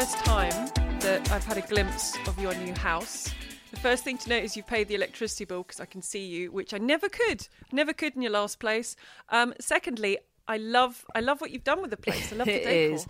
first 0.00 0.18
time 0.24 0.50
that 0.98 1.30
I've 1.30 1.44
had 1.44 1.56
a 1.56 1.60
glimpse 1.60 2.16
of 2.26 2.36
your 2.40 2.52
new 2.56 2.74
house. 2.74 3.32
The 3.70 3.78
first 3.78 4.02
thing 4.02 4.18
to 4.18 4.28
note 4.28 4.42
is 4.42 4.56
you've 4.56 4.66
paid 4.66 4.88
the 4.88 4.96
electricity 4.96 5.44
bill 5.44 5.62
because 5.62 5.78
I 5.78 5.84
can 5.84 6.02
see 6.02 6.26
you, 6.26 6.50
which 6.50 6.74
I 6.74 6.78
never 6.78 7.08
could. 7.08 7.46
Never 7.70 7.92
could 7.92 8.16
in 8.16 8.22
your 8.22 8.32
last 8.32 8.58
place. 8.58 8.96
Um, 9.28 9.54
secondly, 9.60 10.18
I 10.46 10.58
love 10.58 11.06
I 11.14 11.20
love 11.20 11.40
what 11.40 11.52
you've 11.52 11.64
done 11.64 11.80
with 11.80 11.90
the 11.90 11.96
place. 11.96 12.30
I 12.32 12.36
love 12.36 12.44
the 12.46 12.52
It 12.54 12.64
decor. 12.64 12.94
is 12.96 13.06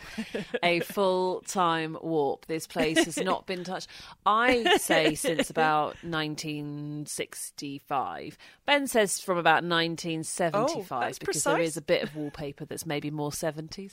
a 0.62 0.78
full 0.80 1.40
time 1.42 1.96
warp. 2.00 2.46
This 2.46 2.66
place 2.68 3.04
has 3.04 3.16
not 3.16 3.44
been 3.46 3.64
touched, 3.64 3.88
I 4.24 4.76
say, 4.78 5.14
since 5.16 5.50
about 5.50 5.96
1965. 6.04 8.38
Ben 8.66 8.86
says 8.86 9.20
from 9.20 9.38
about 9.38 9.64
1975 9.64 10.54
Oh, 10.54 11.08
because 11.18 11.18
there 11.18 11.26
precise. 11.56 11.68
is 11.70 11.76
a 11.76 11.82
bit 11.82 12.02
of 12.02 12.14
wallpaper 12.16 12.64
that's 12.64 12.86
maybe 12.86 13.10
more 13.10 13.30
70s. 13.30 13.92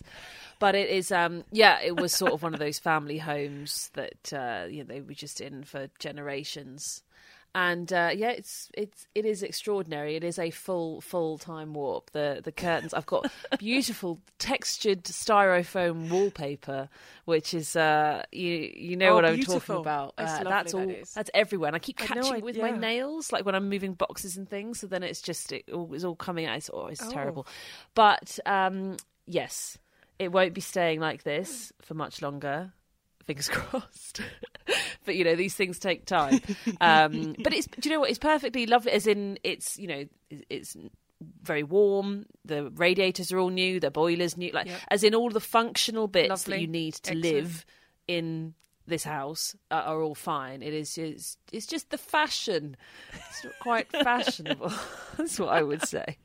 But 0.59 0.75
it 0.75 0.89
is, 0.89 1.11
um, 1.11 1.43
yeah, 1.51 1.79
it 1.81 1.99
was 1.99 2.13
sort 2.13 2.33
of 2.33 2.43
one 2.43 2.53
of 2.53 2.59
those 2.59 2.79
family 2.79 3.17
homes 3.17 3.89
that 3.93 4.33
uh, 4.33 4.67
you 4.69 4.79
know 4.83 4.93
they 4.93 5.01
were 5.01 5.13
just 5.13 5.41
in 5.41 5.63
for 5.63 5.87
generations. 5.99 7.03
And 7.53 7.91
uh, 7.91 8.11
yeah, 8.15 8.29
it's 8.29 8.69
it's 8.73 9.07
it 9.13 9.25
is 9.25 9.43
extraordinary. 9.43 10.15
It 10.15 10.23
is 10.23 10.39
a 10.39 10.51
full 10.51 11.01
full 11.01 11.37
time 11.37 11.73
warp. 11.73 12.11
The 12.11 12.39
the 12.41 12.51
curtains. 12.53 12.93
I've 12.93 13.05
got 13.05 13.29
beautiful 13.59 14.21
textured 14.39 15.03
styrofoam 15.03 16.09
wallpaper, 16.09 16.87
which 17.25 17.53
is 17.53 17.75
uh, 17.75 18.23
you 18.31 18.71
you 18.73 18.95
know 18.95 19.09
Oh, 19.09 19.15
what 19.15 19.25
I'm 19.25 19.41
talking 19.41 19.75
about. 19.75 20.15
That's 20.15 20.31
Uh, 20.31 20.35
lovely, 20.35 20.49
that's 20.49 20.71
that 20.71 20.77
all. 20.77 20.89
is. 20.89 21.13
That's 21.13 21.29
everywhere. 21.33 21.67
And 21.67 21.75
I 21.75 21.79
keep 21.79 21.97
catching 21.97 22.33
I- 22.33 22.37
it 22.37 22.43
with 22.43 22.57
my 22.57 22.71
nails, 22.71 23.33
like 23.33 23.45
when 23.45 23.53
I'm 23.55 23.67
moving 23.67 23.95
boxes 23.95 24.37
and 24.37 24.49
things. 24.49 24.79
So 24.79 24.87
then 24.87 25.03
it's 25.03 25.21
just 25.21 25.51
it 25.51 25.65
all 25.73 25.93
it's 25.93 26.05
all 26.05 26.15
coming 26.15 26.45
out. 26.45 26.55
It's, 26.55 26.69
oh, 26.73 26.87
it's 26.87 27.03
Oh. 27.03 27.11
terrible. 27.11 27.45
But 27.95 28.39
um, 28.45 28.95
yes, 29.25 29.77
it 30.19 30.31
won't 30.31 30.53
be 30.53 30.61
staying 30.61 31.01
like 31.01 31.23
this 31.23 31.73
for 31.81 31.95
much 31.95 32.21
longer. 32.21 32.71
Fingers 33.25 33.49
crossed. 33.51 34.21
but 35.05 35.15
you 35.15 35.23
know 35.23 35.35
these 35.35 35.55
things 35.55 35.79
take 35.79 36.05
time. 36.05 36.39
Um, 36.79 37.35
but 37.43 37.53
it's 37.53 37.67
do 37.67 37.89
you 37.89 37.95
know 37.95 37.99
what? 38.01 38.09
It's 38.09 38.19
perfectly 38.19 38.65
lovely. 38.65 38.91
As 38.91 39.07
in, 39.07 39.37
it's 39.43 39.77
you 39.77 39.87
know 39.87 40.05
it's 40.49 40.75
very 41.43 41.63
warm. 41.63 42.25
The 42.45 42.69
radiators 42.71 43.31
are 43.31 43.37
all 43.39 43.49
new. 43.49 43.79
The 43.79 43.91
boilers 43.91 44.37
new. 44.37 44.51
Like 44.51 44.67
Yep. 44.67 44.79
as 44.89 45.03
in 45.03 45.13
all 45.15 45.29
the 45.29 45.39
functional 45.39 46.07
bits 46.07 46.43
that 46.43 46.59
you 46.61 46.67
need 46.67 46.95
to 46.95 47.11
Excellent. 47.11 47.21
live 47.35 47.65
in 48.07 48.53
this 48.87 49.03
house 49.03 49.55
are, 49.69 49.83
are 49.83 50.01
all 50.01 50.15
fine. 50.15 50.63
It 50.63 50.73
is 50.73 50.97
it's, 50.97 51.37
it's 51.51 51.67
just 51.67 51.91
the 51.91 51.97
fashion. 51.99 52.75
It's 53.13 53.43
not 53.43 53.53
quite 53.61 53.91
fashionable. 53.91 54.73
That's 55.17 55.39
what 55.39 55.49
I 55.49 55.61
would 55.61 55.87
say. 55.87 56.17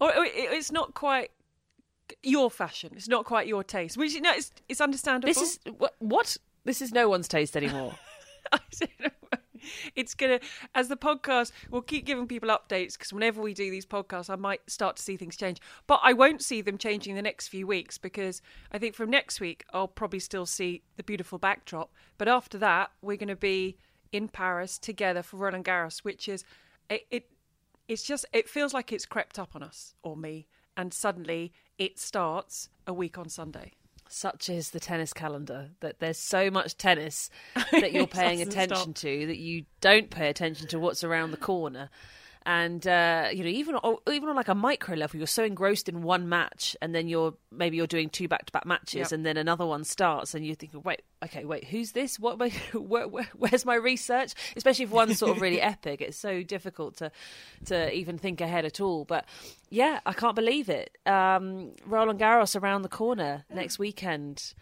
Or, 0.00 0.14
or 0.16 0.24
it- 0.24 0.32
it's 0.34 0.70
not 0.70 0.94
quite 0.94 1.30
your 2.22 2.50
fashion. 2.50 2.92
It's 2.96 3.08
not 3.08 3.24
quite 3.24 3.46
your 3.46 3.64
taste. 3.64 3.96
Which 3.96 4.18
no, 4.20 4.32
it's 4.32 4.50
it's 4.68 4.80
understandable. 4.80 5.32
This 5.32 5.42
is 5.42 5.58
what, 5.78 5.94
what? 5.98 6.36
This 6.64 6.82
is 6.82 6.92
no 6.92 7.08
one's 7.08 7.28
taste 7.28 7.56
anymore. 7.56 7.94
I 8.52 8.58
don't 8.78 9.00
know. 9.00 9.08
It's 9.94 10.14
gonna 10.14 10.40
as 10.74 10.88
the 10.88 10.96
podcast. 10.96 11.52
We'll 11.70 11.82
keep 11.82 12.04
giving 12.04 12.26
people 12.26 12.48
updates 12.48 12.94
because 12.94 13.12
whenever 13.12 13.40
we 13.40 13.54
do 13.54 13.70
these 13.70 13.86
podcasts, 13.86 14.28
I 14.28 14.36
might 14.36 14.60
start 14.68 14.96
to 14.96 15.02
see 15.02 15.16
things 15.16 15.36
change. 15.36 15.60
But 15.86 16.00
I 16.02 16.12
won't 16.12 16.42
see 16.42 16.62
them 16.62 16.78
changing 16.78 17.14
the 17.14 17.22
next 17.22 17.48
few 17.48 17.66
weeks 17.66 17.98
because 17.98 18.42
I 18.72 18.78
think 18.78 18.94
from 18.94 19.10
next 19.10 19.40
week 19.40 19.64
I'll 19.72 19.88
probably 19.88 20.18
still 20.18 20.46
see 20.46 20.82
the 20.96 21.04
beautiful 21.04 21.38
backdrop. 21.38 21.92
But 22.18 22.28
after 22.28 22.58
that, 22.58 22.90
we're 23.02 23.16
going 23.16 23.28
to 23.28 23.36
be 23.36 23.76
in 24.10 24.28
Paris 24.28 24.78
together 24.78 25.22
for 25.22 25.36
Roland 25.36 25.64
Garros, 25.64 25.98
which 25.98 26.28
is 26.28 26.44
it, 26.90 27.06
it. 27.10 27.30
It's 27.88 28.02
just 28.02 28.24
it 28.32 28.48
feels 28.48 28.72
like 28.72 28.92
it's 28.92 29.06
crept 29.06 29.38
up 29.38 29.54
on 29.54 29.62
us 29.62 29.94
or 30.02 30.16
me, 30.16 30.46
and 30.76 30.92
suddenly 30.92 31.52
it 31.78 31.98
starts 31.98 32.68
a 32.86 32.92
week 32.92 33.18
on 33.18 33.28
Sunday. 33.28 33.72
Such 34.08 34.50
is 34.50 34.70
the 34.70 34.80
tennis 34.80 35.12
calendar 35.14 35.70
that 35.80 35.98
there's 35.98 36.18
so 36.18 36.50
much 36.50 36.76
tennis 36.76 37.30
that 37.72 37.92
you're 37.92 38.06
paying 38.06 38.42
attention 38.42 38.94
stop. 38.94 38.94
to 38.96 39.26
that 39.26 39.38
you 39.38 39.64
don't 39.80 40.10
pay 40.10 40.28
attention 40.28 40.68
to 40.68 40.78
what's 40.78 41.02
around 41.02 41.30
the 41.30 41.38
corner. 41.38 41.88
And 42.44 42.86
uh, 42.86 43.28
you 43.32 43.44
know, 43.44 43.50
even 43.50 43.76
on, 43.76 43.96
even 44.12 44.28
on 44.28 44.36
like 44.36 44.48
a 44.48 44.54
micro 44.54 44.96
level, 44.96 45.18
you're 45.18 45.26
so 45.26 45.44
engrossed 45.44 45.88
in 45.88 46.02
one 46.02 46.28
match, 46.28 46.76
and 46.82 46.94
then 46.94 47.06
you're 47.08 47.34
maybe 47.50 47.76
you're 47.76 47.86
doing 47.86 48.08
two 48.08 48.26
back 48.28 48.46
to 48.46 48.52
back 48.52 48.66
matches, 48.66 48.94
Yep. 48.94 49.12
and 49.12 49.26
then 49.26 49.36
another 49.36 49.64
one 49.64 49.84
starts, 49.84 50.34
and 50.34 50.44
you're 50.44 50.56
thinking, 50.56 50.82
wait, 50.82 51.02
okay, 51.24 51.44
wait, 51.44 51.64
who's 51.64 51.92
this? 51.92 52.18
What? 52.18 52.34
am 52.34 52.42
I- 52.42 52.48
Where, 52.78 53.06
where, 53.06 53.28
where's 53.36 53.64
my 53.64 53.74
research? 53.76 54.34
Especially 54.56 54.84
if 54.86 54.90
one's 54.90 55.18
sort 55.18 55.36
of 55.36 55.40
really 55.42 55.60
epic, 55.72 56.00
it's 56.00 56.16
so 56.16 56.42
difficult 56.42 56.96
to 56.96 57.12
to 57.66 57.92
even 57.92 58.18
think 58.18 58.40
ahead 58.40 58.64
at 58.64 58.80
all. 58.80 59.04
But 59.04 59.24
yeah, 59.70 60.00
I 60.04 60.12
can't 60.12 60.34
believe 60.34 60.68
it. 60.68 60.98
Um, 61.06 61.72
Roland 61.86 62.18
Garros 62.18 62.60
around 62.60 62.82
the 62.82 62.88
corner 62.88 63.44
next 63.54 63.78
weekend. 63.78 64.54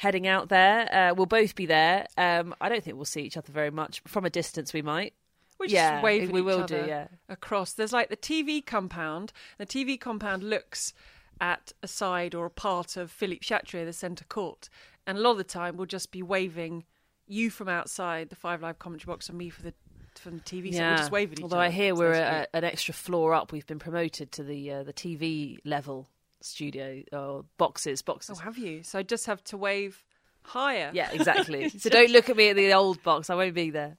Heading 0.00 0.26
out 0.26 0.50
there, 0.50 0.94
uh, 0.94 1.14
we'll 1.14 1.24
both 1.24 1.54
be 1.54 1.64
there. 1.64 2.06
Um, 2.18 2.54
I 2.60 2.68
don't 2.68 2.84
think 2.84 2.96
we'll 2.96 3.06
see 3.06 3.22
each 3.22 3.38
other 3.38 3.50
very 3.50 3.70
much. 3.70 4.02
From 4.06 4.26
a 4.26 4.30
distance, 4.30 4.74
we 4.74 4.82
might. 4.82 5.14
We're 5.58 5.66
Yeah, 5.66 5.92
just 5.92 6.04
waving 6.04 6.32
we 6.32 6.42
will 6.42 6.64
do, 6.66 6.84
yeah. 6.86 7.08
across. 7.28 7.72
There's 7.72 7.92
like 7.92 8.08
the 8.08 8.16
TV 8.16 8.64
compound. 8.64 9.32
The 9.58 9.66
TV 9.66 9.98
compound 9.98 10.42
looks 10.42 10.92
at 11.40 11.72
a 11.82 11.88
side 11.88 12.34
or 12.34 12.46
a 12.46 12.50
part 12.50 12.96
of 12.96 13.10
Philippe 13.10 13.44
Chatrier, 13.44 13.84
the 13.84 13.92
centre 13.92 14.24
court, 14.24 14.68
and 15.06 15.18
a 15.18 15.20
lot 15.20 15.32
of 15.32 15.38
the 15.38 15.44
time 15.44 15.76
we'll 15.76 15.86
just 15.86 16.10
be 16.10 16.22
waving 16.22 16.84
you 17.26 17.50
from 17.50 17.68
outside 17.68 18.30
the 18.30 18.36
Five 18.36 18.62
Live 18.62 18.78
commentary 18.78 19.12
box 19.12 19.28
and 19.28 19.36
me 19.38 19.50
for 19.50 19.62
the 19.62 19.74
from 20.14 20.36
the 20.38 20.42
TV. 20.44 20.72
So 20.74 20.80
we'll 20.80 20.96
just 20.96 21.10
wave 21.10 21.32
at 21.32 21.38
each 21.38 21.42
Although 21.42 21.56
other. 21.56 21.66
I 21.66 21.70
hear 21.70 21.94
we're 21.94 22.12
a, 22.12 22.46
an 22.54 22.64
extra 22.64 22.94
floor 22.94 23.34
up. 23.34 23.52
We've 23.52 23.66
been 23.66 23.78
promoted 23.78 24.32
to 24.32 24.42
the 24.42 24.72
uh, 24.72 24.82
the 24.82 24.92
TV 24.92 25.58
level 25.64 26.08
studio 26.40 27.02
or 27.12 27.44
boxes. 27.58 28.02
Boxes. 28.02 28.38
Oh, 28.38 28.44
have 28.44 28.58
you? 28.58 28.82
So 28.82 28.98
I 28.98 29.02
just 29.02 29.26
have 29.26 29.42
to 29.44 29.56
wave 29.56 30.04
higher. 30.42 30.90
yeah, 30.94 31.10
exactly. 31.12 31.68
so 31.78 31.90
don't 31.90 32.10
look 32.10 32.30
at 32.30 32.36
me 32.36 32.50
at 32.50 32.56
the 32.56 32.72
old 32.72 33.02
box. 33.02 33.30
I 33.30 33.34
won't 33.34 33.54
be 33.54 33.70
there. 33.70 33.96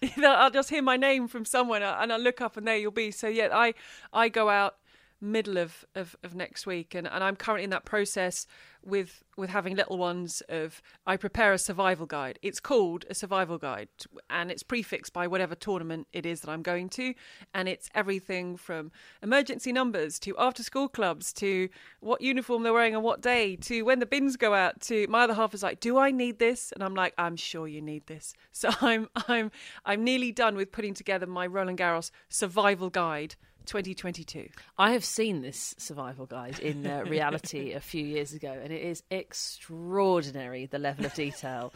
I'll 0.24 0.50
just 0.50 0.70
hear 0.70 0.82
my 0.82 0.96
name 0.96 1.28
from 1.28 1.44
someone 1.44 1.82
and 1.82 2.12
I 2.12 2.16
look 2.16 2.40
up 2.40 2.56
and 2.56 2.66
there 2.66 2.76
you'll 2.76 2.90
be. 2.92 3.10
So 3.10 3.28
yeah, 3.28 3.48
I 3.52 3.74
I 4.12 4.28
go 4.28 4.48
out 4.48 4.76
middle 5.20 5.56
of, 5.56 5.84
of, 5.94 6.16
of 6.22 6.34
next 6.34 6.66
week 6.66 6.94
and, 6.94 7.06
and 7.06 7.24
I'm 7.24 7.36
currently 7.36 7.64
in 7.64 7.70
that 7.70 7.84
process 7.84 8.46
with 8.84 9.22
with 9.36 9.50
having 9.50 9.76
little 9.76 9.98
ones 9.98 10.42
of 10.48 10.82
I 11.06 11.16
prepare 11.16 11.52
a 11.52 11.58
survival 11.58 12.06
guide. 12.06 12.38
It's 12.42 12.58
called 12.58 13.04
a 13.08 13.14
survival 13.14 13.58
guide 13.58 13.88
and 14.30 14.50
it's 14.50 14.62
prefixed 14.62 15.12
by 15.12 15.26
whatever 15.26 15.54
tournament 15.54 16.08
it 16.12 16.26
is 16.26 16.40
that 16.40 16.50
I'm 16.50 16.62
going 16.62 16.88
to 16.90 17.14
and 17.54 17.68
it's 17.68 17.88
everything 17.94 18.56
from 18.56 18.90
emergency 19.22 19.72
numbers 19.72 20.18
to 20.20 20.36
after 20.38 20.62
school 20.62 20.88
clubs 20.88 21.32
to 21.34 21.68
what 22.00 22.20
uniform 22.20 22.62
they're 22.62 22.72
wearing 22.72 22.96
on 22.96 23.02
what 23.02 23.20
day 23.20 23.56
to 23.56 23.82
when 23.82 23.98
the 23.98 24.06
bins 24.06 24.36
go 24.36 24.54
out 24.54 24.80
to 24.82 25.06
my 25.08 25.24
other 25.24 25.34
half 25.34 25.54
is 25.54 25.62
like, 25.62 25.80
Do 25.80 25.98
I 25.98 26.10
need 26.10 26.38
this? 26.38 26.72
And 26.72 26.82
I'm 26.82 26.94
like, 26.94 27.14
I'm 27.18 27.36
sure 27.36 27.68
you 27.68 27.82
need 27.82 28.06
this. 28.06 28.34
So 28.52 28.70
I'm 28.80 29.08
I'm 29.28 29.50
I'm 29.84 30.04
nearly 30.04 30.32
done 30.32 30.56
with 30.56 30.72
putting 30.72 30.94
together 30.94 31.26
my 31.26 31.46
Roland 31.46 31.78
Garros 31.78 32.10
survival 32.28 32.90
guide 32.90 33.36
2022. 33.68 34.48
I 34.78 34.92
have 34.92 35.04
seen 35.04 35.42
this 35.42 35.74
survival 35.78 36.26
guide 36.26 36.58
in 36.58 36.86
uh, 36.86 37.04
reality 37.06 37.72
a 37.72 37.80
few 37.80 38.04
years 38.04 38.32
ago, 38.32 38.50
and 38.50 38.72
it 38.72 38.82
is 38.82 39.02
extraordinary 39.10 40.66
the 40.66 40.78
level 40.78 41.06
of 41.06 41.14
detail. 41.14 41.72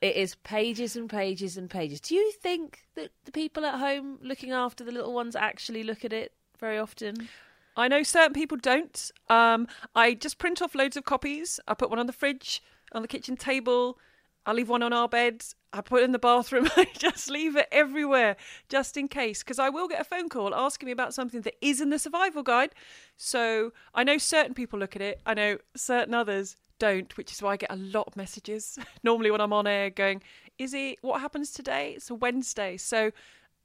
it 0.00 0.16
is 0.16 0.34
pages 0.36 0.96
and 0.96 1.08
pages 1.08 1.56
and 1.56 1.70
pages. 1.70 2.00
Do 2.00 2.14
you 2.14 2.32
think 2.32 2.80
that 2.96 3.10
the 3.24 3.32
people 3.32 3.64
at 3.64 3.78
home 3.78 4.18
looking 4.22 4.50
after 4.50 4.82
the 4.82 4.92
little 4.92 5.12
ones 5.12 5.36
actually 5.36 5.84
look 5.84 6.04
at 6.04 6.12
it 6.12 6.32
very 6.58 6.78
often? 6.78 7.28
I 7.76 7.88
know 7.88 8.02
certain 8.02 8.32
people 8.32 8.56
don't. 8.56 9.10
Um, 9.28 9.68
I 9.94 10.14
just 10.14 10.38
print 10.38 10.62
off 10.62 10.74
loads 10.74 10.96
of 10.96 11.04
copies. 11.04 11.60
I 11.68 11.74
put 11.74 11.90
one 11.90 11.98
on 11.98 12.06
the 12.06 12.12
fridge, 12.12 12.62
on 12.92 13.02
the 13.02 13.08
kitchen 13.08 13.36
table. 13.36 13.98
I 14.46 14.52
leave 14.52 14.68
one 14.68 14.82
on 14.82 14.92
our 14.92 15.08
bed. 15.08 15.44
I 15.76 15.80
put 15.82 16.00
it 16.00 16.04
in 16.04 16.12
the 16.12 16.18
bathroom. 16.18 16.68
I 16.76 16.86
just 16.96 17.30
leave 17.30 17.56
it 17.56 17.68
everywhere 17.70 18.36
just 18.68 18.96
in 18.96 19.08
case. 19.08 19.42
Because 19.42 19.58
I 19.58 19.68
will 19.68 19.88
get 19.88 20.00
a 20.00 20.04
phone 20.04 20.28
call 20.28 20.54
asking 20.54 20.86
me 20.86 20.92
about 20.92 21.14
something 21.14 21.42
that 21.42 21.54
is 21.60 21.80
in 21.80 21.90
the 21.90 21.98
survival 21.98 22.42
guide. 22.42 22.70
So 23.16 23.72
I 23.94 24.02
know 24.04 24.18
certain 24.18 24.54
people 24.54 24.78
look 24.78 24.96
at 24.96 25.02
it. 25.02 25.20
I 25.26 25.34
know 25.34 25.58
certain 25.76 26.14
others 26.14 26.56
don't, 26.78 27.14
which 27.16 27.32
is 27.32 27.42
why 27.42 27.52
I 27.52 27.56
get 27.56 27.72
a 27.72 27.76
lot 27.76 28.06
of 28.06 28.16
messages. 28.16 28.78
Normally 29.02 29.30
when 29.30 29.40
I'm 29.40 29.52
on 29.52 29.66
air 29.66 29.90
going, 29.90 30.22
is 30.58 30.72
it 30.74 30.98
what 31.02 31.20
happens 31.20 31.52
today? 31.52 31.92
It's 31.96 32.10
a 32.10 32.14
Wednesday. 32.14 32.76
So 32.76 33.10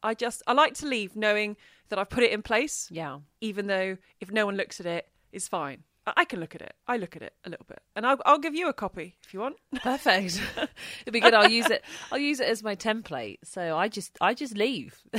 I 0.03 0.13
just, 0.13 0.43
I 0.47 0.53
like 0.53 0.73
to 0.75 0.87
leave 0.87 1.15
knowing 1.15 1.55
that 1.89 1.99
I've 1.99 2.09
put 2.09 2.23
it 2.23 2.31
in 2.31 2.41
place 2.41 2.87
Yeah. 2.91 3.19
even 3.41 3.67
though 3.67 3.97
if 4.19 4.31
no 4.31 4.45
one 4.45 4.55
looks 4.57 4.79
at 4.79 4.85
it, 4.85 5.07
it's 5.31 5.47
fine. 5.47 5.83
I 6.07 6.25
can 6.25 6.39
look 6.39 6.55
at 6.55 6.61
it. 6.61 6.73
I 6.87 6.97
look 6.97 7.15
at 7.15 7.21
it 7.21 7.33
a 7.45 7.49
little 7.49 7.65
bit, 7.67 7.79
and 7.95 8.05
I'll, 8.07 8.17
I'll 8.25 8.39
give 8.39 8.55
you 8.55 8.67
a 8.69 8.73
copy 8.73 9.15
if 9.23 9.33
you 9.33 9.39
want. 9.39 9.57
Perfect. 9.83 10.41
It'll 11.05 11.11
be 11.13 11.19
good. 11.19 11.33
I'll 11.33 11.49
use 11.49 11.69
it. 11.69 11.83
I'll 12.11 12.17
use 12.17 12.39
it 12.39 12.47
as 12.47 12.63
my 12.63 12.75
template. 12.75 13.37
So 13.43 13.77
I 13.77 13.87
just, 13.87 14.17
I 14.19 14.33
just 14.33 14.57
leave. 14.57 14.99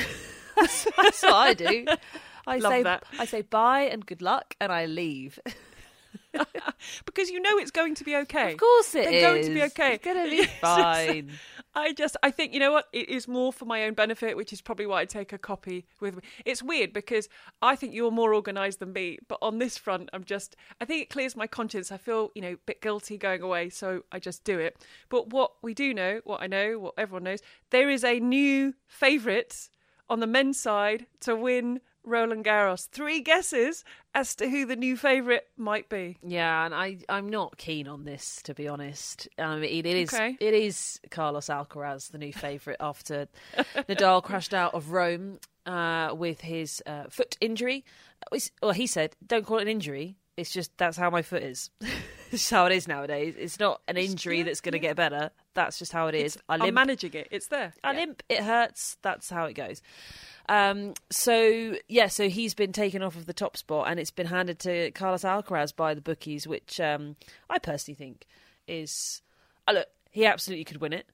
that's, 0.56 0.86
that's 0.96 1.22
what 1.22 1.34
I 1.34 1.54
do. 1.54 1.86
I 2.46 2.58
Love 2.58 2.72
say, 2.72 2.82
that. 2.82 3.04
I 3.18 3.24
say 3.26 3.42
bye 3.42 3.82
and 3.82 4.04
good 4.04 4.22
luck, 4.22 4.56
and 4.60 4.72
I 4.72 4.86
leave. 4.86 5.38
because 7.06 7.30
you 7.30 7.40
know 7.40 7.58
it's 7.58 7.70
going 7.70 7.94
to 7.96 8.04
be 8.04 8.16
okay. 8.16 8.52
Of 8.52 8.58
course 8.58 8.94
it 8.94 9.04
They're 9.10 9.20
going 9.30 9.44
to 9.44 9.54
be 9.54 9.60
is. 9.60 9.72
okay. 9.72 9.94
It's 9.94 10.04
gonna 10.04 10.24
be 10.28 10.36
Yes. 10.36 10.50
fine. 10.60 11.30
I 11.74 11.92
just, 11.92 12.16
I 12.22 12.30
think, 12.30 12.52
you 12.52 12.60
know 12.60 12.72
what? 12.72 12.88
It 12.92 13.08
is 13.08 13.26
more 13.26 13.52
for 13.52 13.64
my 13.64 13.84
own 13.84 13.94
benefit, 13.94 14.36
which 14.36 14.52
is 14.52 14.60
probably 14.60 14.86
why 14.86 15.00
I 15.00 15.04
take 15.06 15.32
a 15.32 15.38
copy 15.38 15.86
with 16.00 16.16
me. 16.16 16.22
It's 16.44 16.62
weird 16.62 16.92
because 16.92 17.28
I 17.62 17.76
think 17.76 17.94
you're 17.94 18.10
more 18.10 18.34
organised 18.34 18.80
than 18.80 18.92
me, 18.92 19.18
but 19.28 19.38
on 19.40 19.58
this 19.58 19.78
front, 19.78 20.10
I'm 20.12 20.24
just, 20.24 20.54
I 20.80 20.84
think 20.84 21.02
it 21.02 21.10
clears 21.10 21.34
my 21.34 21.46
conscience. 21.46 21.90
I 21.90 21.96
feel, 21.96 22.30
you 22.34 22.42
know, 22.42 22.52
a 22.52 22.56
bit 22.66 22.82
guilty 22.82 23.16
going 23.16 23.40
away, 23.40 23.70
so 23.70 24.02
I 24.12 24.18
just 24.18 24.44
do 24.44 24.58
it. 24.58 24.84
But 25.08 25.30
what 25.30 25.52
we 25.62 25.72
do 25.72 25.94
know, 25.94 26.20
what 26.24 26.42
I 26.42 26.46
know, 26.46 26.78
what 26.78 26.94
everyone 26.98 27.24
knows, 27.24 27.40
there 27.70 27.88
is 27.88 28.04
a 28.04 28.20
new 28.20 28.74
favourite 28.86 29.70
on 30.10 30.20
the 30.20 30.26
men's 30.26 30.60
side 30.60 31.06
to 31.20 31.34
win 31.34 31.80
Roland 32.04 32.44
Garros. 32.44 32.88
Three 32.88 33.20
guesses 33.20 33.84
as 34.14 34.34
to 34.36 34.48
who 34.48 34.66
the 34.66 34.76
new 34.76 34.96
favourite 34.96 35.42
might 35.56 35.88
be. 35.88 36.18
Yeah, 36.22 36.64
and 36.64 36.74
I 36.74 36.98
I'm 37.08 37.28
not 37.28 37.56
keen 37.56 37.88
on 37.88 38.04
this 38.04 38.42
to 38.42 38.54
be 38.54 38.68
honest. 38.68 39.28
I 39.38 39.56
mean, 39.56 39.64
it 39.64 39.86
is 39.86 40.12
Okay. 40.12 40.36
it 40.40 40.54
is 40.54 41.00
Carlos 41.10 41.46
Alcaraz, 41.46 42.10
the 42.10 42.18
new 42.18 42.32
favourite 42.32 42.76
after 42.80 43.28
Nadal 43.88 44.22
crashed 44.22 44.54
out 44.54 44.74
of 44.74 44.90
Rome 44.92 45.38
uh, 45.66 46.14
with 46.16 46.40
his 46.40 46.82
uh, 46.86 47.04
foot 47.08 47.36
injury. 47.40 47.84
Well, 48.62 48.72
he 48.72 48.86
said, 48.86 49.16
"Don't 49.26 49.44
call 49.46 49.58
it 49.58 49.62
an 49.62 49.68
injury. 49.68 50.16
It's 50.36 50.50
just 50.50 50.76
that's 50.78 50.96
how 50.96 51.10
my 51.10 51.22
foot 51.22 51.42
is. 51.42 51.70
it's 52.30 52.48
how 52.48 52.66
it 52.66 52.72
is 52.72 52.88
nowadays. 52.88 53.34
It's 53.38 53.60
not 53.60 53.82
an 53.86 53.96
injury 53.96 54.38
yeah, 54.38 54.44
that's 54.44 54.60
going 54.60 54.72
to 54.72 54.78
yeah. 54.78 54.88
get 54.90 54.96
better. 54.96 55.30
That's 55.54 55.78
just 55.78 55.92
how 55.92 56.06
it 56.06 56.14
is. 56.14 56.38
I 56.48 56.56
I'm 56.56 56.74
managing 56.74 57.12
it. 57.14 57.28
It's 57.30 57.48
there. 57.48 57.74
I 57.84 57.92
Yeah. 57.92 57.98
limp, 58.00 58.22
it 58.28 58.42
hurts. 58.42 58.96
That's 59.02 59.28
how 59.30 59.44
it 59.46 59.54
goes. 59.54 59.82
Um, 60.48 60.94
so 61.10 61.76
yeah, 61.88 62.08
so 62.08 62.28
he's 62.28 62.54
been 62.54 62.72
taken 62.72 63.02
off 63.02 63.16
of 63.16 63.26
the 63.26 63.32
top 63.34 63.56
spot, 63.56 63.88
and 63.88 64.00
it's 64.00 64.10
been 64.10 64.26
handed 64.26 64.58
to 64.60 64.90
Carlos 64.92 65.22
Alcaraz 65.22 65.74
by 65.74 65.94
the 65.94 66.00
bookies, 66.00 66.46
which 66.46 66.80
um, 66.80 67.16
I 67.50 67.58
personally 67.58 67.96
think 67.96 68.26
is. 68.66 69.22
Uh, 69.68 69.72
look, 69.72 69.88
he 70.10 70.26
absolutely 70.26 70.64
could 70.64 70.80
win 70.80 70.92
it, 70.92 71.06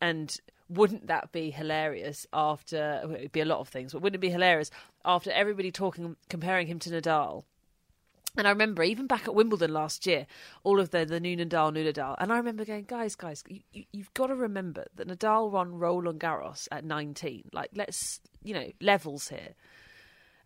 and 0.00 0.34
wouldn't 0.68 1.06
that 1.06 1.32
be 1.32 1.50
hilarious? 1.50 2.26
After 2.32 3.02
well, 3.04 3.14
it'd 3.16 3.32
be 3.32 3.40
a 3.40 3.44
lot 3.44 3.60
of 3.60 3.68
things, 3.68 3.92
but 3.92 4.02
wouldn't 4.02 4.16
it 4.16 4.26
be 4.26 4.30
hilarious 4.30 4.70
after 5.04 5.30
everybody 5.30 5.70
talking, 5.70 6.16
comparing 6.28 6.66
him 6.66 6.78
to 6.80 6.90
Nadal? 6.90 7.44
And 8.36 8.46
I 8.46 8.50
remember 8.50 8.82
even 8.82 9.06
back 9.06 9.28
at 9.28 9.34
Wimbledon 9.34 9.74
last 9.74 10.06
year, 10.06 10.26
all 10.64 10.80
of 10.80 10.90
the 10.90 11.04
the 11.04 11.20
new 11.20 11.36
Nadal, 11.36 11.72
new 11.72 11.84
Nadal, 11.84 12.16
and 12.18 12.32
I 12.32 12.38
remember 12.38 12.64
going, 12.64 12.84
guys, 12.84 13.14
guys, 13.14 13.44
you, 13.46 13.84
you've 13.92 14.14
got 14.14 14.28
to 14.28 14.34
remember 14.34 14.86
that 14.96 15.06
Nadal 15.06 15.50
won 15.50 15.78
Roland 15.78 16.20
Garros 16.20 16.66
at 16.72 16.84
19. 16.84 17.50
Like, 17.52 17.70
let's 17.74 18.20
you 18.42 18.54
know 18.54 18.68
levels 18.80 19.28
here. 19.28 19.54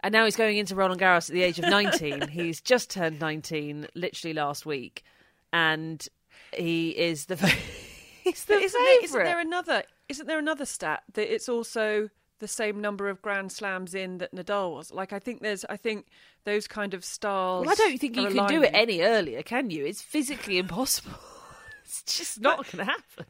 And 0.01 0.13
now 0.13 0.25
he's 0.25 0.37
going 0.37 0.57
into 0.59 0.75
Roland 0.75 1.01
Garros 1.01 1.31
at 1.31 1.35
the 1.35 1.43
age 1.43 1.59
of 1.59 1.65
19. 1.67 2.29
he's 2.29 2.61
just 2.61 2.91
turned 2.91 3.21
19, 3.21 3.87
literally 3.95 4.35
last 4.35 4.67
week, 4.67 5.05
and 5.53 6.05
he 6.53 6.91
is 6.91 7.27
the 7.27 7.37
he's 8.25 8.45
the 8.45 8.55
isn't 8.55 8.83
there, 8.83 9.05
isn't 9.05 9.25
there 9.25 9.41
another? 9.41 9.85
Isn't 10.09 10.27
there 10.27 10.41
another 10.41 10.67
stat 10.67 11.05
that 11.15 11.33
it's 11.33 11.49
also 11.49 12.11
the 12.39 12.49
same 12.49 12.81
number 12.81 13.09
of 13.09 13.23
Grand 13.23 13.53
Slams 13.53 13.95
in 13.95 14.19
that 14.19 14.35
Nadal 14.35 14.75
was? 14.75 14.93
Like 14.93 15.13
I 15.13 15.19
think 15.19 15.41
there's, 15.41 15.65
I 15.69 15.77
think 15.77 16.07
those 16.45 16.67
kind 16.67 16.95
of 16.95 17.05
styles. 17.05 17.67
Well, 17.67 17.73
I 17.73 17.75
don't 17.75 17.99
think 17.99 18.17
you 18.17 18.29
can 18.29 18.47
do 18.47 18.63
it 18.63 18.71
any 18.73 19.01
earlier, 19.03 19.43
can 19.43 19.71
you? 19.71 19.85
It's 19.85 20.03
physically 20.03 20.59
impossible. 20.65 21.13
it's 21.85 22.03
just 22.03 22.41
not 22.41 22.71
going 22.71 22.85
to 22.85 22.93
happen. 22.93 23.27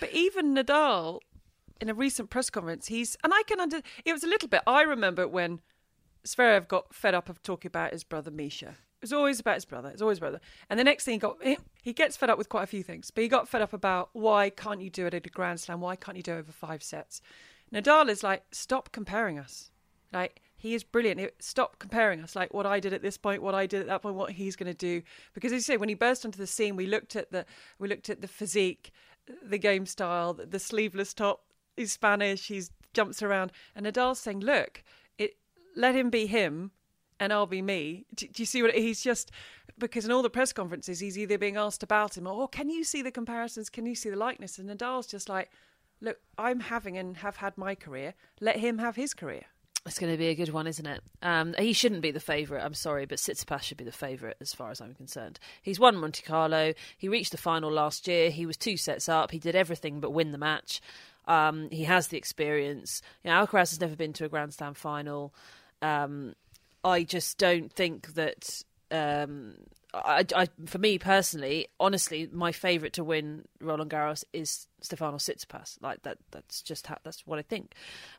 But 0.00 0.12
even 0.12 0.54
Nadal, 0.54 1.20
in 1.80 1.88
a 1.88 1.94
recent 1.94 2.30
press 2.30 2.50
conference, 2.50 2.86
he's 2.86 3.16
and 3.24 3.32
I 3.34 3.42
can 3.46 3.60
under. 3.60 3.80
It 4.04 4.12
was 4.12 4.24
a 4.24 4.28
little 4.28 4.48
bit. 4.48 4.62
I 4.66 4.82
remember 4.82 5.28
when 5.28 5.60
Zverev 6.26 6.68
got 6.68 6.94
fed 6.94 7.14
up 7.14 7.28
of 7.28 7.42
talking 7.42 7.68
about 7.68 7.92
his 7.92 8.04
brother 8.04 8.30
Misha. 8.30 8.68
It 9.00 9.02
was 9.02 9.12
always 9.12 9.38
about 9.38 9.54
his 9.54 9.64
brother. 9.64 9.90
It's 9.90 10.02
always 10.02 10.18
brother. 10.18 10.40
And 10.68 10.78
the 10.78 10.84
next 10.84 11.04
thing 11.04 11.12
he 11.14 11.18
got, 11.18 11.36
he, 11.40 11.56
he 11.82 11.92
gets 11.92 12.16
fed 12.16 12.30
up 12.30 12.36
with 12.36 12.48
quite 12.48 12.64
a 12.64 12.66
few 12.66 12.82
things. 12.82 13.12
But 13.12 13.22
he 13.22 13.28
got 13.28 13.48
fed 13.48 13.62
up 13.62 13.72
about 13.72 14.10
why 14.12 14.50
can't 14.50 14.80
you 14.80 14.90
do 14.90 15.06
it 15.06 15.14
at 15.14 15.24
a 15.24 15.30
Grand 15.30 15.60
Slam? 15.60 15.80
Why 15.80 15.94
can't 15.94 16.16
you 16.16 16.22
do 16.22 16.32
it 16.32 16.38
over 16.38 16.50
five 16.50 16.82
sets? 16.82 17.22
Nadal 17.72 18.08
is 18.08 18.22
like, 18.22 18.44
stop 18.50 18.92
comparing 18.92 19.38
us. 19.38 19.70
Like 20.12 20.40
he 20.56 20.74
is 20.74 20.82
brilliant. 20.82 21.20
Stop 21.38 21.78
comparing 21.78 22.20
us. 22.20 22.34
Like 22.34 22.52
what 22.52 22.66
I 22.66 22.80
did 22.80 22.92
at 22.92 23.02
this 23.02 23.16
point, 23.16 23.42
what 23.42 23.54
I 23.54 23.66
did 23.66 23.80
at 23.80 23.86
that 23.86 24.02
point, 24.02 24.16
what 24.16 24.32
he's 24.32 24.56
going 24.56 24.70
to 24.70 24.76
do. 24.76 25.02
Because 25.32 25.52
as 25.52 25.56
you 25.56 25.60
say, 25.60 25.76
when 25.76 25.88
he 25.88 25.94
burst 25.94 26.24
onto 26.24 26.38
the 26.38 26.46
scene, 26.46 26.76
we 26.76 26.86
looked 26.86 27.14
at 27.14 27.30
the 27.30 27.46
we 27.78 27.88
looked 27.88 28.10
at 28.10 28.20
the 28.20 28.28
physique, 28.28 28.92
the 29.42 29.58
game 29.58 29.86
style, 29.86 30.34
the, 30.34 30.58
sleeveless 30.58 31.14
top. 31.14 31.44
He's 31.76 31.92
Spanish. 31.92 32.48
He's 32.48 32.70
jumps 32.92 33.22
around, 33.22 33.52
and 33.76 33.86
Nadal's 33.86 34.18
saying, 34.18 34.40
"Look, 34.40 34.82
it 35.16 35.36
let 35.76 35.94
him 35.94 36.10
be 36.10 36.26
him." 36.26 36.72
And 37.20 37.32
I'll 37.32 37.46
be 37.46 37.62
me. 37.62 38.06
Do, 38.14 38.28
do 38.28 38.42
you 38.42 38.46
see 38.46 38.62
what 38.62 38.72
he's 38.76 39.02
just? 39.02 39.32
Because 39.76 40.04
in 40.04 40.12
all 40.12 40.22
the 40.22 40.30
press 40.30 40.52
conferences, 40.52 41.00
he's 41.00 41.18
either 41.18 41.36
being 41.36 41.56
asked 41.56 41.82
about 41.82 42.16
him 42.16 42.28
or, 42.28 42.44
oh, 42.44 42.46
"Can 42.46 42.70
you 42.70 42.84
see 42.84 43.02
the 43.02 43.10
comparisons? 43.10 43.68
Can 43.68 43.86
you 43.86 43.96
see 43.96 44.08
the 44.08 44.16
likeness?" 44.16 44.58
And 44.58 44.70
Nadal's 44.70 45.08
just 45.08 45.28
like, 45.28 45.50
"Look, 46.00 46.18
I'm 46.36 46.60
having 46.60 46.96
and 46.96 47.16
have 47.18 47.36
had 47.36 47.56
my 47.58 47.74
career. 47.74 48.14
Let 48.40 48.56
him 48.56 48.78
have 48.78 48.96
his 48.96 49.14
career." 49.14 49.44
It's 49.86 49.98
going 49.98 50.12
to 50.12 50.18
be 50.18 50.28
a 50.28 50.34
good 50.34 50.52
one, 50.52 50.66
isn't 50.66 50.86
it? 50.86 51.00
Um, 51.22 51.54
he 51.58 51.72
shouldn't 51.72 52.02
be 52.02 52.10
the 52.10 52.20
favourite. 52.20 52.62
I'm 52.62 52.74
sorry, 52.74 53.06
but 53.06 53.18
Tsitsipas 53.18 53.62
should 53.62 53.78
be 53.78 53.84
the 53.84 53.92
favourite 53.92 54.36
as 54.40 54.52
far 54.52 54.70
as 54.70 54.80
I'm 54.80 54.94
concerned. 54.94 55.38
He's 55.62 55.80
won 55.80 55.96
Monte 55.96 56.22
Carlo. 56.22 56.74
He 56.96 57.08
reached 57.08 57.32
the 57.32 57.38
final 57.38 57.70
last 57.72 58.06
year. 58.06 58.30
He 58.30 58.44
was 58.44 58.56
two 58.56 58.76
sets 58.76 59.08
up. 59.08 59.30
He 59.30 59.38
did 59.38 59.56
everything 59.56 60.00
but 60.00 60.10
win 60.10 60.32
the 60.32 60.38
match. 60.38 60.82
Um, 61.26 61.68
he 61.70 61.84
has 61.84 62.08
the 62.08 62.18
experience. 62.18 63.00
You 63.24 63.30
know, 63.30 63.46
Alcaraz 63.46 63.70
has 63.70 63.80
never 63.80 63.96
been 63.96 64.12
to 64.14 64.24
a 64.24 64.28
Grand 64.28 64.52
Slam 64.52 64.74
final. 64.74 65.32
Um, 65.80 66.34
I 66.84 67.04
just 67.04 67.38
don't 67.38 67.72
think 67.72 68.14
that. 68.14 68.62
Um, 68.90 69.54
I, 69.94 70.24
I, 70.36 70.48
for 70.66 70.78
me 70.78 70.98
personally, 70.98 71.68
honestly, 71.80 72.28
my 72.30 72.52
favourite 72.52 72.92
to 72.94 73.04
win 73.04 73.46
Roland 73.60 73.90
Garros 73.90 74.22
is 74.32 74.66
Stefanos 74.82 75.28
Tsitsipas. 75.28 75.78
Like 75.80 76.02
that, 76.02 76.18
that's 76.30 76.60
just 76.62 76.86
how, 76.86 76.98
that's 77.04 77.26
what 77.26 77.38
I 77.38 77.42
think. 77.42 77.74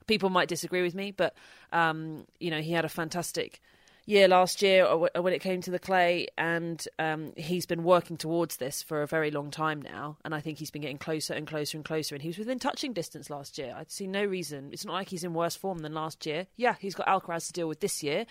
People 0.07 0.29
might 0.29 0.47
disagree 0.47 0.81
with 0.81 0.95
me, 0.95 1.11
but 1.11 1.35
um, 1.71 2.25
you 2.39 2.49
know, 2.49 2.61
he 2.61 2.71
had 2.71 2.85
a 2.85 2.89
fantastic 2.89 3.61
year 4.09 4.27
last 4.27 4.61
year 4.61 4.85
when 4.97 5.33
it 5.33 5.39
came 5.39 5.61
to 5.61 5.71
the 5.71 5.79
clay, 5.79 6.27
and 6.37 6.83
um, 6.97 7.31
he's 7.37 7.65
been 7.65 7.83
working 7.83 8.17
towards 8.17 8.57
this 8.57 8.81
for 8.81 9.03
a 9.03 9.07
very 9.07 9.29
long 9.29 9.51
time 9.51 9.81
now. 9.81 10.17
And 10.25 10.33
I 10.33 10.41
think 10.41 10.57
he's 10.57 10.71
been 10.71 10.81
getting 10.81 10.97
closer 10.97 11.33
and 11.33 11.45
closer 11.45 11.77
and 11.77 11.85
closer. 11.85 12.15
And 12.15 12.21
he 12.21 12.29
was 12.29 12.37
within 12.37 12.57
touching 12.57 12.91
distance 12.91 13.29
last 13.29 13.57
year. 13.57 13.75
I'd 13.77 13.91
see 13.91 14.07
no 14.07 14.25
reason. 14.25 14.69
It's 14.73 14.83
not 14.83 14.93
like 14.93 15.09
he's 15.09 15.23
in 15.23 15.33
worse 15.33 15.55
form 15.55 15.79
than 15.79 15.93
last 15.93 16.25
year. 16.25 16.47
Yeah, 16.55 16.75
he's 16.79 16.95
got 16.95 17.07
Alcaraz 17.07 17.47
to 17.47 17.53
deal 17.53 17.67
with 17.67 17.81
this 17.81 18.01
year, 18.01 18.25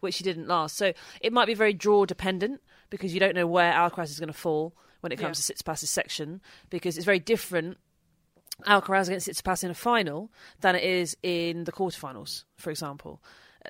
which 0.00 0.18
he 0.18 0.24
didn't 0.24 0.48
last. 0.48 0.76
So 0.76 0.92
it 1.20 1.32
might 1.32 1.46
be 1.46 1.54
very 1.54 1.74
draw 1.74 2.06
dependent 2.06 2.60
because 2.90 3.14
you 3.14 3.20
don't 3.20 3.36
know 3.36 3.46
where 3.46 3.72
Alcaraz 3.72 4.10
is 4.10 4.18
going 4.18 4.32
to 4.32 4.38
fall 4.38 4.74
when 5.00 5.12
it 5.12 5.18
comes 5.18 5.46
to 5.46 5.54
Tsitsipas's 5.54 5.90
section 5.90 6.40
because 6.68 6.96
it's 6.96 7.06
very 7.06 7.20
different 7.20 7.78
Alcaraz 8.66 9.06
against 9.06 9.28
Tsitsipas 9.28 9.64
in 9.64 9.70
a 9.70 9.74
final 9.74 10.30
than 10.60 10.74
it 10.74 10.82
is 10.82 11.16
in 11.22 11.64
the 11.64 11.72
quarterfinals, 11.72 12.44
for 12.56 12.70
example. 12.70 13.22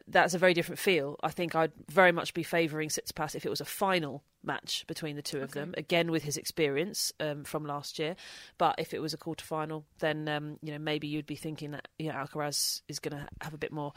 That's 0.06 0.34
a 0.34 0.38
very 0.38 0.54
different 0.54 0.78
feel. 0.78 1.16
I 1.22 1.30
think 1.30 1.54
I'd 1.54 1.72
very 1.88 2.12
much 2.12 2.32
be 2.34 2.42
favouring 2.42 2.88
Tsitsipas 2.90 3.34
if 3.34 3.44
it 3.44 3.48
was 3.50 3.60
a 3.60 3.64
final 3.64 4.22
match 4.44 4.84
between 4.86 5.16
the 5.16 5.22
two 5.22 5.40
of 5.40 5.52
them, 5.52 5.74
again 5.76 6.10
with 6.10 6.22
his 6.22 6.36
experience 6.36 7.12
um, 7.20 7.44
from 7.44 7.64
last 7.66 7.98
year. 7.98 8.16
But 8.56 8.76
if 8.78 8.94
it 8.94 9.00
was 9.00 9.12
a 9.14 9.18
quarterfinal, 9.18 9.84
then 9.98 10.28
um, 10.28 10.58
you 10.62 10.72
know 10.72 10.78
maybe 10.78 11.08
you'd 11.08 11.26
be 11.26 11.34
thinking 11.36 11.72
that 11.72 11.88
you 11.98 12.08
know 12.08 12.14
Alcaraz 12.14 12.82
is 12.88 12.98
going 13.00 13.16
to 13.16 13.26
have 13.40 13.52
a 13.54 13.58
bit 13.58 13.72
more, 13.72 13.92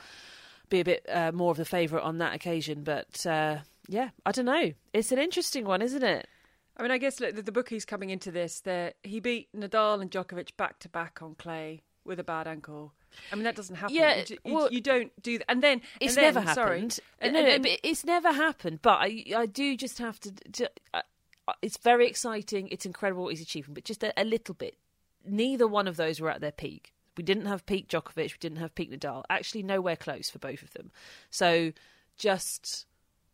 be 0.69 0.79
a 0.79 0.85
bit 0.85 1.05
uh, 1.09 1.31
more 1.31 1.51
of 1.51 1.57
the 1.57 1.65
favourite 1.65 2.03
on 2.03 2.17
that 2.17 2.33
occasion. 2.33 2.83
But 2.83 3.25
uh, 3.25 3.57
yeah, 3.87 4.09
I 4.25 4.31
don't 4.31 4.45
know. 4.45 4.71
It's 4.93 5.11
an 5.11 5.19
interesting 5.19 5.65
one, 5.65 5.81
isn't 5.81 6.03
it? 6.03 6.27
I 6.75 6.81
mean, 6.81 6.91
I 6.91 6.97
guess 6.97 7.19
look, 7.19 7.35
the, 7.35 7.43
the 7.43 7.51
bookies 7.51 7.85
coming 7.85 8.09
into 8.09 8.31
this, 8.31 8.61
they're- 8.61 8.93
he 9.03 9.19
beat 9.19 9.49
Nadal 9.55 10.01
and 10.01 10.09
Djokovic 10.09 10.57
back 10.57 10.79
to 10.79 10.89
back 10.89 11.21
on 11.21 11.35
clay 11.35 11.83
with 12.03 12.19
a 12.19 12.23
bad 12.23 12.47
ankle. 12.47 12.93
I 13.31 13.35
mean, 13.35 13.43
that 13.43 13.55
doesn't 13.55 13.75
happen. 13.75 13.95
Yeah, 13.95 14.23
you, 14.27 14.37
you- 14.43 14.53
well, 14.53 14.71
you 14.71 14.81
don't 14.81 15.11
do 15.21 15.37
that. 15.39 15.49
And 15.49 15.61
then 15.63 15.81
It's 15.99 16.15
and 16.15 16.17
then, 16.17 16.33
never 16.33 16.41
happened. 16.41 16.93
Sorry, 16.93 17.01
no, 17.21 17.27
and, 17.27 17.33
no, 17.33 17.39
and 17.39 17.63
no, 17.63 17.69
then- 17.69 17.77
it's 17.83 18.05
never 18.05 18.31
happened. 18.31 18.79
But 18.81 18.99
I, 18.99 19.23
I 19.35 19.45
do 19.45 19.75
just 19.77 19.97
have 19.99 20.19
to. 20.21 20.31
to 20.31 20.69
uh, 20.93 21.01
uh, 21.47 21.53
it's 21.61 21.77
very 21.77 22.07
exciting. 22.07 22.69
It's 22.69 22.85
incredible 22.85 23.23
what 23.23 23.29
he's 23.33 23.41
achieving, 23.41 23.73
but 23.73 23.83
just 23.83 24.01
a, 24.03 24.13
a 24.19 24.23
little 24.23 24.55
bit. 24.55 24.77
Neither 25.25 25.67
one 25.67 25.87
of 25.87 25.97
those 25.97 26.19
were 26.21 26.29
at 26.29 26.39
their 26.41 26.51
peak. 26.53 26.93
We 27.17 27.23
didn't 27.23 27.45
have 27.45 27.65
peak 27.65 27.89
Djokovic. 27.89 28.31
We 28.31 28.37
didn't 28.39 28.57
have 28.59 28.73
peak 28.75 28.91
Nadal. 28.91 29.23
Actually, 29.29 29.63
nowhere 29.63 29.95
close 29.95 30.29
for 30.29 30.39
both 30.39 30.61
of 30.63 30.71
them. 30.73 30.91
So, 31.29 31.73
just 32.17 32.85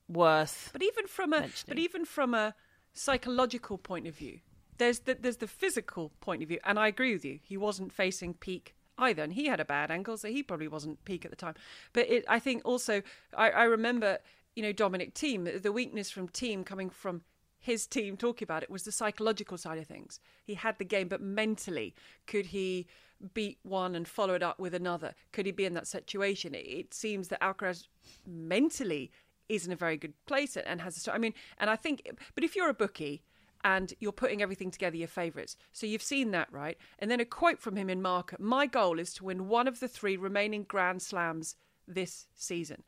worth. 0.08 0.70
But 0.74 0.84
even 0.84 1.08
from 1.08 1.34
a 1.34 1.42
mentioning. 1.42 1.66
but 1.68 1.80
even 1.80 2.06
from 2.06 2.34
a 2.34 2.56
psychological 2.94 3.78
point 3.78 4.08
of 4.08 4.16
view, 4.16 4.40
there's 4.78 5.00
the, 5.00 5.18
there's 5.20 5.38
the 5.38 5.48
physical 5.48 6.12
point 6.20 6.42
of 6.42 6.50
view, 6.50 6.60
and 6.66 6.80
I 6.80 6.88
agree 6.88 7.14
with 7.14 7.24
you. 7.26 7.40
He 7.44 7.58
wasn't 7.58 7.94
facing 7.94 8.34
peak 8.34 8.76
either, 9.00 9.24
and 9.24 9.34
he 9.34 9.48
had 9.48 9.60
a 9.60 9.66
bad 9.66 9.92
ankle, 9.92 10.18
so 10.18 10.28
he 10.28 10.44
probably 10.44 10.68
wasn't 10.68 11.04
peak 11.06 11.26
at 11.26 11.32
the 11.32 11.38
time. 11.38 11.56
But 11.94 12.10
it, 12.10 12.26
I 12.28 12.40
think 12.40 12.62
also 12.66 13.02
I, 13.36 13.52
I 13.52 13.64
remember 13.64 14.20
you 14.56 14.64
know 14.64 14.72
Dominic 14.72 15.14
Thiem 15.14 15.62
the, 15.62 15.72
weakness 15.72 16.12
from 16.12 16.28
Thiem 16.28 16.66
coming 16.66 16.90
from 16.90 17.22
his 17.60 17.86
team 17.88 18.16
talking 18.16 18.46
about 18.46 18.64
it 18.64 18.70
was 18.70 18.84
the 18.84 18.92
psychological 18.92 19.58
side 19.58 19.78
of 19.78 19.88
things. 19.88 20.20
He 20.46 20.54
had 20.54 20.78
the 20.78 20.86
game, 20.86 21.08
but 21.08 21.22
mentally, 21.22 21.94
could 22.26 22.48
he 22.48 22.88
beat 23.34 23.60
one 23.64 23.96
and 23.96 24.08
follow 24.08 24.34
it 24.34 24.44
up 24.44 24.60
with 24.60 24.74
another? 24.74 25.14
Could 25.34 25.46
he 25.46 25.52
be 25.52 25.66
in 25.66 25.74
that 25.74 25.88
situation? 25.88 26.56
It, 26.56 26.66
it 26.66 26.94
seems 26.94 27.28
that 27.28 27.42
Alcaraz 27.42 27.88
mentally 28.26 29.12
is 29.50 29.66
in 29.66 29.74
a 29.74 29.76
very 29.76 29.98
good 29.98 30.14
place 30.26 30.56
and 30.56 30.82
has 30.82 31.06
a. 31.08 31.14
I 31.14 31.18
mean, 31.18 31.34
and 31.58 31.70
I 31.70 31.76
think, 31.76 32.10
but 32.36 32.44
if 32.44 32.56
you're 32.56 32.70
a 32.70 32.74
bookie 32.74 33.24
and 33.64 33.94
you're 34.00 34.12
putting 34.12 34.42
everything 34.42 34.72
together, 34.72 34.96
your 34.96 35.08
favourites. 35.08 35.58
So 35.72 35.86
you've 35.86 36.02
seen 36.02 36.32
that, 36.32 36.52
right? 36.52 36.78
And 37.00 37.12
then 37.12 37.20
a 37.20 37.26
quote 37.26 37.60
from 37.60 37.76
him 37.76 37.90
in 37.90 38.02
Marca 38.02 38.38
My 38.40 38.66
goal 38.66 39.00
is 39.00 39.14
to 39.16 39.26
win 39.26 39.48
one 39.48 39.68
of 39.68 39.80
the 39.80 39.88
three 39.88 40.18
remaining 40.18 40.64
Grand 40.64 41.02
Slams 41.02 41.56
this 41.88 42.28
season. 42.36 42.84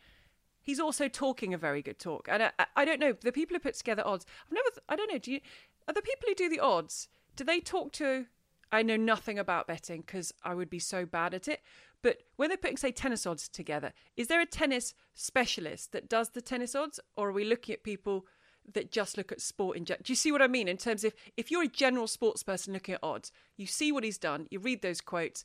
He's 0.62 0.80
also 0.80 1.08
talking 1.08 1.54
a 1.54 1.58
very 1.58 1.82
good 1.82 2.00
talk. 2.00 2.28
And 2.30 2.44
I, 2.44 2.52
I 2.76 2.86
don't 2.86 3.00
know, 3.00 3.14
the 3.14 3.32
people 3.32 3.56
who 3.56 3.60
put 3.60 3.74
together 3.74 4.06
odds, 4.06 4.26
I've 4.46 4.54
never, 4.54 4.70
I 4.88 4.96
don't 4.96 5.12
know, 5.12 5.18
do 5.18 5.32
you, 5.32 5.40
are 5.88 5.94
the 5.94 6.02
people 6.02 6.28
who 6.28 6.36
do 6.36 6.50
the 6.50 6.60
odds, 6.60 7.08
do 7.36 7.44
they 7.44 7.60
talk 7.60 7.92
to, 7.94 8.28
I 8.72 8.84
know 8.84 8.96
nothing 8.96 9.40
about 9.40 9.68
betting 9.68 10.02
because 10.02 10.34
I 10.44 10.54
would 10.54 10.70
be 10.70 10.80
so 10.80 11.06
bad 11.06 11.34
at 11.34 11.48
it. 11.48 11.62
But 12.02 12.20
when 12.36 12.50
they're 12.50 12.58
putting, 12.58 12.78
say, 12.78 12.92
tennis 12.92 13.26
odds 13.26 13.48
together, 13.48 13.94
is 14.16 14.28
there 14.28 14.42
a 14.42 14.46
tennis 14.46 14.94
specialist 15.14 15.92
that 15.92 16.10
does 16.10 16.30
the 16.30 16.42
tennis 16.42 16.76
odds? 16.76 17.00
Or 17.16 17.30
are 17.30 17.34
we 17.34 17.44
looking 17.44 17.74
at 17.74 17.84
people 17.84 18.26
that 18.74 18.92
just 18.92 19.18
look 19.18 19.32
at 19.32 19.42
sport 19.42 19.78
in 19.78 19.86
general. 19.86 20.02
Do 20.04 20.12
you 20.12 20.18
see 20.18 20.32
what 20.32 20.42
I 20.42 20.48
mean? 20.48 20.68
In 20.68 20.78
terms 20.78 21.04
of 21.04 21.14
if 21.38 21.52
you're 21.52 21.64
a 21.64 21.68
general 21.68 22.08
sports 22.08 22.44
person 22.44 22.74
looking 22.74 22.96
at 22.96 23.04
odds, 23.04 23.32
you 23.58 23.66
see 23.66 23.92
what 23.92 24.04
he's 24.04 24.18
done, 24.18 24.48
you 24.50 24.60
read 24.60 24.82
those 24.82 25.02
quotes. 25.02 25.44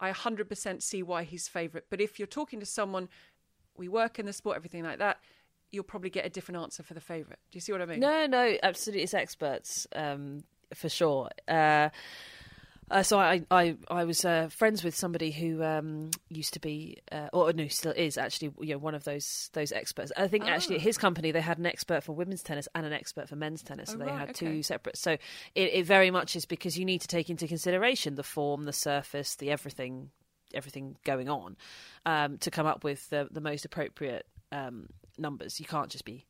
I 0.00 0.10
100% 0.10 0.82
see 0.82 1.02
why 1.02 1.22
he's 1.22 1.48
favourite. 1.48 1.84
But 1.88 2.00
if 2.00 2.18
you're 2.18 2.26
talking 2.26 2.60
to 2.60 2.66
someone, 2.66 3.08
we 3.76 3.88
work 3.88 4.18
in 4.18 4.26
the 4.26 4.32
sport, 4.32 4.56
everything 4.56 4.82
like 4.82 4.98
that, 4.98 5.18
you'll 5.70 5.84
probably 5.84 6.10
get 6.10 6.26
a 6.26 6.28
different 6.28 6.60
answer 6.60 6.82
for 6.82 6.94
the 6.94 7.00
favourite. 7.00 7.38
Do 7.50 7.56
you 7.56 7.60
see 7.60 7.72
what 7.72 7.82
I 7.82 7.86
mean? 7.86 8.00
No, 8.00 8.26
no, 8.26 8.56
absolutely. 8.62 9.04
It's 9.04 9.14
experts 9.14 9.86
um, 9.94 10.44
for 10.74 10.88
sure. 10.88 11.30
Uh, 11.48 11.88
uh, 12.92 13.02
so 13.02 13.18
I, 13.18 13.42
I, 13.50 13.76
I 13.90 14.04
was 14.04 14.22
uh, 14.22 14.48
friends 14.50 14.84
with 14.84 14.94
somebody 14.94 15.30
who 15.30 15.62
um, 15.62 16.10
used 16.28 16.52
to 16.52 16.60
be, 16.60 16.98
uh, 17.10 17.28
or 17.32 17.50
no, 17.54 17.66
still 17.68 17.92
is 17.92 18.18
actually, 18.18 18.52
you 18.60 18.74
know, 18.74 18.78
one 18.78 18.94
of 18.94 19.04
those 19.04 19.48
those 19.54 19.72
experts. 19.72 20.12
I 20.14 20.28
think 20.28 20.44
oh. 20.44 20.48
actually 20.48 20.76
at 20.76 20.82
his 20.82 20.98
company 20.98 21.32
they 21.32 21.40
had 21.40 21.58
an 21.58 21.64
expert 21.64 22.04
for 22.04 22.12
women's 22.12 22.42
tennis 22.42 22.68
and 22.74 22.84
an 22.84 22.92
expert 22.92 23.30
for 23.30 23.36
men's 23.36 23.62
tennis, 23.62 23.88
so 23.88 23.96
oh, 23.96 23.98
they 23.98 24.04
right, 24.04 24.18
had 24.18 24.30
okay. 24.30 24.46
two 24.46 24.62
separate. 24.62 24.98
So 24.98 25.12
it, 25.12 25.20
it 25.54 25.86
very 25.86 26.10
much 26.10 26.36
is 26.36 26.44
because 26.44 26.78
you 26.78 26.84
need 26.84 27.00
to 27.00 27.08
take 27.08 27.30
into 27.30 27.48
consideration 27.48 28.14
the 28.14 28.22
form, 28.22 28.66
the 28.66 28.74
surface, 28.74 29.36
the 29.36 29.50
everything, 29.50 30.10
everything 30.52 30.96
going 31.02 31.30
on, 31.30 31.56
um, 32.04 32.36
to 32.38 32.50
come 32.50 32.66
up 32.66 32.84
with 32.84 33.08
the 33.08 33.26
the 33.30 33.40
most 33.40 33.64
appropriate 33.64 34.26
um, 34.52 34.88
numbers. 35.16 35.58
You 35.58 35.66
can't 35.66 35.88
just 35.88 36.04
be 36.04 36.26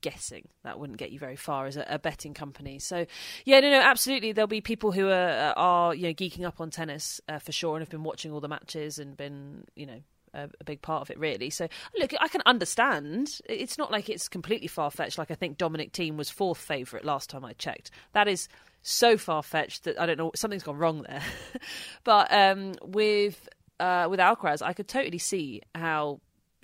guessing. 0.00 0.48
That 0.64 0.78
wouldn't 0.78 0.98
get 0.98 1.12
you 1.12 1.18
very 1.18 1.36
far 1.36 1.66
as 1.66 1.76
a, 1.76 1.84
a, 1.88 1.98
betting 1.98 2.34
company. 2.34 2.78
So, 2.78 3.06
yeah, 3.44 3.60
no, 3.60 3.70
no, 3.70 3.80
absolutely. 3.80 4.32
There'll 4.32 4.48
be 4.48 4.60
people 4.60 4.92
who 4.92 5.08
are, 5.08 5.54
are 5.56 5.94
you 5.94 6.04
know 6.04 6.14
geeking 6.14 6.44
up 6.44 6.60
on 6.60 6.70
tennis 6.70 7.20
uh, 7.28 7.38
for 7.38 7.52
sure 7.52 7.76
and 7.76 7.82
have 7.82 7.90
been 7.90 8.04
watching 8.04 8.32
all 8.32 8.40
the 8.40 8.48
matches 8.48 8.98
and 8.98 9.16
been 9.16 9.64
you 9.74 9.86
know 9.86 10.00
a, 10.34 10.48
a, 10.60 10.64
big 10.64 10.82
part 10.82 11.02
of 11.02 11.10
it 11.10 11.18
really. 11.18 11.50
So 11.50 11.68
look, 11.98 12.12
I 12.20 12.28
can 12.28 12.42
understand. 12.46 13.28
It's 13.48 13.78
not 13.78 13.90
like 13.90 14.08
it's 14.08 14.28
completely 14.28 14.68
far 14.68 14.90
fetched. 14.90 15.18
Like 15.18 15.30
I 15.30 15.34
think 15.34 15.58
Dominic 15.58 15.92
Thiem 15.92 16.16
was 16.16 16.30
fourth 16.30 16.58
favourite 16.58 17.04
last 17.04 17.30
time 17.30 17.44
I 17.44 17.52
checked. 17.54 17.90
That 18.12 18.28
is 18.28 18.48
so 18.82 19.16
far 19.16 19.42
fetched 19.42 19.84
that 19.84 20.00
I 20.00 20.06
don't 20.06 20.18
know 20.18 20.32
something's 20.34 20.62
gone 20.62 20.78
wrong 20.78 21.02
there. 21.02 21.22
but 22.04 22.32
um, 22.32 22.74
with 22.82 23.48
uh, 23.78 24.06
with 24.10 24.20
Alcaraz, 24.20 24.62
I 24.62 24.72
could 24.72 24.88
totally 24.88 25.18
see 25.18 25.62
how 25.74 26.20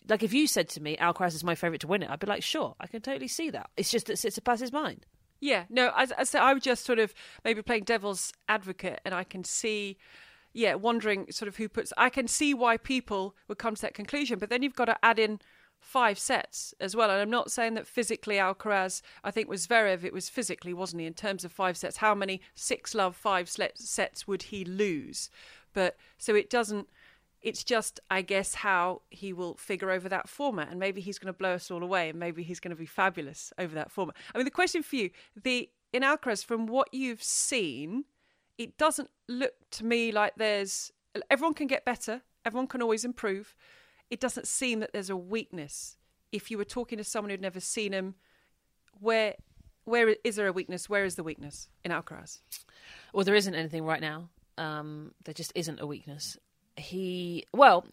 like 0.08 0.22
if 0.22 0.32
you 0.32 0.46
said 0.46 0.68
to 0.70 0.82
me 0.82 0.96
Alcaraz 0.96 1.34
is 1.34 1.44
my 1.44 1.54
favourite 1.54 1.80
to 1.80 1.86
win 1.86 2.02
it, 2.02 2.10
I'd 2.10 2.20
be 2.20 2.26
like, 2.26 2.42
sure, 2.42 2.74
I 2.80 2.86
can 2.86 3.00
totally 3.00 3.28
see 3.28 3.50
that. 3.50 3.70
It's 3.76 3.90
just 3.90 4.06
that 4.06 4.24
it 4.24 4.32
sits 4.32 4.72
mine. 4.72 5.00
Yeah, 5.40 5.64
no, 5.68 5.92
I 5.94 6.06
said, 6.24 6.40
I 6.40 6.54
was 6.54 6.62
just 6.62 6.84
sort 6.84 6.98
of 6.98 7.12
maybe 7.44 7.60
playing 7.60 7.84
devil's 7.84 8.32
advocate, 8.48 9.00
and 9.04 9.14
I 9.14 9.22
can 9.22 9.44
see, 9.44 9.98
yeah, 10.54 10.74
wondering 10.74 11.30
sort 11.30 11.48
of 11.48 11.56
who 11.56 11.68
puts. 11.68 11.92
I 11.98 12.08
can 12.08 12.26
see 12.26 12.54
why 12.54 12.78
people 12.78 13.36
would 13.46 13.58
come 13.58 13.74
to 13.74 13.82
that 13.82 13.94
conclusion, 13.94 14.38
but 14.38 14.48
then 14.48 14.62
you've 14.62 14.74
got 14.74 14.86
to 14.86 14.96
add 15.02 15.18
in 15.18 15.40
five 15.78 16.18
sets 16.18 16.74
as 16.80 16.96
well. 16.96 17.10
And 17.10 17.20
I'm 17.20 17.30
not 17.30 17.50
saying 17.50 17.74
that 17.74 17.86
physically 17.86 18.36
Alcaraz, 18.36 19.02
I 19.22 19.30
think 19.30 19.48
was 19.48 19.66
Zverev, 19.66 20.04
it 20.04 20.12
was 20.12 20.30
physically, 20.30 20.72
wasn't 20.72 21.00
he, 21.00 21.06
in 21.06 21.14
terms 21.14 21.44
of 21.44 21.52
five 21.52 21.76
sets? 21.76 21.98
How 21.98 22.14
many 22.14 22.40
six 22.54 22.94
love 22.94 23.14
five 23.14 23.48
sets 23.48 24.26
would 24.26 24.44
he 24.44 24.64
lose? 24.64 25.28
But 25.74 25.96
so 26.16 26.34
it 26.34 26.48
doesn't 26.48 26.88
it's 27.42 27.62
just, 27.62 28.00
I 28.10 28.22
guess, 28.22 28.54
how 28.54 29.02
he 29.10 29.32
will 29.32 29.54
figure 29.54 29.90
over 29.90 30.08
that 30.08 30.28
format, 30.28 30.70
and 30.70 30.80
maybe 30.80 31.00
he's 31.00 31.18
going 31.18 31.32
to 31.32 31.36
blow 31.36 31.54
us 31.54 31.70
all 31.70 31.82
away, 31.82 32.08
and 32.08 32.18
maybe 32.18 32.42
he's 32.42 32.60
going 32.60 32.70
to 32.70 32.76
be 32.76 32.86
fabulous 32.86 33.52
over 33.58 33.74
that 33.74 33.90
format. 33.90 34.16
I 34.34 34.38
mean, 34.38 34.44
the 34.44 34.50
question 34.50 34.82
for 34.82 34.96
you, 34.96 35.10
the 35.40 35.68
in 35.92 36.02
Alcaraz, 36.02 36.44
from 36.44 36.66
what 36.66 36.88
you've 36.92 37.22
seen, 37.22 38.04
it 38.58 38.76
doesn't 38.76 39.10
look 39.28 39.54
to 39.72 39.84
me 39.84 40.12
like 40.12 40.34
there's 40.36 40.92
everyone 41.30 41.54
can 41.54 41.66
get 41.66 41.84
better, 41.84 42.22
everyone 42.44 42.66
can 42.66 42.82
always 42.82 43.04
improve. 43.04 43.54
It 44.10 44.20
doesn't 44.20 44.46
seem 44.46 44.80
that 44.80 44.92
there's 44.92 45.10
a 45.10 45.16
weakness. 45.16 45.96
If 46.32 46.50
you 46.50 46.58
were 46.58 46.64
talking 46.64 46.98
to 46.98 47.04
someone 47.04 47.30
who'd 47.30 47.40
never 47.40 47.60
seen 47.60 47.92
him, 47.92 48.14
where 49.00 49.34
where 49.84 50.16
is 50.24 50.36
there 50.36 50.48
a 50.48 50.52
weakness? 50.52 50.88
Where 50.88 51.04
is 51.04 51.14
the 51.14 51.22
weakness 51.22 51.68
in 51.84 51.92
Alcaraz? 51.92 52.40
Well, 53.12 53.24
there 53.24 53.34
isn't 53.34 53.54
anything 53.54 53.84
right 53.84 54.00
now. 54.00 54.30
Um, 54.58 55.12
there 55.24 55.34
just 55.34 55.52
isn't 55.54 55.80
a 55.80 55.86
weakness 55.86 56.36
he 56.76 57.44
well 57.52 57.86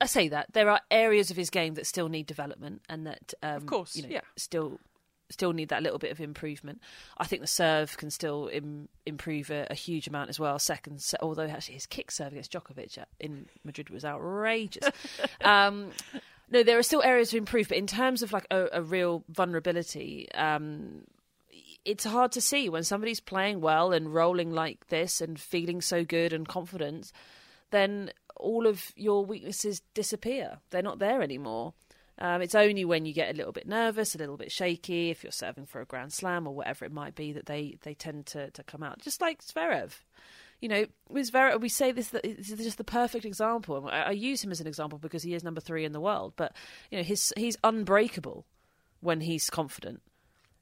I 0.00 0.06
say 0.06 0.28
that 0.28 0.52
there 0.52 0.70
are 0.70 0.80
areas 0.90 1.30
of 1.30 1.36
his 1.36 1.50
game 1.50 1.74
that 1.74 1.86
still 1.86 2.08
need 2.08 2.26
development 2.26 2.82
and 2.88 3.06
that 3.06 3.34
um, 3.42 3.56
of 3.56 3.66
course 3.66 3.96
you 3.96 4.02
know 4.02 4.08
yeah. 4.10 4.20
still 4.36 4.78
still 5.30 5.52
need 5.52 5.68
that 5.70 5.82
little 5.82 5.98
bit 5.98 6.10
of 6.10 6.20
improvement. 6.20 6.80
I 7.18 7.24
think 7.24 7.42
the 7.42 7.48
serve 7.48 7.96
can 7.96 8.10
still 8.10 8.48
Im- 8.52 8.88
improve 9.06 9.50
a, 9.50 9.66
a, 9.70 9.74
huge 9.74 10.06
amount 10.06 10.28
as 10.30 10.38
well. 10.38 10.58
Second, 10.58 11.04
although 11.20 11.46
actually 11.46 11.74
his 11.74 11.86
kick 11.86 12.10
serve 12.10 12.32
against 12.32 12.52
Djokovic 12.52 12.98
in 13.20 13.46
Madrid 13.64 13.90
was 13.90 14.04
outrageous. 14.04 14.88
um, 15.44 15.90
no, 16.50 16.62
there 16.62 16.78
are 16.78 16.82
still 16.82 17.02
areas 17.02 17.30
to 17.30 17.36
improve, 17.36 17.68
but 17.68 17.78
in 17.78 17.86
terms 17.86 18.22
of 18.22 18.32
like 18.32 18.46
a, 18.50 18.68
a 18.72 18.82
real 18.82 19.24
vulnerability, 19.28 20.30
um, 20.34 21.04
it's 21.84 22.04
hard 22.04 22.32
to 22.32 22.40
see 22.40 22.68
when 22.68 22.84
somebody's 22.84 23.20
playing 23.20 23.60
well 23.60 23.92
and 23.92 24.14
rolling 24.14 24.52
like 24.52 24.88
this 24.88 25.20
and 25.20 25.38
feeling 25.38 25.80
so 25.80 26.04
good 26.04 26.32
and 26.32 26.46
confident 26.46 27.12
then 27.74 28.10
all 28.36 28.66
of 28.66 28.92
your 28.96 29.24
weaknesses 29.24 29.82
disappear. 29.92 30.58
They're 30.70 30.82
not 30.82 30.98
there 30.98 31.22
anymore. 31.22 31.74
Um, 32.18 32.42
it's 32.42 32.54
only 32.54 32.84
when 32.84 33.06
you 33.06 33.12
get 33.12 33.34
a 33.34 33.36
little 33.36 33.52
bit 33.52 33.66
nervous, 33.66 34.14
a 34.14 34.18
little 34.18 34.36
bit 34.36 34.52
shaky, 34.52 35.10
if 35.10 35.24
you're 35.24 35.32
serving 35.32 35.66
for 35.66 35.80
a 35.80 35.84
Grand 35.84 36.12
Slam 36.12 36.46
or 36.46 36.54
whatever 36.54 36.84
it 36.84 36.92
might 36.92 37.16
be, 37.16 37.32
that 37.32 37.46
they, 37.46 37.76
they 37.82 37.94
tend 37.94 38.26
to, 38.26 38.50
to 38.52 38.62
come 38.62 38.84
out. 38.84 39.00
Just 39.00 39.20
like 39.20 39.42
Zverev. 39.42 39.90
You 40.60 40.68
know, 40.68 40.86
with 41.08 41.32
Zverev, 41.32 41.60
we 41.60 41.68
say 41.68 41.90
this, 41.90 42.08
that 42.08 42.24
it's 42.24 42.48
just 42.48 42.78
the 42.78 42.84
perfect 42.84 43.24
example. 43.24 43.88
I, 43.90 44.02
I 44.02 44.10
use 44.12 44.44
him 44.44 44.52
as 44.52 44.60
an 44.60 44.68
example 44.68 44.98
because 44.98 45.24
he 45.24 45.34
is 45.34 45.42
number 45.42 45.60
three 45.60 45.84
in 45.84 45.92
the 45.92 46.00
world, 46.00 46.34
but, 46.36 46.54
you 46.90 46.98
know, 46.98 47.04
his, 47.04 47.32
he's 47.36 47.56
unbreakable 47.64 48.46
when 49.00 49.20
he's 49.20 49.50
confident. 49.50 50.00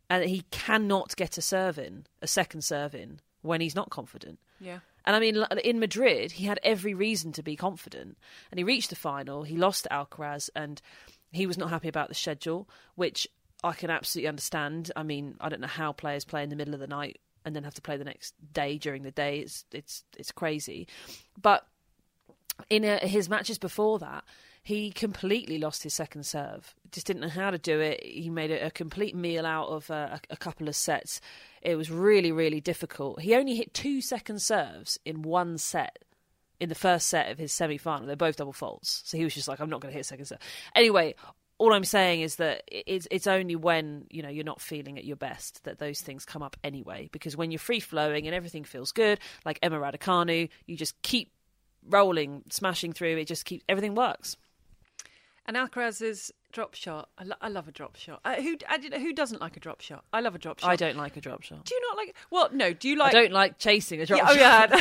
And 0.08 0.24
he 0.24 0.44
cannot 0.50 1.14
get 1.16 1.36
a 1.36 1.42
serve 1.42 1.78
in, 1.78 2.06
a 2.22 2.26
second 2.26 2.62
serve 2.62 2.94
in, 2.94 3.20
when 3.42 3.60
he's 3.60 3.76
not 3.76 3.90
confident. 3.90 4.38
Yeah. 4.58 4.78
And 5.04 5.16
I 5.16 5.20
mean, 5.20 5.44
in 5.64 5.80
Madrid, 5.80 6.32
he 6.32 6.46
had 6.46 6.60
every 6.62 6.94
reason 6.94 7.32
to 7.32 7.42
be 7.42 7.56
confident. 7.56 8.18
And 8.50 8.58
he 8.58 8.64
reached 8.64 8.90
the 8.90 8.96
final, 8.96 9.42
he 9.42 9.56
lost 9.56 9.84
to 9.84 9.90
Alcaraz, 9.90 10.48
and 10.54 10.80
he 11.32 11.46
was 11.46 11.58
not 11.58 11.70
happy 11.70 11.88
about 11.88 12.08
the 12.08 12.14
schedule, 12.14 12.68
which 12.94 13.26
I 13.64 13.72
can 13.72 13.90
absolutely 13.90 14.28
understand. 14.28 14.92
I 14.96 15.02
mean, 15.02 15.36
I 15.40 15.48
don't 15.48 15.60
know 15.60 15.66
how 15.66 15.92
players 15.92 16.24
play 16.24 16.42
in 16.42 16.50
the 16.50 16.56
middle 16.56 16.74
of 16.74 16.80
the 16.80 16.86
night 16.86 17.20
and 17.44 17.56
then 17.56 17.64
have 17.64 17.74
to 17.74 17.82
play 17.82 17.96
the 17.96 18.04
next 18.04 18.34
day 18.52 18.78
during 18.78 19.02
the 19.02 19.10
day. 19.10 19.38
It's 19.38 19.64
it's 19.72 20.04
it's 20.16 20.32
crazy. 20.32 20.86
But 21.40 21.66
in 22.70 22.84
a, 22.84 22.98
his 22.98 23.28
matches 23.28 23.58
before 23.58 23.98
that, 24.00 24.24
he 24.62 24.92
completely 24.92 25.58
lost 25.58 25.82
his 25.82 25.92
second 25.92 26.24
serve. 26.24 26.74
Just 26.92 27.06
didn't 27.06 27.22
know 27.22 27.28
how 27.28 27.50
to 27.50 27.58
do 27.58 27.80
it. 27.80 28.02
He 28.04 28.30
made 28.30 28.52
a, 28.52 28.70
complete 28.70 29.14
meal 29.14 29.44
out 29.44 29.68
of 29.68 29.90
uh, 29.90 30.10
a, 30.12 30.20
a, 30.30 30.36
couple 30.36 30.68
of 30.68 30.76
sets. 30.76 31.20
It 31.62 31.74
was 31.74 31.90
really, 31.90 32.30
really 32.30 32.60
difficult. 32.60 33.20
He 33.20 33.34
only 33.34 33.56
hit 33.56 33.74
two 33.74 34.00
second 34.00 34.40
serves 34.40 34.98
in 35.04 35.22
one 35.22 35.58
set. 35.58 35.98
In 36.60 36.68
the 36.68 36.76
first 36.76 37.08
set 37.08 37.28
of 37.28 37.38
his 37.38 37.52
semi 37.52 37.76
final, 37.76 38.06
they're 38.06 38.14
both 38.14 38.36
double 38.36 38.52
faults. 38.52 39.02
So 39.04 39.16
he 39.16 39.24
was 39.24 39.34
just 39.34 39.48
like, 39.48 39.58
I'm 39.58 39.68
not 39.68 39.80
going 39.80 39.90
to 39.90 39.96
hit 39.96 40.06
second 40.06 40.26
serve. 40.26 40.38
Anyway, 40.76 41.16
all 41.58 41.74
I'm 41.74 41.84
saying 41.84 42.20
is 42.20 42.36
that 42.36 42.62
it's 42.70 43.08
it's 43.10 43.26
only 43.26 43.56
when 43.56 44.06
you 44.10 44.22
know 44.22 44.28
you're 44.28 44.44
not 44.44 44.60
feeling 44.60 44.96
at 44.96 45.04
your 45.04 45.16
best 45.16 45.64
that 45.64 45.80
those 45.80 46.00
things 46.00 46.24
come 46.24 46.40
up 46.40 46.56
anyway. 46.62 47.08
Because 47.10 47.36
when 47.36 47.50
you're 47.50 47.58
free 47.58 47.80
flowing 47.80 48.28
and 48.28 48.34
everything 48.34 48.62
feels 48.62 48.92
good, 48.92 49.18
like 49.44 49.58
Emma 49.60 49.80
Raducanu, 49.80 50.48
you 50.66 50.76
just 50.76 51.00
keep 51.02 51.32
rolling, 51.88 52.42
smashing 52.48 52.92
through. 52.92 53.16
It 53.16 53.26
just 53.26 53.44
keeps 53.44 53.64
everything 53.68 53.96
works. 53.96 54.36
And 55.46 55.56
Alcaraz's 55.56 56.32
drop 56.52 56.74
shot. 56.74 57.08
I, 57.18 57.24
lo- 57.24 57.36
I 57.40 57.48
love 57.48 57.66
a 57.66 57.72
drop 57.72 57.96
shot. 57.96 58.20
Uh, 58.24 58.36
who 58.36 58.56
I, 58.68 58.78
who 58.98 59.12
doesn't 59.12 59.40
like 59.40 59.56
a 59.56 59.60
drop 59.60 59.80
shot? 59.80 60.04
I 60.12 60.20
love 60.20 60.34
a 60.34 60.38
drop 60.38 60.60
shot. 60.60 60.70
I 60.70 60.76
don't 60.76 60.96
like 60.96 61.16
a 61.16 61.20
drop 61.20 61.42
shot. 61.42 61.64
Do 61.64 61.74
you 61.74 61.80
not 61.88 61.96
like? 61.96 62.14
Well, 62.30 62.48
no. 62.52 62.72
Do 62.72 62.88
you 62.88 62.96
like? 62.96 63.14
I 63.14 63.22
don't 63.22 63.32
like 63.32 63.58
chasing 63.58 64.00
a 64.00 64.06
drop 64.06 64.20
yeah, 64.36 64.66
shot. 64.66 64.72
Oh 64.72 64.80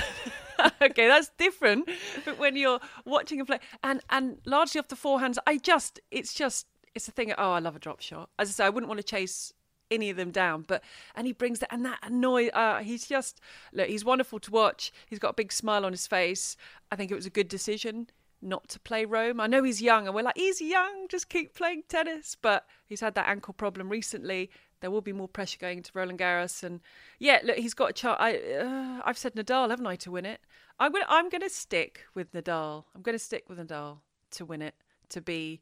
yeah. 0.60 0.70
okay, 0.84 1.08
that's 1.08 1.32
different. 1.38 1.90
But 2.26 2.38
when 2.38 2.56
you're 2.56 2.80
watching 3.06 3.42
a 3.42 3.46
play, 3.46 3.60
and 3.84 4.02
and 4.10 4.38
largely 4.46 4.80
off 4.80 4.88
the 4.88 4.96
forehands, 4.96 5.38
I 5.48 5.58
just 5.58 6.00
it's 6.12 6.34
just 6.34 6.68
it's 6.94 7.08
a 7.08 7.12
thing. 7.12 7.34
Oh, 7.38 7.52
I 7.52 7.60
love 7.60 7.76
a 7.76 7.80
drop 7.80 8.02
shot. 8.02 8.30
As 8.38 8.50
I 8.50 8.52
say, 8.52 8.66
I 8.66 8.70
wouldn't 8.70 8.88
want 8.88 9.00
to 9.00 9.06
chase 9.06 9.54
any 9.90 10.12
of 10.12 10.18
them 10.18 10.30
down. 10.30 10.64
But 10.68 10.84
and 11.16 11.26
he 11.26 11.34
brings 11.34 11.60
that 11.60 11.74
and 11.74 11.84
that 11.86 12.00
annoy. 12.04 12.50
Uh, 12.50 12.80
he's 12.80 13.08
just 13.08 13.42
look. 13.74 13.88
He's 13.88 14.06
wonderful 14.06 14.40
to 14.40 14.52
watch. 14.52 14.92
He's 15.08 15.20
got 15.20 15.30
a 15.30 15.34
big 15.34 15.52
smile 15.52 15.86
on 15.86 15.92
his 15.92 16.06
face. 16.06 16.56
I 16.92 16.96
think 16.96 17.10
it 17.10 17.16
was 17.16 17.26
a 17.26 17.32
good 17.32 17.48
decision 17.48 18.08
not 18.42 18.70
to 18.70 18.80
play 18.80 19.06
Rome. 19.06 19.40
I 19.40 19.48
know 19.48 19.64
he's 19.64 19.82
young 19.82 20.08
and 20.08 20.16
we're 20.16 20.24
like, 20.24 20.38
he's 20.38 20.62
young, 20.62 21.08
just 21.10 21.30
keep 21.30 21.54
playing 21.54 21.84
tennis. 21.88 22.36
But 22.42 22.66
he's 22.86 23.02
had 23.02 23.16
that 23.16 23.28
ankle 23.28 23.54
problem 23.54 23.90
recently. 23.90 24.50
there 24.80 24.92
will 24.92 25.02
be 25.02 25.14
more 25.14 25.28
pressure 25.28 25.58
going 25.60 25.78
into 25.78 25.92
Roland 25.94 26.20
Garros. 26.20 26.64
And 26.64 26.82
yeah, 27.20 27.40
look, 27.44 27.58
he's 27.58 27.74
got 27.74 27.92
a 27.92 27.94
chance. 27.94 28.18
I 28.20 28.38
uh, 28.38 29.02
I've 29.06 29.18
said 29.18 29.36
Nadal, 29.36 29.70
haven't 29.70 29.88
I, 29.88 29.96
to 29.98 30.12
win 30.12 30.26
it? 30.26 30.42
I'm 30.80 30.92
gonna 30.92 31.06
I'm 31.08 31.30
gonna 31.30 31.50
stick 31.50 32.06
with 32.16 32.32
Nadal. 32.34 32.86
I'm 32.96 33.02
gonna 33.02 33.20
stick 33.20 33.48
with 33.48 33.60
Nadal 33.60 34.00
to 34.32 34.46
win 34.46 34.62
it. 34.62 34.76
To 35.10 35.22
be, 35.22 35.62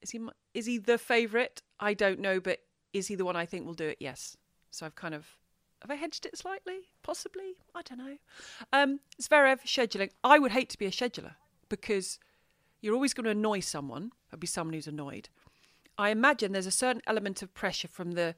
is 0.00 0.10
he 0.10 0.20
is 0.54 0.66
he 0.66 0.78
the 0.78 0.98
favourite? 0.98 1.62
I 1.78 1.94
don't 1.94 2.18
know, 2.18 2.40
but 2.40 2.60
is 2.92 3.08
he 3.08 3.14
the 3.14 3.24
one 3.24 3.36
I 3.36 3.46
think 3.46 3.66
will 3.66 3.74
do 3.74 3.88
it? 3.88 3.98
Yes. 4.00 4.36
So 4.70 4.86
I've 4.86 4.94
kind 4.94 5.14
of 5.14 5.26
have 5.82 5.90
I 5.90 5.94
hedged 5.94 6.26
it 6.26 6.36
slightly? 6.36 6.80
Possibly. 7.02 7.54
I 7.74 7.82
don't 7.82 7.98
know. 7.98 8.16
Um, 8.72 9.00
Zverev 9.20 9.60
scheduling. 9.66 10.10
I 10.24 10.38
would 10.38 10.50
hate 10.50 10.70
to 10.70 10.78
be 10.78 10.86
a 10.86 10.90
scheduler 10.90 11.34
because 11.68 12.18
you're 12.80 12.94
always 12.94 13.14
going 13.14 13.24
to 13.24 13.30
annoy 13.30 13.60
someone. 13.60 14.12
There'll 14.30 14.40
be 14.40 14.46
someone 14.46 14.74
who's 14.74 14.86
annoyed. 14.86 15.28
I 15.98 16.10
imagine 16.10 16.52
there's 16.52 16.66
a 16.66 16.70
certain 16.70 17.02
element 17.06 17.42
of 17.42 17.54
pressure 17.54 17.88
from 17.88 18.12
the 18.12 18.34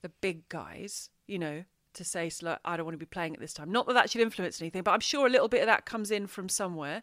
the 0.00 0.08
big 0.08 0.48
guys, 0.48 1.10
you 1.26 1.40
know, 1.40 1.64
to 1.94 2.04
say, 2.04 2.30
I 2.64 2.76
don't 2.76 2.86
want 2.86 2.94
to 2.94 2.98
be 2.98 3.04
playing 3.06 3.34
at 3.34 3.40
this 3.40 3.52
time. 3.52 3.72
Not 3.72 3.88
that 3.88 3.94
that 3.94 4.10
should 4.10 4.20
influence 4.20 4.60
anything, 4.60 4.82
but 4.82 4.92
I'm 4.92 5.00
sure 5.00 5.26
a 5.26 5.30
little 5.30 5.48
bit 5.48 5.60
of 5.60 5.66
that 5.66 5.86
comes 5.86 6.12
in 6.12 6.28
from 6.28 6.48
somewhere. 6.48 7.02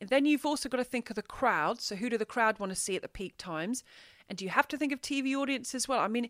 And 0.00 0.08
then 0.08 0.24
you've 0.24 0.46
also 0.46 0.68
got 0.68 0.76
to 0.76 0.84
think 0.84 1.10
of 1.10 1.16
the 1.16 1.22
crowd. 1.22 1.80
So, 1.80 1.96
who 1.96 2.08
do 2.08 2.16
the 2.16 2.24
crowd 2.24 2.60
want 2.60 2.70
to 2.70 2.76
see 2.76 2.94
at 2.94 3.02
the 3.02 3.08
peak 3.08 3.34
times? 3.36 3.82
And 4.28 4.38
do 4.38 4.44
you 4.44 4.50
have 4.50 4.68
to 4.68 4.78
think 4.78 4.92
of 4.92 5.00
TV 5.00 5.34
audience 5.34 5.74
as 5.74 5.88
well? 5.88 5.98
I 5.98 6.06
mean, 6.06 6.28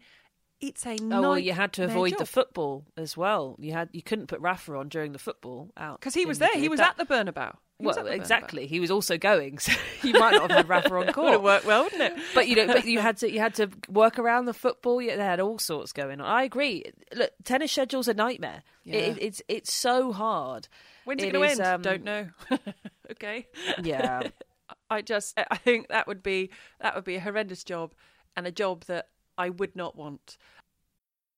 it's 0.60 0.86
a 0.86 0.96
oh 1.12 1.20
well 1.20 1.38
you 1.38 1.52
had 1.52 1.72
to 1.72 1.84
avoid 1.84 2.10
job. 2.10 2.18
the 2.18 2.26
football 2.26 2.84
as 2.96 3.16
well 3.16 3.54
you 3.60 3.72
had 3.72 3.88
you 3.92 4.02
couldn't 4.02 4.26
put 4.26 4.40
rafa 4.40 4.74
on 4.74 4.88
during 4.88 5.12
the 5.12 5.18
football 5.18 5.70
out 5.76 6.00
because 6.00 6.14
he 6.14 6.26
was 6.26 6.40
there 6.40 6.52
he 6.54 6.68
was 6.68 6.80
at 6.80 6.96
the 6.96 7.04
bernabeu 7.04 7.54
well 7.80 8.06
exactly. 8.08 8.66
he 8.66 8.80
was 8.80 8.90
also 8.90 9.16
going 9.16 9.58
so 9.58 9.72
you 10.02 10.12
might 10.14 10.32
not 10.32 10.50
have 10.50 10.50
had 10.50 10.68
rafa 10.68 10.94
on 10.94 11.06
court. 11.12 11.26
Would 11.26 11.32
have 11.32 11.42
worked 11.42 11.64
well 11.64 11.84
wouldn't 11.84 12.02
it? 12.02 12.14
But 12.34 12.48
you 12.48 12.56
know 12.56 12.66
but 12.66 12.84
you 12.84 12.98
had 12.98 13.18
to 13.18 13.30
you 13.30 13.38
had 13.38 13.54
to 13.54 13.70
work 13.88 14.18
around 14.18 14.46
the 14.46 14.54
football. 14.54 15.00
Yeah, 15.00 15.16
they 15.16 15.24
had 15.24 15.40
all 15.40 15.58
sorts 15.58 15.92
going 15.92 16.20
on. 16.20 16.26
I 16.26 16.42
agree. 16.42 16.84
Look 17.14 17.30
tennis 17.44 17.72
schedule's 17.72 18.08
a 18.08 18.14
nightmare. 18.14 18.62
Yeah. 18.84 18.96
it, 18.96 19.18
it's 19.20 19.42
it's 19.48 19.72
so 19.72 20.12
hard. 20.12 20.68
When's 21.04 21.22
it, 21.22 21.28
it 21.28 21.32
going 21.32 21.56
to 21.56 21.62
end? 21.62 21.74
um, 21.74 21.82
don't 21.82 22.04
know. 22.04 22.28
Okay. 23.10 23.46
Yeah. 23.82 24.24
I 24.90 25.00
just 25.00 25.38
i 25.50 25.56
think 25.56 25.88
that 25.88 26.06
would 26.06 26.22
be 26.22 26.50
that 26.80 26.94
would 26.94 27.04
be 27.04 27.16
a 27.16 27.20
horrendous 27.20 27.64
job 27.64 27.94
and 28.36 28.46
a 28.46 28.52
job 28.52 28.84
that 28.84 29.08
I 29.38 29.50
would 29.50 29.76
not 29.76 29.96
want. 29.96 30.36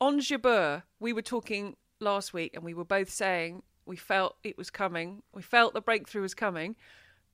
Ons 0.00 0.28
Jabeur, 0.28 0.82
we 1.00 1.12
were 1.12 1.22
talking 1.22 1.76
last 2.00 2.34
week 2.34 2.54
and 2.54 2.62
we 2.62 2.74
were 2.74 2.84
both 2.84 3.10
saying 3.10 3.62
we 3.86 3.96
felt 3.96 4.36
it 4.42 4.58
was 4.58 4.70
coming. 4.70 5.22
We 5.32 5.42
felt 5.42 5.72
the 5.72 5.80
breakthrough 5.80 6.22
was 6.22 6.34
coming. 6.34 6.76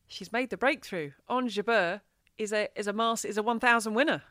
She's 0.07 0.33
made 0.33 0.51
the 0.51 0.57
breakthrough. 0.57 1.13
Ons 1.29 1.57
Jabeur 1.57 2.03
is 2.39 2.53
a 2.53 2.69
is 2.77 2.87
a 2.87 2.93
master 2.93 3.29
is 3.29 3.37
a 3.37 3.43
1000 3.43 3.95
winner. 3.95 4.23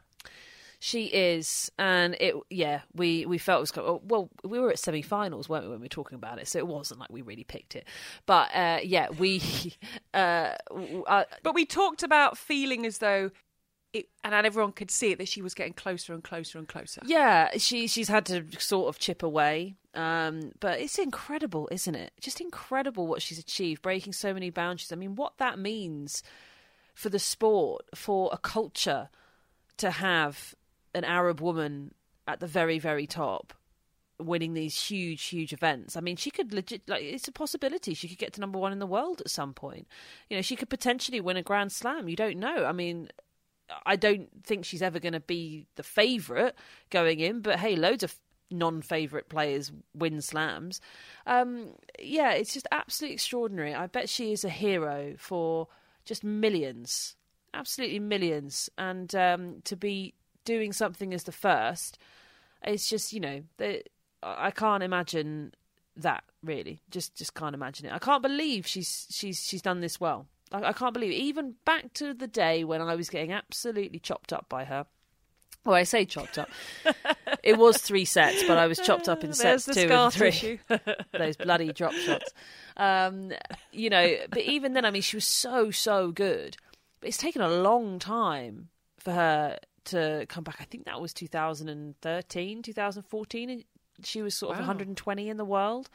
She 0.83 1.05
is, 1.05 1.71
and 1.77 2.15
it 2.19 2.33
yeah 2.50 2.81
we 2.95 3.25
we 3.25 3.38
felt 3.38 3.57
it 3.57 3.77
was 3.77 4.01
well 4.03 4.29
we 4.43 4.59
were 4.59 4.71
at 4.71 4.79
semi-finals 4.79 5.47
weren't 5.47 5.65
we 5.65 5.69
when 5.69 5.79
we 5.79 5.85
were 5.85 5.89
talking 5.89 6.15
about 6.15 6.39
it 6.39 6.47
so 6.47 6.57
it 6.57 6.65
wasn't 6.65 7.00
like 7.00 7.11
we 7.11 7.21
really 7.21 7.43
picked 7.43 7.75
it 7.75 7.88
but 8.25 8.50
uh, 8.55 8.79
yeah 8.83 9.09
we 9.09 9.43
uh, 10.15 10.55
uh, 11.07 11.23
but 11.43 11.53
we 11.53 11.65
talked 11.65 12.01
about 12.01 12.35
feeling 12.35 12.85
as 12.85 12.97
though 12.97 13.29
it, 13.93 14.07
and 14.24 14.33
everyone 14.33 14.71
could 14.71 14.91
see 14.91 15.12
it 15.12 15.17
that 15.17 15.27
she 15.27 15.41
was 15.41 15.53
getting 15.53 15.74
closer 15.74 16.13
and 16.13 16.24
closer 16.24 16.57
and 16.57 16.67
closer. 16.67 17.01
Yeah, 17.05 17.50
she 17.57 17.87
she's 17.87 18.07
had 18.07 18.25
to 18.27 18.46
sort 18.59 18.89
of 18.89 19.00
chip 19.00 19.24
away, 19.24 19.75
um, 19.94 20.51
but 20.59 20.79
it's 20.79 20.98
incredible, 20.98 21.68
isn't 21.72 21.96
it? 21.96 22.11
Just 22.20 22.39
incredible 22.39 23.07
what 23.07 23.22
she's 23.22 23.39
achieved, 23.39 23.81
breaking 23.81 24.13
so 24.13 24.33
many 24.33 24.50
boundaries. 24.50 24.92
I 24.92 24.96
mean, 24.96 25.16
what 25.16 25.37
that 25.37 25.59
means 25.59 26.24
for 26.94 27.09
the 27.09 27.20
sport, 27.20 27.85
for 27.96 28.29
a 28.31 28.37
culture 28.37 29.09
to 29.77 29.92
have 29.92 30.55
an 30.94 31.03
Arab 31.03 31.42
woman 31.42 31.94
at 32.27 32.39
the 32.39 32.48
very 32.48 32.79
very 32.79 33.07
top 33.07 33.53
winning 34.20 34.53
these 34.53 34.79
huge 34.79 35.24
huge 35.24 35.51
events 35.51 35.98
i 35.98 36.00
mean 36.00 36.16
she 36.16 36.29
could 36.29 36.53
legit 36.53 36.87
like 36.87 37.01
it's 37.01 37.27
a 37.27 37.31
possibility 37.31 37.96
she 37.96 38.07
could 38.07 38.20
get 38.20 38.31
to 38.33 38.39
number 38.39 38.59
1 38.59 38.72
in 38.72 38.77
the 38.77 38.85
world 38.85 39.20
at 39.20 39.31
some 39.31 39.51
point 39.51 39.87
you 40.29 40.37
know 40.37 40.44
she 40.44 40.55
could 40.55 40.70
potentially 40.70 41.20
win 41.20 41.37
a 41.37 41.42
grand 41.42 41.72
slam 41.72 42.07
you 42.07 42.16
don't 42.16 42.37
know 42.37 42.66
i 42.66 42.72
mean 42.72 43.09
I 43.86 43.96
don't 43.96 44.29
think 44.44 44.66
she's 44.66 44.81
ever 44.81 45.00
going 45.00 45.14
to 45.14 45.20
be 45.20 45.68
the 45.75 45.84
favourite 45.84 46.53
going 46.90 47.20
in, 47.20 47.42
but 47.42 47.60
hey, 47.60 47.75
loads 47.75 48.03
of 48.03 48.16
non-favourite 48.50 49.29
players 49.29 49.72
win 49.94 50.22
slams. 50.22 50.81
Um, 51.25 51.74
yeah, 52.00 52.31
it's 52.31 52.53
just 52.53 52.68
absolutely 52.72 53.16
extraordinary. 53.16 53.74
I 53.74 53.88
bet 53.88 54.10
she 54.10 54.31
is 54.31 54.44
a 54.44 54.50
hero 54.50 55.16
for 55.18 55.68
just 56.05 56.24
millions, 56.24 57.16
absolutely 57.53 58.00
millions, 58.00 58.70
and 58.77 59.14
um, 59.16 59.62
to 59.66 59.75
be 59.75 60.14
doing 60.44 60.74
something 60.74 61.14
as 61.14 61.24
the 61.24 61.31
first, 61.31 61.98
it's 62.64 62.90
just 62.90 63.14
you 63.14 63.20
know, 63.20 63.42
they, 63.57 63.84
I 64.22 64.51
can't 64.51 64.84
imagine 64.84 65.53
that 65.98 66.24
really. 66.44 66.81
Just 66.90 67.16
just 67.16 67.34
can't 67.34 67.55
imagine 67.55 67.88
it. 67.88 67.94
I 67.94 68.00
can't 68.00 68.22
believe 68.22 68.68
she's 68.68 69.07
she's 69.10 69.42
she's 69.46 69.62
done 69.62 69.81
this 69.81 70.00
well. 70.00 70.27
I, 70.51 70.70
I 70.70 70.74
can't 70.74 70.94
believe 70.94 71.11
it. 71.11 71.16
Even 71.16 71.55
back 71.66 71.94
to 71.94 72.14
the 72.14 72.27
day 72.27 72.64
when 72.64 72.81
I 72.81 72.96
was 72.96 73.09
getting 73.09 73.31
absolutely 73.31 74.00
chopped 74.00 74.33
up 74.33 74.48
by 74.50 74.66
her. 74.66 74.85
Well, 75.64 75.75
I 75.75 75.83
say 75.83 76.05
chopped 76.05 76.40
up. 76.40 76.50
it 77.44 77.57
was 77.57 77.77
three 77.77 78.05
sets, 78.05 78.44
but 78.48 78.57
I 78.57 78.66
was 78.66 78.79
chopped 78.79 79.07
up 79.07 79.24
in 79.24 79.33
sets 79.33 79.66
two 79.66 79.92
and 79.92 80.11
three. 80.11 80.59
Those 81.11 81.37
bloody 81.37 81.72
drop 81.72 81.94
shots. 81.94 82.33
Um, 82.77 83.31
you 83.72 83.92
know, 83.92 84.16
but 84.29 84.40
even 84.40 84.74
then, 84.74 84.85
I 84.85 84.92
mean, 84.92 85.03
she 85.03 85.18
was 85.18 85.25
so 85.25 85.70
so 85.70 86.11
good. 86.11 86.57
But 87.00 87.09
it's 87.09 87.18
taken 87.18 87.42
a 87.42 87.50
long 87.50 88.00
time 88.00 88.70
for 88.98 89.11
her 89.11 89.59
to 89.85 90.25
come 90.29 90.44
back. 90.44 90.57
I 90.59 90.64
think 90.64 90.85
that 90.85 91.00
was 91.00 91.14
2013, 91.14 92.64
2014. 92.64 93.64
She 94.03 94.22
was 94.24 94.33
sort 94.33 94.50
wow. 94.50 94.55
of 94.55 94.59
120 94.61 95.29
in 95.29 95.37
the 95.37 95.46
world, 95.46 95.90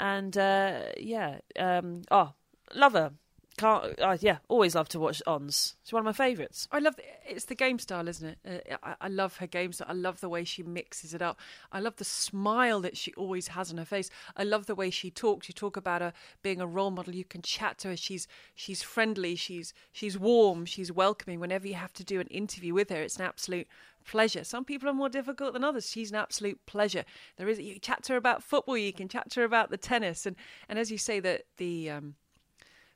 and 0.00 0.36
uh, 0.36 0.82
yeah, 0.96 1.38
um, 1.56 2.02
oh, 2.10 2.32
love 2.74 2.94
her 2.94 3.12
can't. 3.60 4.00
Uh, 4.00 4.16
yeah, 4.20 4.38
always 4.48 4.74
love 4.74 4.88
to 4.88 4.98
watch 4.98 5.22
Ons. 5.26 5.76
She's 5.84 5.92
one 5.92 6.00
of 6.00 6.04
my 6.06 6.12
favourites. 6.12 6.66
I 6.72 6.78
love 6.78 6.96
the, 6.96 7.02
it's 7.26 7.44
the 7.44 7.54
game 7.54 7.78
style, 7.78 8.08
isn't 8.08 8.36
it? 8.44 8.66
Uh, 8.72 8.76
I, 8.82 8.94
I, 9.02 9.08
love 9.08 9.36
her 9.36 9.46
game 9.46 9.72
style. 9.72 9.88
I 9.90 9.92
love 9.92 10.20
the 10.20 10.28
way 10.28 10.44
she 10.44 10.62
mixes 10.62 11.12
it 11.12 11.20
up. 11.20 11.38
I 11.70 11.80
love 11.80 11.96
the 11.96 12.04
smile 12.04 12.80
that 12.80 12.96
she 12.96 13.12
always 13.14 13.48
has 13.48 13.70
on 13.70 13.78
her 13.78 13.84
face. 13.84 14.08
I 14.36 14.44
love 14.44 14.66
the 14.66 14.74
way 14.74 14.88
she 14.90 15.10
talks. 15.10 15.48
You 15.48 15.52
talk 15.52 15.76
about 15.76 16.00
her 16.00 16.12
being 16.42 16.60
a 16.60 16.66
role 16.66 16.90
model. 16.90 17.14
You 17.14 17.24
can 17.24 17.42
chat 17.42 17.78
to 17.78 17.88
her. 17.88 17.96
She's 17.96 18.26
she's 18.54 18.82
friendly. 18.82 19.36
She's 19.36 19.74
she's 19.92 20.18
warm. 20.18 20.64
She's 20.64 20.90
welcoming. 20.90 21.38
Whenever 21.38 21.68
you 21.68 21.74
have 21.74 21.92
to 21.94 22.04
do 22.04 22.18
an 22.18 22.28
interview 22.28 22.72
with 22.72 22.88
her, 22.88 23.02
it's 23.02 23.16
an 23.16 23.24
absolute 23.26 23.68
pleasure. 24.06 24.42
Some 24.42 24.64
people 24.64 24.88
are 24.88 24.94
more 24.94 25.10
difficult 25.10 25.52
than 25.52 25.64
others. 25.64 25.90
She's 25.90 26.10
an 26.10 26.16
absolute 26.16 26.64
pleasure. 26.64 27.04
There 27.36 27.48
is 27.48 27.60
you 27.60 27.78
chat 27.78 28.04
to 28.04 28.14
her 28.14 28.16
about 28.16 28.42
football. 28.42 28.78
You 28.78 28.92
can 28.92 29.08
chat 29.08 29.30
to 29.32 29.40
her 29.40 29.46
about 29.46 29.70
the 29.70 29.76
tennis, 29.76 30.24
and 30.24 30.36
and 30.68 30.78
as 30.78 30.90
you 30.90 30.96
say 30.96 31.20
that 31.20 31.42
the 31.58 31.90
um, 31.90 32.14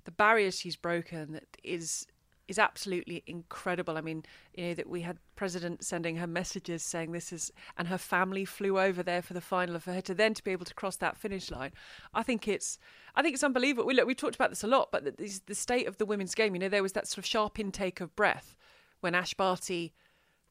the 0.04 0.10
barriers 0.10 0.58
she's 0.58 0.76
broken 0.76 1.40
is 1.62 2.06
is 2.46 2.58
absolutely 2.58 3.22
incredible. 3.26 3.96
I 3.96 4.02
mean, 4.02 4.22
you 4.54 4.66
know 4.66 4.74
that 4.74 4.88
we 4.88 5.00
had 5.00 5.18
President 5.34 5.82
sending 5.82 6.16
her 6.16 6.26
messages 6.26 6.82
saying 6.82 7.12
this 7.12 7.32
is, 7.32 7.50
and 7.78 7.88
her 7.88 7.98
family 7.98 8.44
flew 8.44 8.78
over 8.78 9.02
there 9.02 9.22
for 9.22 9.32
the 9.32 9.40
final. 9.40 9.78
For 9.78 9.94
her 9.94 10.02
to 10.02 10.14
then 10.14 10.34
to 10.34 10.44
be 10.44 10.50
able 10.50 10.66
to 10.66 10.74
cross 10.74 10.96
that 10.96 11.16
finish 11.16 11.50
line, 11.50 11.72
I 12.12 12.22
think 12.22 12.46
it's, 12.46 12.78
I 13.14 13.22
think 13.22 13.34
it's 13.34 13.44
unbelievable. 13.44 13.86
We 13.86 13.94
look, 13.94 14.06
we 14.06 14.14
talked 14.14 14.34
about 14.34 14.50
this 14.50 14.64
a 14.64 14.68
lot, 14.68 14.90
but 14.92 15.04
the, 15.04 15.40
the 15.46 15.54
state 15.54 15.86
of 15.86 15.96
the 15.96 16.06
women's 16.06 16.34
game. 16.34 16.54
You 16.54 16.60
know, 16.60 16.68
there 16.68 16.82
was 16.82 16.92
that 16.92 17.08
sort 17.08 17.18
of 17.18 17.26
sharp 17.26 17.58
intake 17.58 18.00
of 18.00 18.14
breath 18.14 18.54
when 19.00 19.14
Ash 19.14 19.34
Barty 19.34 19.94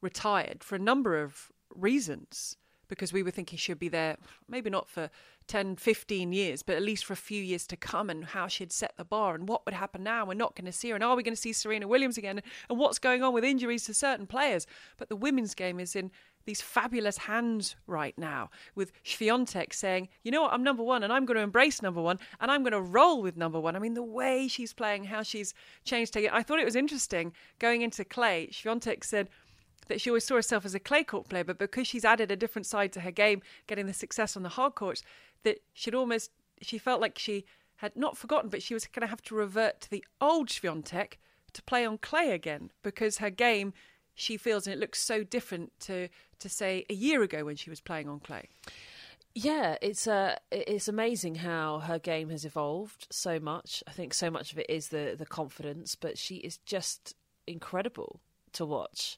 retired 0.01 0.63
for 0.63 0.75
a 0.75 0.79
number 0.79 1.21
of 1.21 1.51
reasons 1.75 2.57
because 2.93 3.11
we 3.11 3.23
were 3.23 3.31
thinking 3.31 3.57
she'd 3.57 3.79
be 3.79 3.89
there, 3.89 4.17
maybe 4.47 4.69
not 4.69 4.87
for 4.87 5.09
10, 5.47 5.75
15 5.75 6.31
years, 6.31 6.63
but 6.63 6.75
at 6.75 6.81
least 6.81 7.05
for 7.05 7.13
a 7.13 7.17
few 7.17 7.41
years 7.41 7.67
to 7.67 7.75
come 7.75 8.09
and 8.09 8.25
how 8.25 8.47
she'd 8.47 8.71
set 8.71 8.93
the 8.97 9.03
bar 9.03 9.35
and 9.35 9.47
what 9.47 9.65
would 9.65 9.73
happen 9.73 10.03
now. 10.03 10.25
We're 10.25 10.33
not 10.35 10.55
going 10.55 10.65
to 10.65 10.71
see 10.71 10.89
her. 10.89 10.95
And 10.95 11.03
are 11.03 11.15
we 11.15 11.23
going 11.23 11.35
to 11.35 11.41
see 11.41 11.53
Serena 11.53 11.87
Williams 11.87 12.17
again? 12.17 12.41
And 12.69 12.79
what's 12.79 12.99
going 12.99 13.23
on 13.23 13.33
with 13.33 13.43
injuries 13.43 13.85
to 13.85 13.93
certain 13.93 14.27
players? 14.27 14.65
But 14.97 15.09
the 15.09 15.15
women's 15.15 15.53
game 15.53 15.79
is 15.79 15.95
in 15.95 16.11
these 16.45 16.61
fabulous 16.61 17.17
hands 17.17 17.75
right 17.87 18.17
now 18.17 18.49
with 18.75 18.91
Swiatek 19.05 19.73
saying, 19.73 20.09
you 20.23 20.31
know 20.31 20.41
what, 20.41 20.53
I'm 20.53 20.63
number 20.63 20.83
one 20.83 21.03
and 21.03 21.13
I'm 21.13 21.25
going 21.25 21.37
to 21.37 21.43
embrace 21.43 21.81
number 21.81 22.01
one 22.01 22.19
and 22.41 22.51
I'm 22.51 22.63
going 22.63 22.73
to 22.73 22.81
roll 22.81 23.21
with 23.21 23.37
number 23.37 23.59
one. 23.59 23.75
I 23.75 23.79
mean, 23.79 23.93
the 23.93 24.03
way 24.03 24.47
she's 24.47 24.73
playing, 24.73 25.05
how 25.05 25.23
she's 25.23 25.53
changed. 25.85 26.17
I 26.17 26.43
thought 26.43 26.59
it 26.59 26.65
was 26.65 26.75
interesting 26.75 27.33
going 27.59 27.81
into 27.81 28.03
clay. 28.03 28.49
Swiatek 28.51 29.03
said, 29.05 29.29
that 29.87 30.01
she 30.01 30.09
always 30.09 30.23
saw 30.23 30.35
herself 30.35 30.65
as 30.65 30.75
a 30.75 30.79
clay 30.79 31.03
court 31.03 31.29
player, 31.29 31.43
but 31.43 31.57
because 31.57 31.87
she's 31.87 32.05
added 32.05 32.31
a 32.31 32.35
different 32.35 32.65
side 32.65 32.91
to 32.93 33.01
her 33.01 33.11
game, 33.11 33.41
getting 33.67 33.85
the 33.85 33.93
success 33.93 34.35
on 34.37 34.43
the 34.43 34.49
hard 34.49 34.75
courts, 34.75 35.03
that 35.43 35.59
she'd 35.73 35.95
almost 35.95 36.31
she 36.61 36.77
felt 36.77 37.01
like 37.01 37.19
she 37.19 37.45
had 37.77 37.95
not 37.95 38.17
forgotten, 38.17 38.49
but 38.49 38.63
she 38.63 38.73
was 38.73 38.87
going 38.87 39.01
to 39.01 39.09
have 39.09 39.21
to 39.23 39.35
revert 39.35 39.81
to 39.81 39.89
the 39.89 40.05
old 40.21 40.49
Swiatek 40.49 41.13
to 41.53 41.61
play 41.63 41.85
on 41.85 41.97
clay 41.97 42.31
again 42.31 42.71
because 42.81 43.17
her 43.17 43.29
game 43.29 43.73
she 44.15 44.37
feels 44.37 44.67
and 44.67 44.75
it 44.75 44.79
looks 44.79 45.01
so 45.01 45.23
different 45.23 45.71
to 45.79 46.07
to 46.39 46.49
say 46.49 46.85
a 46.89 46.93
year 46.93 47.23
ago 47.23 47.45
when 47.45 47.55
she 47.55 47.69
was 47.69 47.81
playing 47.81 48.07
on 48.07 48.19
clay. 48.19 48.47
Yeah, 49.35 49.77
it's 49.81 50.07
uh, 50.07 50.35
it's 50.51 50.87
amazing 50.87 51.35
how 51.35 51.79
her 51.79 51.97
game 51.97 52.29
has 52.29 52.45
evolved 52.45 53.07
so 53.09 53.39
much. 53.39 53.83
I 53.87 53.91
think 53.91 54.13
so 54.13 54.29
much 54.29 54.51
of 54.51 54.59
it 54.59 54.67
is 54.69 54.89
the 54.89 55.15
the 55.17 55.25
confidence, 55.25 55.95
but 55.95 56.17
she 56.17 56.35
is 56.35 56.57
just 56.57 57.15
incredible 57.47 58.19
to 58.53 58.65
watch. 58.65 59.17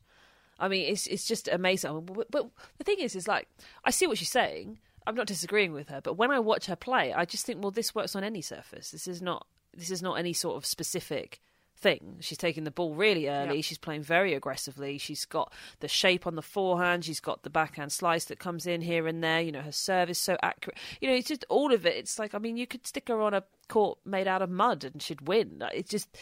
I 0.60 0.68
mean, 0.68 0.91
it's 0.91 1.08
it's 1.08 1.28
just 1.28 1.48
amazing. 1.48 2.02
But, 2.06 2.32
but 2.32 2.50
the 2.78 2.84
thing 2.84 3.00
is, 3.00 3.15
is 3.15 3.28
like 3.28 3.48
I 3.84 3.91
see 3.91 4.08
what 4.08 4.18
she's 4.18 4.32
saying. 4.32 4.80
I'm 5.08 5.15
not 5.15 5.28
disagreeing 5.28 5.74
with 5.74 5.89
her, 5.89 6.02
but 6.02 6.15
when 6.18 6.32
I 6.32 6.39
watch 6.39 6.65
her 6.65 6.76
play, 6.76 7.13
I 7.13 7.26
just 7.26 7.46
think, 7.46 7.62
well, 7.62 7.70
this 7.70 7.94
works 7.94 8.15
on 8.15 8.24
any 8.24 8.41
surface. 8.41 8.89
This 8.89 9.08
is 9.08 9.22
not 9.22 9.46
this 9.76 9.91
is 9.91 10.02
not 10.02 10.15
any 10.15 10.34
sort 10.34 10.58
of 10.58 10.65
specific 10.65 11.41
thing. 11.78 12.18
She's 12.22 12.38
taking 12.38 12.63
the 12.63 12.72
ball 12.72 12.96
really 12.96 13.28
early. 13.28 13.62
She's 13.62 13.78
playing 13.78 14.04
very 14.04 14.34
aggressively. 14.34 14.98
She's 14.98 15.26
got 15.26 15.52
the 15.82 15.88
shape 15.88 16.26
on 16.26 16.36
the 16.36 16.41
forehand. 16.41 17.06
She's 17.06 17.20
got 17.20 17.44
the 17.44 17.50
backhand 17.50 17.91
slice 17.91 18.26
that 18.26 18.39
comes 18.39 18.65
in 18.65 18.82
here 18.82 19.08
and 19.08 19.24
there. 19.24 19.41
You 19.41 19.52
know, 19.52 19.62
her 19.62 19.72
serve 19.72 20.10
is 20.10 20.18
so 20.18 20.38
accurate. 20.41 20.78
You 21.02 21.10
know, 21.10 21.15
it's 21.15 21.28
just 21.28 21.46
all 21.50 21.74
of 21.74 21.86
it. 21.86 21.96
It's 21.96 22.18
like, 22.18 22.34
I 22.34 22.39
mean, 22.39 22.58
you 22.58 22.65
could 22.65 22.88
stick 22.88 23.10
her 23.10 23.22
on 23.22 23.34
a 23.34 23.44
court 23.68 24.00
made 24.06 24.28
out 24.28 24.41
of 24.41 24.50
mud 24.50 24.86
and 24.86 25.02
she'd 25.02 25.28
win. 25.28 25.62
It's 25.74 25.89
just, 25.89 26.18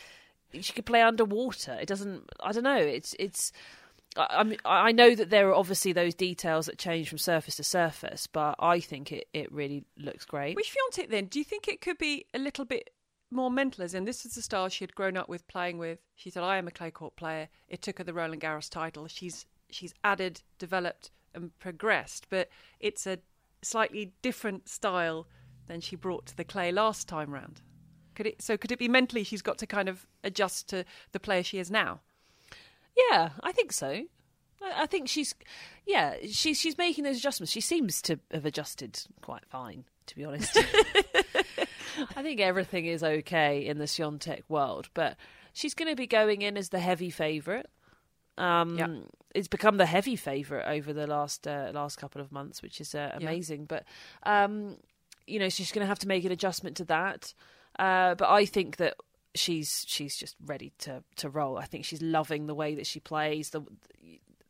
she 0.60 0.74
could 0.74 0.86
play 0.88 1.02
underwater. 1.02 1.78
It 1.80 1.88
doesn't, 1.88 2.30
I 2.42 2.52
don't 2.52 2.64
know. 2.64 2.76
It's, 2.76 3.16
it's, 3.20 3.52
I, 4.16 4.56
I 4.66 4.92
know 4.92 5.16
that 5.16 5.30
there 5.30 5.50
are 5.50 5.56
obviously 5.56 5.94
those 5.94 6.14
details 6.14 6.68
that 6.68 6.78
change 6.78 7.10
from 7.10 7.18
surface 7.18 7.56
to 7.56 7.64
surface, 7.64 8.28
but 8.28 8.56
I 8.60 8.80
think 8.80 9.12
it, 9.12 9.28
it 9.34 9.52
really 9.52 9.84
looks 9.98 10.26
great. 10.26 10.56
Which 10.56 10.74
Swiatek 10.74 11.10
then? 11.10 11.26
Do 11.26 11.40
you 11.40 11.46
think 11.46 11.68
it 11.68 11.82
could 11.82 11.98
be 11.98 12.26
a 12.34 12.40
little 12.40 12.66
bit 12.66 12.90
more 13.34 13.52
mental, 13.52 13.84
as 13.84 13.94
in 13.94 14.06
this 14.06 14.26
is 14.26 14.36
the 14.36 14.42
style 14.42 14.70
she 14.70 14.84
had 14.84 14.96
grown 14.96 15.18
up 15.18 15.28
with 15.28 15.48
playing 15.48 15.78
with. 15.78 16.00
She 16.16 16.30
said, 16.30 16.44
"I 16.44 16.58
am 16.58 16.68
a 16.68 16.72
clay 16.72 16.92
court 16.92 17.16
player." 17.16 17.50
It 17.68 17.82
took 17.82 17.98
her 17.98 18.04
the 18.04 18.14
Roland 18.14 18.42
Garros 18.42 18.70
title. 18.70 19.08
She's 19.08 19.46
she's 19.70 19.94
added, 20.04 20.44
developed, 20.60 21.12
and 21.34 21.58
progressed, 21.60 22.28
but 22.30 22.50
it's 22.80 23.08
a 23.08 23.20
slightly 23.62 24.14
different 24.22 24.70
style 24.70 25.28
than 25.68 25.82
she 25.82 25.96
brought 25.96 26.28
to 26.28 26.38
the 26.38 26.44
clay 26.44 26.72
last 26.72 27.08
time 27.08 27.32
round. 27.32 27.62
Could 28.16 28.28
it? 28.28 28.42
So 28.42 28.56
could 28.58 28.72
it 28.72 28.80
be 28.80 28.88
mentally 28.88 29.24
she's 29.24 29.42
got 29.42 29.58
to 29.58 29.68
kind 29.68 29.90
of 29.90 30.06
adjust 30.24 30.70
to 30.70 30.86
the 31.12 31.20
player 31.20 31.44
she 31.44 31.60
is 31.60 31.72
now? 31.72 32.02
Yeah, 32.96 33.30
I 33.42 33.52
think 33.52 33.72
so. 33.72 34.04
I 34.76 34.86
think 34.86 35.10
she's, 35.10 35.36
yeah, 35.86 36.16
she's 36.30 36.60
she's 36.60 36.78
making 36.78 37.04
those 37.04 37.18
adjustments. 37.18 37.52
She 37.52 37.62
seems 37.62 38.02
to 38.04 38.20
have 38.32 38.46
adjusted 38.46 39.00
quite 39.22 39.46
fine, 39.46 39.84
to 40.08 40.16
be 40.16 40.24
honest. 40.24 40.58
I 42.16 42.24
think 42.24 42.40
everything 42.40 42.86
is 42.86 43.04
okay 43.04 43.66
in 43.66 43.78
the 43.78 43.86
Swiatek 43.86 44.44
world, 44.48 44.90
but 44.94 45.18
she's 45.52 45.74
going 45.74 45.90
to 45.90 45.96
be 45.96 46.08
going 46.08 46.42
in 46.42 46.58
as 46.58 46.70
the 46.70 46.80
heavy 46.80 47.10
favourite. 47.10 47.66
Um, 48.38 48.78
yeah. 48.78 48.88
It's 49.36 49.48
become 49.48 49.78
the 49.78 49.86
heavy 49.86 50.16
favourite 50.16 50.66
over 50.66 50.94
the 50.94 51.08
last 51.08 51.48
uh, 51.48 51.72
last 51.74 51.98
couple 51.98 52.22
of 52.22 52.32
months, 52.32 52.62
which 52.62 52.80
is 52.80 52.96
uh, 52.96 53.12
amazing. 53.14 53.66
But 53.66 53.84
um, 54.24 54.78
you 55.28 55.40
know, 55.40 55.50
she's 55.50 55.72
going 55.72 55.84
to 55.84 55.88
have 55.88 56.00
to 56.00 56.08
make 56.08 56.24
an 56.26 56.32
adjustment 56.32 56.78
to 56.78 56.86
that. 56.86 57.34
Uh, 57.78 58.16
but 58.16 58.30
I 58.30 58.46
think 58.46 58.78
that 58.78 58.96
she's 59.36 59.86
she's 59.88 60.16
just 60.16 60.36
ready 60.46 60.72
to 60.80 61.04
to 61.18 61.30
roll. 61.30 61.58
I 61.58 61.66
think 61.66 61.86
she's 61.86 62.02
loving 62.02 62.48
the 62.48 62.56
way 62.56 62.76
that 62.76 62.88
she 62.88 63.00
plays. 63.00 63.50
The 63.52 63.64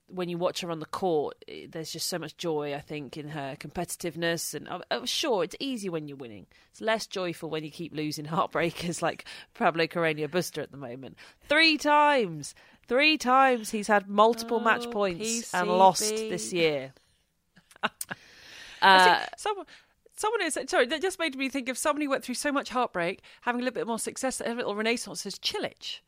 when 0.08 0.30
you 0.30 0.38
watch 0.38 0.62
her 0.62 0.70
on 0.70 0.80
the 0.80 0.86
court, 0.86 1.44
there's 1.70 1.92
just 1.92 2.08
so 2.08 2.20
much 2.20 2.38
joy, 2.38 2.76
I 2.76 2.80
think, 2.80 3.18
in 3.18 3.30
her 3.30 3.56
competitiveness. 3.60 4.54
And 4.54 4.68
I'm 4.92 5.06
sure 5.06 5.44
it's 5.44 5.56
easy 5.60 5.90
when 5.90 6.08
you're 6.08 6.18
winning. 6.18 6.46
It's 6.70 6.82
less 6.82 7.08
joyful 7.08 7.50
when 7.50 7.64
you 7.64 7.72
keep 7.72 7.96
losing 7.96 8.26
heartbreakers 8.28 9.02
like 9.02 9.26
Pablo 9.54 9.86
Carreño 9.86 10.28
Busta 10.28 10.62
at 10.62 10.72
the 10.72 10.78
moment. 10.78 11.18
Three 11.50 11.78
times, 11.78 12.54
three 12.88 13.18
times 13.18 13.72
he's 13.72 13.88
had 13.88 14.08
multiple 14.08 14.58
oh, 14.58 14.64
match 14.64 14.90
points 14.92 15.26
PCB. 15.26 15.60
and 15.60 15.70
lost 15.70 16.10
this 16.10 16.54
year. 16.54 16.94
uh, 18.82 19.26
someone, 19.38 19.66
someone 20.16 20.42
is 20.42 20.58
sorry. 20.68 20.86
That 20.86 21.02
just 21.02 21.20
made 21.20 21.36
me 21.38 21.50
think 21.50 21.70
of 21.70 21.78
someone 21.78 22.02
who 22.02 22.10
went 22.10 22.24
through 22.24 22.36
so 22.36 22.52
much 22.52 22.70
heartbreak, 22.70 23.22
having 23.42 23.62
a 23.62 23.64
little 23.64 23.76
bit 23.76 23.88
more 23.88 24.00
success, 24.00 24.42
a 24.44 24.54
little 24.54 24.76
renaissance. 24.76 25.26
Is 25.26 25.36
Cilic. 25.36 26.00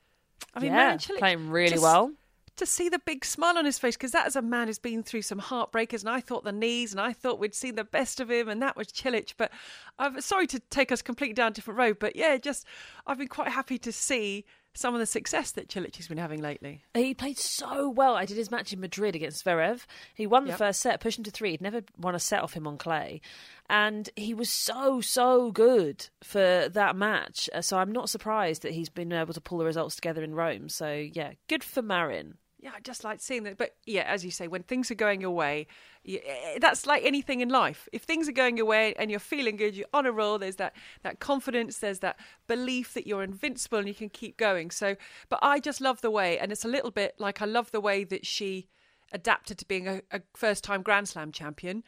I 0.54 0.60
mean, 0.60 0.72
yeah, 0.72 0.96
Cilic, 0.96 1.20
playing 1.20 1.50
really 1.50 1.72
just, 1.72 1.84
well 1.84 2.12
to 2.58 2.66
see 2.66 2.90
the 2.90 3.00
big 3.00 3.26
smile 3.26 3.58
on 3.58 3.66
his 3.66 3.78
face 3.78 3.98
because 3.98 4.12
that 4.12 4.28
is 4.28 4.36
a 4.36 4.42
man 4.42 4.68
who's 4.68 4.80
been 4.80 5.04
through 5.04 5.22
some 5.22 5.40
heartbreakers 5.40 6.02
and 6.02 6.10
I 6.10 6.22
thought 6.22 6.44
the 6.44 6.52
knees 6.52 6.92
and 6.92 7.02
I 7.02 7.12
thought 7.12 7.40
we'd 7.40 7.54
seen 7.56 7.76
the 7.76 7.84
best 7.84 8.20
of 8.20 8.32
him 8.32 8.48
and 8.48 8.62
that 8.62 8.78
was 8.78 8.88
Cilic 8.88 9.34
but 9.38 9.52
I'm 10.00 10.22
sorry 10.22 10.48
to 10.48 10.60
take 10.60 10.92
us 10.92 11.02
completely 11.02 11.34
down 11.34 11.52
a 11.52 11.54
different 11.54 11.80
road 11.80 11.98
but 12.00 12.16
yeah 12.16 12.38
just 12.38 12.66
I've 13.06 13.18
been 13.18 13.28
quite 13.28 13.50
happy 13.50 13.78
to 13.80 13.92
see 13.92 14.46
some 14.76 14.94
of 14.94 15.00
the 15.00 15.06
success 15.06 15.52
that 15.54 15.70
Cilic 15.70 15.96
has 15.96 16.08
been 16.08 16.18
having 16.18 16.42
lately. 16.42 16.84
He 16.94 17.14
played 17.14 17.38
so 17.38 17.90
well. 17.90 18.16
I 18.16 18.26
did 18.26 18.38
his 18.38 18.52
match 18.52 18.74
in 18.74 18.80
Madrid 18.80 19.16
against 19.16 19.46
Zverev. 19.46 19.86
He 20.14 20.28
won 20.28 20.44
the 20.44 20.50
yep. 20.50 20.58
first 20.58 20.82
set, 20.82 21.00
pushed 21.00 21.18
him 21.18 21.24
to 21.24 21.32
three. 21.32 21.52
He'd 21.52 21.62
never 21.62 21.82
won 21.98 22.16
a 22.16 22.20
set 22.20 22.44
off 22.44 22.54
him 22.54 22.68
on 22.68 22.78
clay. 22.78 23.22
And 23.70 24.10
he 24.16 24.34
was 24.34 24.50
so, 24.50 25.02
so 25.02 25.52
good 25.52 26.08
for 26.24 26.70
that 26.70 26.96
match. 26.96 27.50
Uh, 27.54 27.62
so 27.62 27.78
I'm 27.78 27.92
not 27.92 28.10
surprised 28.10 28.62
that 28.62 28.74
he's 28.74 28.90
been 28.90 29.12
able 29.12 29.34
to 29.34 29.42
pull 29.42 29.58
the 29.58 29.66
results 29.66 29.96
together 29.96 30.24
in 30.24 30.36
Rome. 30.36 30.70
So, 30.70 30.92
yeah, 30.92 31.34
good 31.48 31.64
for 31.64 31.82
Marin 31.82 32.36
yeah, 32.66 32.72
I 32.76 32.80
just 32.80 33.04
like 33.04 33.22
seeing 33.22 33.44
that. 33.44 33.60
But 33.60 33.76
yeah, 33.86 34.06
as 34.08 34.26
you 34.26 34.32
say, 34.32 34.48
when 34.48 34.64
things 34.64 34.90
are 34.90 34.96
going 34.96 35.22
your 35.22 35.30
way, 35.30 35.68
you, 36.04 36.20
eh, 36.26 36.58
that's 36.60 36.88
like 36.88 37.06
anything 37.06 37.42
in 37.42 37.50
life. 37.50 37.88
If 37.94 38.02
things 38.02 38.28
are 38.28 38.32
going 38.32 38.58
your 38.58 38.66
way 38.66 38.96
and 38.98 39.12
you're 39.12 39.20
feeling 39.20 39.56
good, 39.56 39.76
you're 39.76 39.86
on 39.94 40.08
a 40.08 40.12
roll. 40.12 40.40
There's 40.40 40.56
that 40.56 40.76
that 41.04 41.20
confidence. 41.20 41.78
There's 41.78 42.00
that 42.00 42.18
belief 42.48 42.96
that 42.96 43.06
you're 43.06 43.22
invincible 43.22 43.78
and 43.78 43.88
you 43.88 43.94
can 43.94 44.10
keep 44.10 44.36
going. 44.38 44.72
So, 44.72 44.96
but 45.30 45.38
I 45.44 45.60
just 45.60 45.80
love 45.80 46.02
the 46.02 46.10
way, 46.10 46.40
and 46.40 46.52
it's 46.52 46.66
a 46.66 46.68
little 46.68 46.90
bit 46.90 47.14
like 47.20 47.40
I 47.40 47.46
love 47.46 47.70
the 47.70 47.80
way 47.80 48.04
that 48.04 48.26
she 48.26 48.68
adapted 49.12 49.60
to 49.60 49.68
being 49.68 49.88
a, 49.88 50.02
a 50.12 50.22
first 50.36 50.64
time 50.64 50.82
Grand 50.82 51.08
Slam 51.08 51.32
champion. 51.32 51.84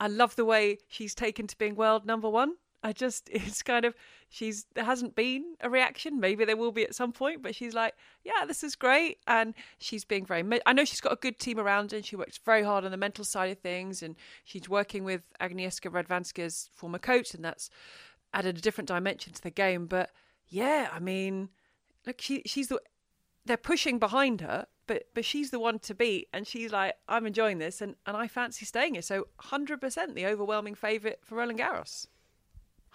I 0.00 0.08
love 0.08 0.34
the 0.34 0.44
way 0.44 0.78
she's 0.88 1.14
taken 1.14 1.46
to 1.46 1.56
being 1.56 1.76
world 1.76 2.04
number 2.04 2.28
one. 2.28 2.54
I 2.82 2.92
just 2.92 3.28
it's 3.32 3.62
kind 3.62 3.84
of 3.84 3.94
she's 4.28 4.66
there 4.74 4.84
hasn't 4.84 5.14
been 5.14 5.54
a 5.60 5.70
reaction. 5.70 6.20
Maybe 6.20 6.44
there 6.44 6.56
will 6.56 6.72
be 6.72 6.84
at 6.84 6.94
some 6.94 7.12
point, 7.12 7.42
but 7.42 7.54
she's 7.54 7.74
like, 7.74 7.94
yeah, 8.24 8.44
this 8.46 8.62
is 8.62 8.76
great, 8.76 9.18
and 9.26 9.54
she's 9.78 10.04
being 10.04 10.26
very. 10.26 10.44
I 10.64 10.72
know 10.72 10.84
she's 10.84 11.00
got 11.00 11.12
a 11.12 11.16
good 11.16 11.38
team 11.38 11.58
around 11.58 11.92
her, 11.92 11.98
and 11.98 12.06
she 12.06 12.16
works 12.16 12.38
very 12.44 12.62
hard 12.62 12.84
on 12.84 12.90
the 12.90 12.96
mental 12.96 13.24
side 13.24 13.50
of 13.50 13.58
things, 13.58 14.02
and 14.02 14.16
she's 14.44 14.68
working 14.68 15.04
with 15.04 15.22
Agnieszka 15.40 15.90
Radwanska's 15.90 16.70
former 16.74 16.98
coach, 16.98 17.34
and 17.34 17.44
that's 17.44 17.70
added 18.32 18.58
a 18.58 18.60
different 18.60 18.88
dimension 18.88 19.32
to 19.32 19.42
the 19.42 19.50
game. 19.50 19.86
But 19.86 20.10
yeah, 20.48 20.88
I 20.92 21.00
mean, 21.00 21.50
look, 22.06 22.20
she 22.20 22.42
she's 22.46 22.68
the 22.68 22.80
they're 23.44 23.56
pushing 23.56 23.98
behind 23.98 24.40
her, 24.40 24.66
but 24.86 25.04
but 25.14 25.24
she's 25.24 25.50
the 25.50 25.60
one 25.60 25.78
to 25.80 25.94
beat, 25.94 26.28
and 26.32 26.46
she's 26.46 26.72
like, 26.72 26.94
I'm 27.08 27.26
enjoying 27.26 27.58
this, 27.58 27.80
and 27.80 27.96
and 28.06 28.16
I 28.16 28.28
fancy 28.28 28.64
staying 28.64 28.94
here. 28.94 29.02
So 29.02 29.28
100% 29.40 30.14
the 30.14 30.26
overwhelming 30.26 30.74
favourite 30.74 31.18
for 31.24 31.36
Roland 31.36 31.58
Garros. 31.58 32.06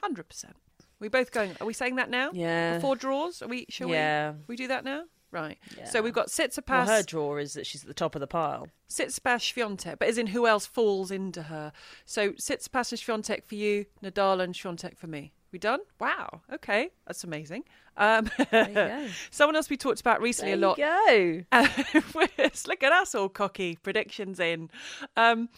Hundred 0.02 0.30
percent. 0.30 0.56
We 1.00 1.08
both 1.08 1.32
going. 1.32 1.56
Are 1.60 1.68
we 1.68 1.74
saying 1.74 1.96
that 1.96 2.10
now? 2.10 2.32
Yeah. 2.34 2.76
Before 2.76 2.96
draws, 2.96 3.42
are 3.42 3.48
we? 3.48 3.66
Shall 3.70 3.90
yeah. 3.90 4.32
we? 4.32 4.38
We 4.50 4.56
do 4.56 4.68
that 4.68 4.84
now. 4.84 5.04
Right. 5.32 5.58
Yeah. 5.78 5.86
So 5.86 6.02
we've 6.02 6.14
got 6.14 6.28
Tsitsipas. 6.28 6.86
Well, 6.86 6.98
her 6.98 7.04
draw 7.04 7.38
is 7.38 7.54
that 7.54 7.66
she's 7.66 7.84
at 7.84 7.88
the 7.88 7.94
top 7.94 8.16
of 8.16 8.20
the 8.20 8.28
pile. 8.28 8.68
Tsitsipas, 8.90 9.54
Swiatek, 9.54 9.98
but 9.98 10.10
as 10.10 10.18
in 10.18 10.28
who 10.28 10.46
else 10.46 10.66
falls 10.66 11.10
into 11.10 11.44
her? 11.44 11.72
So 12.06 12.32
Tsitsipas 12.32 12.92
and 12.92 13.24
Swiatek 13.24 13.46
for 13.46 13.56
you, 13.56 13.86
Nadal 14.04 14.42
and 14.42 14.54
Swiatek 14.54 14.98
for 14.98 15.08
me. 15.08 15.34
We 15.52 15.60
done? 15.60 15.80
Wow. 16.00 16.42
Okay, 16.52 16.90
that's 17.08 17.24
amazing. 17.24 17.64
Um, 17.98 18.30
someone 19.32 19.56
else 19.56 19.70
we 19.70 19.78
talked 19.78 20.00
about 20.00 20.22
recently 20.22 20.56
there 20.56 20.64
a 20.64 20.68
lot. 20.68 20.78
Go. 20.78 21.44
look 22.68 22.84
at 22.84 22.92
us 22.92 23.16
all 23.16 23.30
cocky 23.30 23.78
predictions 23.82 24.40
in. 24.40 24.70
Um, 25.16 25.50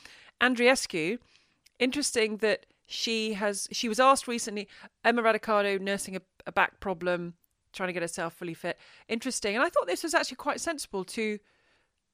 Andreescu. 0.42 1.20
Interesting 1.80 2.38
that 2.38 2.66
she 2.86 3.34
has 3.34 3.68
she 3.72 3.88
was 3.88 4.00
asked 4.00 4.28
recently 4.28 4.68
Emma 5.04 5.22
Raducanu 5.22 5.80
nursing 5.80 6.16
a, 6.16 6.22
a, 6.46 6.52
back 6.52 6.80
problem 6.80 7.36
trying 7.72 7.88
to 7.88 7.94
get 7.94 8.02
herself 8.02 8.34
fully 8.34 8.54
fit. 8.54 8.78
Interesting. 9.08 9.56
And 9.56 9.64
I 9.64 9.70
thought 9.70 9.88
this 9.88 10.04
was 10.04 10.14
actually 10.14 10.38
quite 10.38 10.60
sensible 10.60 11.04
to 11.06 11.40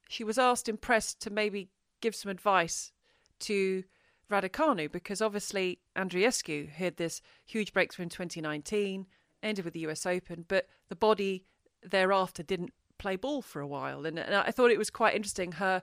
she 0.08 0.24
was 0.24 0.38
asked 0.38 0.68
impressed 0.68 1.20
to 1.22 1.30
maybe 1.30 1.68
give 2.00 2.14
some 2.14 2.30
advice 2.30 2.92
to 3.40 3.84
Raducanu 4.30 4.90
because 4.90 5.20
obviously 5.20 5.80
Andreescu 5.96 6.70
had 6.70 6.96
this 6.96 7.20
huge 7.44 7.72
breakthrough 7.72 8.04
in 8.04 8.08
2019 8.08 9.06
ended 9.42 9.64
with 9.64 9.74
the 9.74 9.80
US 9.80 10.06
Open 10.06 10.44
but 10.48 10.66
the 10.88 10.96
body 10.96 11.44
thereafter 11.82 12.42
didn't 12.42 12.72
play 12.98 13.16
ball 13.16 13.42
for 13.42 13.60
a 13.60 13.66
while. 13.66 14.06
And, 14.06 14.18
and 14.18 14.34
I 14.34 14.50
thought 14.50 14.70
it 14.70 14.78
was 14.78 14.90
quite 14.90 15.14
interesting 15.14 15.52
her 15.52 15.82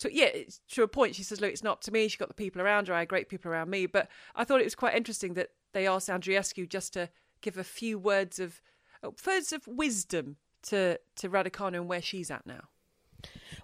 so 0.00 0.08
yeah, 0.10 0.30
to 0.70 0.82
a 0.82 0.88
point, 0.88 1.14
she 1.14 1.22
says, 1.22 1.42
"Look, 1.42 1.50
it's 1.50 1.62
not 1.62 1.82
to 1.82 1.92
me. 1.92 2.08
She 2.08 2.16
got 2.16 2.28
the 2.28 2.34
people 2.34 2.62
around 2.62 2.88
her. 2.88 2.94
I 2.94 3.00
had 3.00 3.08
great 3.08 3.28
people 3.28 3.50
around 3.50 3.68
me." 3.68 3.84
But 3.84 4.08
I 4.34 4.44
thought 4.44 4.62
it 4.62 4.64
was 4.64 4.74
quite 4.74 4.94
interesting 4.94 5.34
that 5.34 5.50
they 5.74 5.86
asked 5.86 6.08
Andreescu 6.08 6.66
just 6.66 6.94
to 6.94 7.10
give 7.42 7.58
a 7.58 7.64
few 7.64 7.98
words 7.98 8.38
of 8.38 8.62
uh, 9.04 9.10
words 9.26 9.52
of 9.52 9.66
wisdom 9.66 10.36
to 10.62 10.98
to 11.16 11.28
Raducanu 11.28 11.74
and 11.74 11.88
where 11.88 12.00
she's 12.00 12.30
at 12.30 12.46
now. 12.46 12.62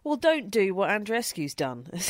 Well, 0.04 0.16
don't 0.16 0.50
do 0.50 0.74
what 0.74 0.90
Andreescu's 0.90 1.54
done. 1.54 1.86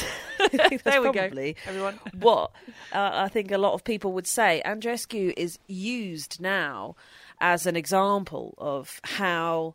There 0.84 1.02
we 1.02 1.10
go, 1.10 1.28
everyone. 1.66 1.98
what 2.20 2.52
uh, 2.92 3.10
I 3.14 3.28
think 3.28 3.50
a 3.50 3.58
lot 3.58 3.72
of 3.72 3.82
people 3.82 4.12
would 4.12 4.28
say. 4.28 4.62
Andreescu 4.64 5.34
is 5.36 5.58
used 5.66 6.40
now 6.40 6.94
as 7.40 7.66
an 7.66 7.74
example 7.74 8.54
of 8.58 9.00
how 9.02 9.74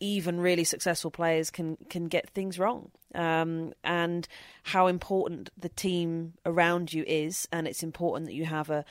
even 0.00 0.40
really 0.40 0.64
successful 0.64 1.10
players 1.10 1.50
can 1.50 1.76
can 1.88 2.08
get 2.08 2.28
things 2.30 2.58
wrong, 2.58 2.90
um, 3.14 3.72
and 3.84 4.26
how 4.64 4.86
important 4.86 5.50
the 5.56 5.68
team 5.68 6.34
around 6.44 6.92
you 6.92 7.04
is, 7.06 7.46
and 7.52 7.68
it's 7.68 7.82
important 7.82 8.26
that 8.26 8.34
you 8.34 8.46
have 8.46 8.70
a 8.70 8.84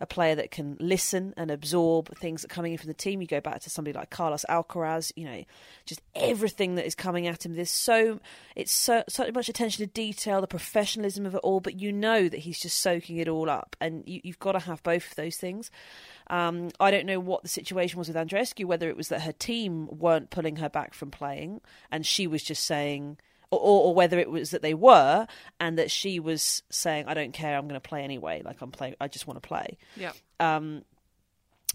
a 0.00 0.06
player 0.06 0.34
that 0.34 0.50
can 0.50 0.76
listen 0.80 1.34
and 1.36 1.50
absorb 1.50 2.16
things 2.18 2.42
that 2.42 2.50
are 2.50 2.54
coming 2.54 2.72
in 2.72 2.78
from 2.78 2.88
the 2.88 2.94
team. 2.94 3.20
You 3.20 3.26
go 3.26 3.40
back 3.40 3.60
to 3.60 3.70
somebody 3.70 3.96
like 3.96 4.10
Carlos 4.10 4.44
Alcaraz, 4.48 5.12
you 5.16 5.24
know, 5.24 5.44
just 5.84 6.02
everything 6.14 6.74
that 6.76 6.86
is 6.86 6.94
coming 6.94 7.26
at 7.26 7.44
him. 7.44 7.54
There's 7.54 7.70
so 7.70 8.20
it's 8.54 8.72
so 8.72 9.04
so 9.08 9.30
much 9.32 9.48
attention 9.48 9.86
to 9.86 9.92
detail, 9.92 10.40
the 10.40 10.46
professionalism 10.46 11.26
of 11.26 11.34
it 11.34 11.38
all, 11.38 11.60
but 11.60 11.80
you 11.80 11.92
know 11.92 12.28
that 12.28 12.38
he's 12.38 12.58
just 12.58 12.78
soaking 12.78 13.16
it 13.18 13.28
all 13.28 13.48
up, 13.48 13.76
and 13.80 14.04
you, 14.06 14.20
you've 14.24 14.38
got 14.38 14.52
to 14.52 14.60
have 14.60 14.82
both 14.82 15.10
of 15.10 15.16
those 15.16 15.36
things. 15.36 15.70
Um, 16.28 16.70
I 16.80 16.90
don't 16.90 17.06
know 17.06 17.20
what 17.20 17.42
the 17.42 17.48
situation 17.48 17.98
was 17.98 18.08
with 18.08 18.16
Andreescu, 18.16 18.64
whether 18.64 18.88
it 18.88 18.96
was 18.96 19.08
that 19.08 19.22
her 19.22 19.32
team 19.32 19.88
weren't 19.90 20.30
pulling 20.30 20.56
her 20.56 20.68
back 20.68 20.94
from 20.94 21.10
playing, 21.10 21.60
and 21.90 22.04
she 22.04 22.26
was 22.26 22.42
just 22.42 22.64
saying. 22.64 23.18
Or, 23.52 23.60
or 23.60 23.94
whether 23.94 24.18
it 24.18 24.28
was 24.28 24.50
that 24.50 24.62
they 24.62 24.74
were, 24.74 25.26
and 25.60 25.78
that 25.78 25.90
she 25.90 26.18
was 26.18 26.64
saying, 26.68 27.04
"I 27.06 27.14
don't 27.14 27.32
care. 27.32 27.56
I'm 27.56 27.68
going 27.68 27.80
to 27.80 27.88
play 27.88 28.02
anyway. 28.02 28.42
Like 28.44 28.60
I'm 28.60 28.72
playing. 28.72 28.96
I 29.00 29.06
just 29.06 29.26
want 29.26 29.40
to 29.40 29.46
play." 29.46 29.78
Yeah. 29.96 30.12
um, 30.40 30.82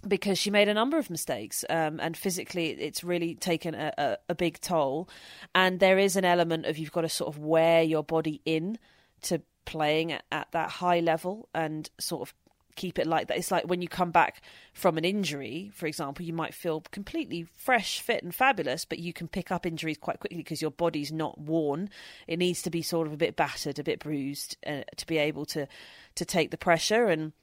because 0.07 0.37
she 0.37 0.49
made 0.49 0.67
a 0.67 0.73
number 0.73 0.97
of 0.97 1.09
mistakes, 1.09 1.63
um, 1.69 1.99
and 1.99 2.17
physically, 2.17 2.71
it's 2.71 3.03
really 3.03 3.35
taken 3.35 3.75
a, 3.75 3.93
a, 3.97 4.17
a 4.29 4.35
big 4.35 4.59
toll. 4.59 5.07
And 5.53 5.79
there 5.79 5.97
is 5.97 6.15
an 6.15 6.25
element 6.25 6.65
of 6.65 6.77
you've 6.77 6.91
got 6.91 7.01
to 7.01 7.09
sort 7.09 7.33
of 7.33 7.39
wear 7.39 7.83
your 7.83 8.03
body 8.03 8.41
in 8.45 8.77
to 9.23 9.41
playing 9.65 10.11
at, 10.11 10.23
at 10.31 10.51
that 10.51 10.69
high 10.69 10.99
level 10.99 11.49
and 11.53 11.89
sort 11.99 12.27
of 12.27 12.33
keep 12.75 12.99
it 12.99 13.07
like 13.07 13.27
that. 13.27 13.37
It's 13.37 13.51
like 13.51 13.65
when 13.65 13.81
you 13.81 13.87
come 13.87 14.11
back 14.11 14.41
from 14.73 14.97
an 14.97 15.05
injury, 15.05 15.71
for 15.73 15.85
example, 15.85 16.25
you 16.25 16.33
might 16.33 16.53
feel 16.53 16.81
completely 16.91 17.43
fresh, 17.43 18.01
fit, 18.01 18.23
and 18.23 18.33
fabulous, 18.33 18.85
but 18.85 18.99
you 18.99 19.13
can 19.13 19.27
pick 19.27 19.51
up 19.51 19.65
injuries 19.65 19.97
quite 19.97 20.19
quickly 20.19 20.37
because 20.37 20.61
your 20.61 20.71
body's 20.71 21.11
not 21.11 21.39
worn. 21.39 21.89
It 22.27 22.37
needs 22.37 22.61
to 22.63 22.69
be 22.69 22.81
sort 22.81 23.07
of 23.07 23.13
a 23.13 23.17
bit 23.17 23.35
battered, 23.35 23.79
a 23.79 23.83
bit 23.83 23.99
bruised 23.99 24.57
uh, 24.65 24.81
to 24.95 25.05
be 25.05 25.17
able 25.17 25.45
to 25.47 25.67
to 26.15 26.25
take 26.25 26.51
the 26.51 26.57
pressure. 26.57 27.07
And 27.07 27.33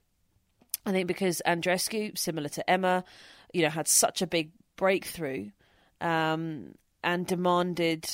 I 0.85 0.93
think 0.93 1.07
because 1.07 1.43
Andreescu, 1.47 2.17
similar 2.17 2.49
to 2.51 2.71
Emma, 2.71 3.05
you 3.53 3.63
know, 3.63 3.71
had 3.71 3.89
such 3.89 4.23
a 4.23 4.27
big 4.27 4.53
breakthrough 4.77 5.51
um, 6.01 6.75
and 7.03 7.27
demanded 7.27 8.09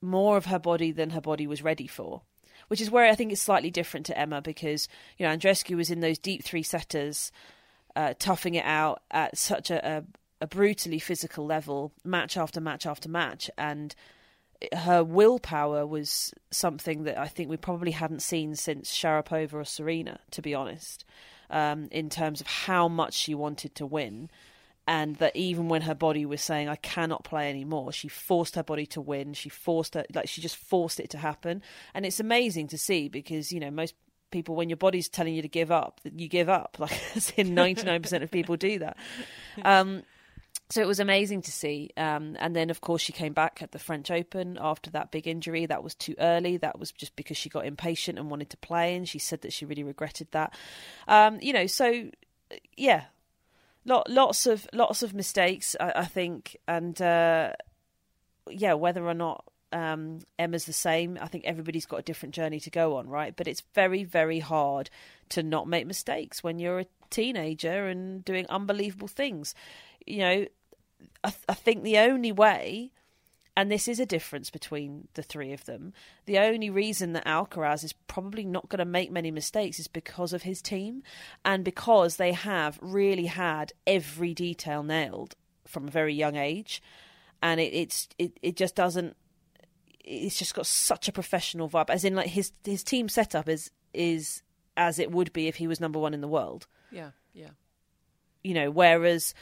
more 0.00 0.36
of 0.36 0.46
her 0.46 0.58
body 0.58 0.92
than 0.92 1.10
her 1.10 1.20
body 1.20 1.46
was 1.46 1.62
ready 1.62 1.86
for 1.86 2.22
which 2.68 2.80
is 2.80 2.90
where 2.90 3.06
I 3.06 3.14
think 3.14 3.32
it's 3.32 3.40
slightly 3.40 3.70
different 3.70 4.06
to 4.06 4.18
Emma 4.18 4.40
because 4.42 4.88
you 5.18 5.26
know 5.26 5.36
Andreescu 5.36 5.76
was 5.76 5.90
in 5.90 6.00
those 6.00 6.18
deep 6.18 6.44
three 6.44 6.62
setters, 6.62 7.32
uh, 7.94 8.14
toughing 8.18 8.54
it 8.54 8.64
out 8.64 9.02
at 9.10 9.36
such 9.36 9.70
a, 9.70 9.86
a, 9.86 10.04
a 10.42 10.46
brutally 10.46 10.98
physical 10.98 11.46
level, 11.46 11.92
match 12.04 12.36
after 12.36 12.60
match 12.60 12.86
after 12.86 13.08
match, 13.08 13.50
and 13.56 13.94
her 14.72 15.04
willpower 15.04 15.86
was 15.86 16.32
something 16.50 17.04
that 17.04 17.18
I 17.18 17.28
think 17.28 17.50
we 17.50 17.56
probably 17.56 17.92
hadn't 17.92 18.22
seen 18.22 18.54
since 18.54 18.90
Sharapova 18.90 19.52
or 19.52 19.64
Serena, 19.64 20.20
to 20.30 20.42
be 20.42 20.54
honest, 20.54 21.04
um, 21.50 21.88
in 21.90 22.08
terms 22.08 22.40
of 22.40 22.46
how 22.46 22.88
much 22.88 23.14
she 23.14 23.34
wanted 23.34 23.74
to 23.76 23.86
win 23.86 24.30
and 24.86 25.16
that 25.16 25.34
even 25.34 25.68
when 25.68 25.82
her 25.82 25.94
body 25.94 26.24
was 26.24 26.42
saying 26.42 26.68
I 26.68 26.76
cannot 26.76 27.24
play 27.24 27.50
anymore, 27.50 27.92
she 27.92 28.08
forced 28.08 28.54
her 28.54 28.62
body 28.62 28.86
to 28.86 29.00
win. 29.00 29.34
She 29.34 29.48
forced 29.48 29.94
her 29.94 30.04
like 30.14 30.28
she 30.28 30.40
just 30.40 30.56
forced 30.56 31.00
it 31.00 31.10
to 31.10 31.18
happen, 31.18 31.62
and 31.94 32.06
it's 32.06 32.20
amazing 32.20 32.68
to 32.68 32.78
see 32.78 33.08
because 33.08 33.52
you 33.52 33.60
know 33.60 33.70
most 33.70 33.94
people 34.30 34.56
when 34.56 34.68
your 34.68 34.76
body's 34.76 35.08
telling 35.08 35.34
you 35.34 35.42
to 35.42 35.48
give 35.48 35.70
up, 35.70 36.00
you 36.04 36.28
give 36.28 36.48
up. 36.48 36.76
Like 36.80 37.00
as 37.14 37.30
in 37.36 37.54
ninety 37.54 37.84
nine 37.84 38.02
percent 38.02 38.24
of 38.24 38.30
people 38.30 38.56
do 38.56 38.78
that. 38.80 38.96
Um, 39.64 40.02
so 40.68 40.80
it 40.80 40.86
was 40.86 40.98
amazing 40.98 41.42
to 41.42 41.52
see. 41.52 41.90
Um, 41.96 42.36
and 42.40 42.54
then, 42.56 42.70
of 42.70 42.80
course, 42.80 43.00
she 43.00 43.12
came 43.12 43.32
back 43.32 43.62
at 43.62 43.70
the 43.70 43.78
French 43.78 44.10
Open 44.10 44.58
after 44.60 44.90
that 44.90 45.12
big 45.12 45.28
injury. 45.28 45.64
That 45.64 45.84
was 45.84 45.94
too 45.94 46.16
early. 46.18 46.56
That 46.56 46.78
was 46.78 46.90
just 46.90 47.14
because 47.14 47.36
she 47.36 47.48
got 47.48 47.66
impatient 47.66 48.18
and 48.18 48.30
wanted 48.30 48.50
to 48.50 48.56
play. 48.56 48.96
And 48.96 49.08
she 49.08 49.20
said 49.20 49.42
that 49.42 49.52
she 49.52 49.64
really 49.64 49.84
regretted 49.84 50.26
that. 50.32 50.54
Um, 51.06 51.38
you 51.40 51.52
know, 51.52 51.68
so 51.68 52.10
yeah, 52.76 53.04
lot, 53.86 54.10
lots 54.10 54.46
of 54.46 54.68
lots 54.72 55.02
of 55.02 55.14
mistakes, 55.14 55.74
I, 55.80 55.92
I 55.96 56.04
think, 56.04 56.56
and 56.68 57.00
uh, 57.00 57.52
yeah, 58.50 58.74
whether 58.74 59.06
or 59.06 59.14
not 59.14 59.44
um, 59.72 60.20
Emma's 60.38 60.64
the 60.64 60.72
same, 60.72 61.18
I 61.20 61.26
think 61.26 61.44
everybody's 61.44 61.86
got 61.86 62.00
a 62.00 62.02
different 62.02 62.34
journey 62.34 62.60
to 62.60 62.70
go 62.70 62.96
on, 62.96 63.08
right? 63.08 63.34
But 63.34 63.48
it's 63.48 63.62
very, 63.74 64.04
very 64.04 64.40
hard 64.40 64.90
to 65.30 65.42
not 65.42 65.68
make 65.68 65.86
mistakes 65.86 66.42
when 66.42 66.58
you're 66.58 66.80
a 66.80 66.86
teenager 67.10 67.86
and 67.86 68.24
doing 68.24 68.46
unbelievable 68.48 69.08
things. 69.08 69.54
You 70.06 70.18
know, 70.18 70.46
I, 71.24 71.30
th- 71.30 71.44
I 71.48 71.54
think 71.54 71.82
the 71.82 71.98
only 71.98 72.32
way 72.32 72.92
and 73.56 73.70
this 73.70 73.88
is 73.88 73.98
a 73.98 74.06
difference 74.06 74.50
between 74.50 75.08
the 75.14 75.22
three 75.22 75.52
of 75.52 75.64
them. 75.64 75.94
The 76.26 76.38
only 76.38 76.68
reason 76.68 77.14
that 77.14 77.24
Alcaraz 77.24 77.82
is 77.82 77.94
probably 77.94 78.44
not 78.44 78.68
going 78.68 78.80
to 78.80 78.84
make 78.84 79.10
many 79.10 79.30
mistakes 79.30 79.80
is 79.80 79.88
because 79.88 80.34
of 80.34 80.42
his 80.42 80.60
team 80.60 81.02
and 81.44 81.64
because 81.64 82.16
they 82.16 82.32
have 82.32 82.78
really 82.82 83.26
had 83.26 83.72
every 83.86 84.34
detail 84.34 84.82
nailed 84.82 85.34
from 85.64 85.88
a 85.88 85.90
very 85.90 86.14
young 86.14 86.36
age, 86.36 86.82
and 87.42 87.58
it, 87.58 87.72
it's 87.72 88.08
it, 88.18 88.38
it 88.42 88.56
just 88.56 88.74
doesn't. 88.74 89.16
It's 90.04 90.38
just 90.38 90.54
got 90.54 90.66
such 90.66 91.08
a 91.08 91.12
professional 91.12 91.68
vibe, 91.68 91.90
as 91.90 92.04
in 92.04 92.14
like 92.14 92.28
his 92.28 92.52
his 92.64 92.84
team 92.84 93.08
setup 93.08 93.48
is 93.48 93.70
is 93.94 94.42
as 94.76 94.98
it 94.98 95.10
would 95.10 95.32
be 95.32 95.48
if 95.48 95.56
he 95.56 95.66
was 95.66 95.80
number 95.80 95.98
one 95.98 96.14
in 96.14 96.20
the 96.20 96.28
world. 96.28 96.66
Yeah, 96.92 97.10
yeah. 97.32 97.50
You 98.44 98.54
know, 98.54 98.70
whereas 98.70 99.34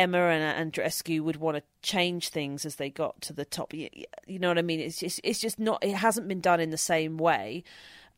Emma 0.00 0.18
and 0.28 0.72
Andreescu 0.72 1.20
would 1.20 1.36
want 1.36 1.56
to 1.56 1.62
change 1.82 2.30
things 2.30 2.64
as 2.64 2.76
they 2.76 2.90
got 2.90 3.20
to 3.22 3.32
the 3.32 3.44
top. 3.44 3.74
You, 3.74 3.88
you 4.26 4.38
know 4.38 4.48
what 4.48 4.58
I 4.58 4.62
mean? 4.62 4.80
It's 4.80 4.98
just 4.98 5.20
it's 5.22 5.38
just 5.38 5.58
not. 5.58 5.84
It 5.84 5.94
hasn't 5.94 6.28
been 6.28 6.40
done 6.40 6.60
in 6.60 6.70
the 6.70 6.78
same 6.78 7.18
way. 7.18 7.64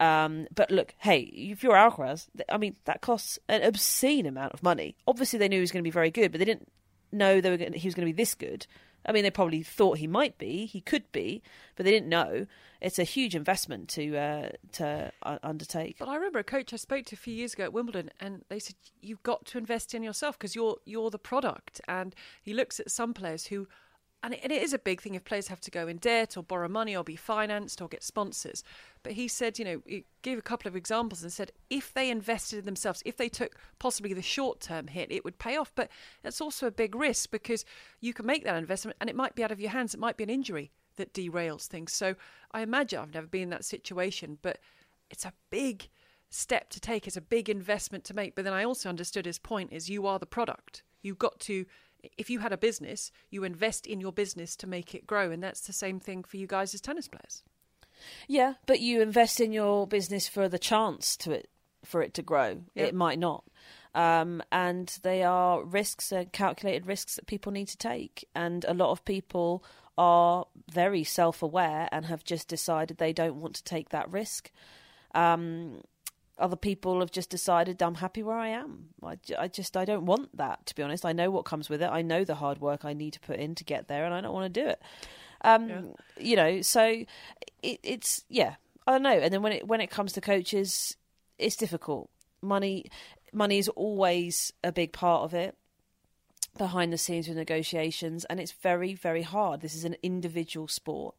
Um, 0.01 0.49
but 0.55 0.71
look, 0.71 0.95
hey, 0.99 1.21
if 1.21 1.62
you're 1.62 1.75
Alcaraz, 1.75 2.29
I 2.49 2.59
mean 2.59 2.77
that 2.85 3.01
costs 3.01 3.38
an 3.49 3.62
obscene 3.62 4.27
amount 4.27 4.53
of 4.53 4.62
money. 4.62 4.97
Obviously, 5.07 5.38
they 5.38 5.49
knew 5.49 5.57
he 5.57 5.61
was 5.61 5.73
going 5.73 5.83
to 5.83 5.87
be 5.87 5.90
very 5.90 6.11
good, 6.11 6.33
but 6.33 6.38
they 6.38 6.45
didn't 6.45 6.68
know 7.12 7.40
they 7.40 7.51
were 7.51 7.57
going 7.57 7.73
he 7.73 7.87
was 7.87 7.95
going 7.95 8.07
to 8.07 8.12
be 8.12 8.16
this 8.16 8.35
good. 8.35 8.66
I 9.05 9.12
mean, 9.12 9.23
they 9.23 9.31
probably 9.31 9.62
thought 9.62 9.99
he 9.99 10.07
might 10.07 10.38
be, 10.38 10.67
he 10.67 10.81
could 10.81 11.11
be, 11.12 11.43
but 11.77 11.85
they 11.85 11.91
didn't 11.91 12.09
know. 12.09 12.47
It's 12.81 12.99
a 12.99 13.05
huge 13.05 13.35
investment 13.35 13.88
to 13.91 14.17
uh, 14.17 14.49
to 14.73 15.12
uh, 15.23 15.38
undertake. 15.43 15.99
But 15.99 16.09
I 16.09 16.17
remember 16.17 16.41
a 16.41 16.45
coach 16.45 16.73
I 16.73 16.77
spoke 16.77 17.07
to 17.07 17.15
a 17.15 17.19
few 17.19 17.35
years 17.35 17.55
ago 17.55 17.65
at 17.65 17.73
Wimbledon, 17.73 18.11
and 18.21 18.45
they 18.49 18.59
said 18.59 18.77
you've 19.01 19.23
got 19.23 19.45
to 19.47 19.59
invest 19.59 19.95
in 19.95 20.03
yourself 20.03 20.38
because 20.38 20.55
you're 20.55 20.77
you're 20.85 21.11
the 21.11 21.19
product. 21.19 21.81
And 21.87 22.15
he 22.43 22.55
looks 22.55 22.81
at 22.81 22.91
some 22.91 23.15
players 23.15 23.47
who, 23.47 23.69
and 24.22 24.35
it, 24.35 24.52
is 24.52 24.72
a 24.72 24.78
big 24.78 25.00
thing 25.00 25.14
if 25.14 25.24
players 25.24 25.48
have 25.48 25.61
to 25.62 25.70
go 25.70 25.88
in 25.88 25.96
debt 25.96 26.37
or 26.37 26.42
borrow 26.42 26.68
money 26.68 26.96
or 26.96 27.02
be 27.02 27.16
financed 27.16 27.82
or 27.82 27.88
get 27.88 28.04
sponsors. 28.04 28.62
But 29.02 29.12
he 29.12 29.26
said, 29.26 29.58
you 29.58 29.64
know, 29.64 29.82
he 29.85 30.04
gave 30.22 30.38
a 30.38 30.42
couple 30.42 30.68
of 30.68 30.76
examples 30.76 31.22
and 31.22 31.32
said 31.32 31.50
if 31.70 31.92
they 31.92 32.08
invested 32.08 32.61
in 32.61 32.64
themselves, 32.64 33.02
if 33.04 33.16
they 33.16 33.28
took 33.28 33.56
possibly 33.80 34.14
the 34.14 34.22
short 34.22 34.61
term 34.61 34.87
hit, 34.87 35.11
it 35.11 35.24
would 35.24 35.38
pay 35.38 35.56
off. 35.56 35.72
But 35.74 35.90
it's 36.22 36.40
also 36.40 36.66
a 36.66 36.72
big 36.72 36.94
risk 36.94 37.30
because 37.30 37.64
you 38.00 38.14
can 38.14 38.26
make 38.26 38.44
that 38.44 38.56
investment 38.56 38.96
and 39.00 39.11
it 39.11 39.16
might 39.16 39.35
be 39.35 39.42
out 39.42 39.50
of 39.50 39.61
your 39.61 39.70
hands. 39.70 39.92
It 39.92 40.00
might 40.00 40.16
be 40.16 40.24
an 40.24 40.30
injury 40.30 40.70
that 40.96 41.14
derails 41.14 41.66
things. 41.66 41.92
So 41.92 42.14
I 42.52 42.62
imagine 42.62 43.00
I've 43.00 43.14
never 43.14 43.26
been 43.26 43.42
in 43.42 43.50
that 43.50 43.64
situation, 43.64 44.38
but 44.42 44.58
it's 45.11 45.24
a 45.24 45.32
big 45.50 45.88
step 46.30 46.70
to 46.70 46.80
take. 46.80 47.06
It's 47.06 47.16
a 47.16 47.20
big 47.20 47.48
investment 47.48 48.04
to 48.04 48.14
make. 48.14 48.35
But 48.35 48.44
then 48.44 48.52
I 48.54 48.64
also 48.64 48.88
understood 48.88 49.26
his 49.26 49.38
point 49.38 49.72
is 49.72 49.90
you 49.90 50.06
are 50.06 50.18
the 50.18 50.26
product. 50.26 50.82
You've 51.02 51.18
got 51.18 51.40
to 51.40 51.66
if 52.17 52.31
you 52.31 52.41
had 52.41 52.53
a 52.53 52.59
business, 52.59 53.11
you 53.31 53.45
invest 53.45 53.87
in 53.87 54.01
your 54.01 54.12
business 54.12 54.57
to 54.57 54.67
make 54.67 54.95
it 54.95 55.07
grow. 55.07 55.31
And 55.31 55.43
that's 55.43 55.62
the 55.62 55.73
same 55.73 56.01
thing 56.01 56.25
for 56.25 56.37
you 56.37 56.47
guys 56.47 56.75
as 56.75 56.81
tennis 56.81 57.09
players. 57.09 57.43
Yeah, 58.27 58.55
but 58.67 58.81
you 58.81 59.01
invest 59.01 59.41
in 59.41 59.53
your 59.53 59.87
business 59.87 60.27
for 60.29 60.49
the 60.49 60.59
chance 60.59 61.17
to 61.19 61.33
it 61.33 61.49
for 61.85 62.03
it 62.03 62.15
to 62.15 62.23
grow. 62.23 62.61
Yep. 62.75 62.88
It 62.88 62.95
might 62.95 63.19
not. 63.19 63.45
Um, 63.95 64.43
and 64.51 64.97
they 65.03 65.23
are 65.23 65.65
risks, 65.65 66.12
uh, 66.12 66.25
calculated 66.33 66.87
risks 66.87 67.17
that 67.17 67.27
people 67.27 67.53
need 67.53 67.69
to 67.69 67.77
take. 67.77 68.27
And 68.35 68.65
a 68.67 68.75
lot 68.75 68.91
of 68.91 69.05
people 69.05 69.65
are 69.99 70.47
very 70.71 71.05
self 71.05 71.43
aware 71.43 71.88
and 71.93 72.07
have 72.07 72.25
just 72.25 72.49
decided 72.49 72.97
they 72.97 73.12
don't 73.12 73.41
want 73.41 73.55
to 73.57 73.65
take 73.65 73.91
that 73.91 74.11
risk. 74.11 74.51
Um, 75.15 75.83
other 76.42 76.57
people 76.57 76.98
have 77.00 77.12
just 77.12 77.31
decided 77.31 77.81
I'm 77.81 77.94
happy 77.94 78.22
where 78.22 78.37
I 78.37 78.48
am. 78.48 78.88
I, 79.02 79.16
I, 79.38 79.48
just 79.48 79.76
I 79.76 79.85
don't 79.85 80.05
want 80.07 80.37
that 80.37 80.66
to 80.66 80.74
be 80.74 80.83
honest. 80.83 81.07
I 81.07 81.12
know 81.12 81.31
what 81.31 81.44
comes 81.44 81.70
with 81.70 81.81
it. 81.81 81.88
I 81.90 82.02
know 82.02 82.24
the 82.24 82.35
hard 82.35 82.61
work 82.61 82.85
I 82.85 82.92
need 82.92 83.12
to 83.12 83.20
put 83.20 83.38
in 83.38 83.55
to 83.55 83.64
get 83.64 83.87
there, 83.87 84.05
and 84.05 84.12
I 84.12 84.20
don't 84.20 84.35
want 84.35 84.52
to 84.52 84.61
do 84.61 84.68
it. 84.68 84.83
Um, 85.42 85.68
Yeah. 85.68 85.81
You 86.18 86.37
know, 86.37 86.62
so 86.62 87.05
it, 87.62 87.81
it's 87.83 88.24
yeah, 88.28 88.57
I 88.87 88.92
don't 88.92 89.05
know. 89.05 89.18
And 89.18 89.33
then 89.33 89.42
when 89.42 89.52
it 89.52 89.68
when 89.68 89.81
it 89.81 89.88
comes 89.88 90.12
to 90.14 90.20
coaches, 90.20 90.96
it's 91.38 91.57
difficult. 91.57 92.11
Money 92.42 92.87
money 93.33 93.59
is 93.59 93.68
always 93.68 94.52
a 94.64 94.72
big 94.72 94.92
part 94.92 95.22
of 95.22 95.33
it 95.33 95.57
behind 96.59 96.92
the 96.92 96.98
scenes 96.98 97.28
with 97.28 97.37
negotiations, 97.37 98.24
and 98.24 98.40
it's 98.40 98.52
very 98.52 98.94
very 98.94 99.22
hard. 99.22 99.61
This 99.61 99.76
is 99.76 99.85
an 99.85 99.96
individual 100.02 100.66
sport 100.66 101.14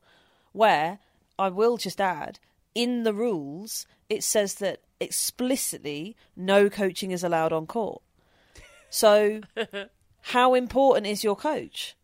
where 0.51 0.99
I 1.39 1.47
will 1.47 1.77
just 1.77 2.01
add 2.01 2.39
in 2.75 3.03
the 3.03 3.13
rules 3.13 3.85
it 4.13 4.23
says 4.23 4.55
that 4.55 4.81
explicitly 4.99 6.15
no 6.35 6.69
coaching 6.69 7.11
is 7.11 7.23
allowed 7.23 7.53
on 7.53 7.65
court. 7.67 8.01
So, 8.89 9.41
how 10.21 10.53
important 10.53 11.07
is 11.07 11.23
your 11.23 11.35
coach? 11.35 11.95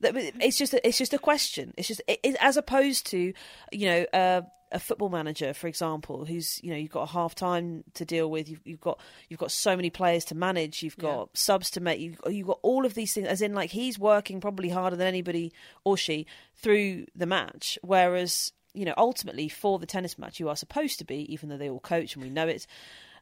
It's 0.00 0.58
just 0.58 0.74
a, 0.74 0.86
it's 0.86 0.98
just 0.98 1.12
a 1.14 1.18
question. 1.18 1.74
It's 1.76 1.88
just 1.88 2.02
it, 2.06 2.20
it- 2.22 2.36
as 2.40 2.56
opposed 2.56 3.06
to 3.10 3.32
you 3.72 3.86
know 3.86 4.04
uh, 4.12 4.42
a 4.70 4.78
football 4.78 5.08
manager, 5.08 5.54
for 5.54 5.66
example, 5.66 6.24
who's 6.24 6.62
you 6.62 6.70
know 6.70 6.76
you've 6.76 6.90
got 6.92 7.02
a 7.08 7.12
half 7.12 7.34
time 7.34 7.82
to 7.94 8.04
deal 8.04 8.30
with. 8.30 8.48
You've, 8.48 8.60
you've 8.64 8.80
got 8.80 9.00
you've 9.28 9.40
got 9.40 9.50
so 9.50 9.74
many 9.74 9.90
players 9.90 10.24
to 10.26 10.34
manage. 10.36 10.82
You've 10.82 10.98
got 10.98 11.36
subs 11.36 11.70
to 11.70 11.80
make. 11.80 11.98
You've 12.00 12.20
you've 12.28 12.46
got 12.46 12.60
all 12.62 12.84
of 12.86 12.94
these 12.94 13.12
things. 13.12 13.26
As 13.26 13.42
in, 13.42 13.54
like 13.54 13.70
he's 13.70 13.98
working 13.98 14.40
probably 14.40 14.68
harder 14.68 14.94
than 14.96 15.06
anybody 15.08 15.52
or 15.84 15.96
she 15.96 16.26
through 16.54 17.06
the 17.16 17.26
match. 17.26 17.78
Whereas 17.82 18.52
you 18.74 18.84
know 18.84 18.94
ultimately 18.96 19.48
for 19.48 19.78
the 19.78 19.86
tennis 19.86 20.18
match, 20.18 20.40
you 20.40 20.48
are 20.48 20.56
supposed 20.56 20.98
to 20.98 21.04
be, 21.04 21.32
even 21.32 21.48
though 21.48 21.56
they 21.56 21.70
all 21.70 21.80
coach 21.80 22.14
and 22.14 22.22
we 22.22 22.30
know 22.30 22.48
it. 22.48 22.66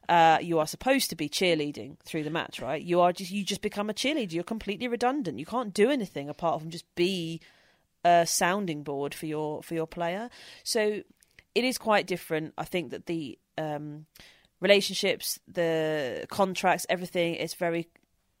Uh, 0.09 0.37
you 0.41 0.57
are 0.57 0.67
supposed 0.67 1.09
to 1.09 1.17
be 1.17 1.27
cheerleading 1.27 1.99
through 1.99 2.23
the 2.23 2.29
match, 2.29 2.61
right? 2.61 2.81
You 2.81 3.01
are 3.01 3.11
just 3.11 3.29
you 3.29 3.43
just 3.43 3.61
become 3.61 3.89
a 3.89 3.93
cheerleader. 3.93 4.31
You're 4.31 4.43
completely 4.43 4.87
redundant. 4.87 5.37
You 5.37 5.45
can't 5.45 5.73
do 5.73 5.89
anything 5.89 6.29
apart 6.29 6.61
from 6.61 6.69
just 6.69 6.85
be 6.95 7.41
a 8.05 8.25
sounding 8.25 8.83
board 8.83 9.13
for 9.13 9.25
your 9.25 9.61
for 9.63 9.73
your 9.73 9.87
player. 9.87 10.29
So 10.63 11.01
it 11.53 11.63
is 11.63 11.77
quite 11.77 12.07
different. 12.07 12.53
I 12.57 12.63
think 12.63 12.91
that 12.91 13.07
the 13.07 13.37
um, 13.57 14.05
relationships, 14.61 15.39
the 15.47 16.25
contracts, 16.29 16.85
everything 16.89 17.35
is 17.35 17.53
very 17.53 17.89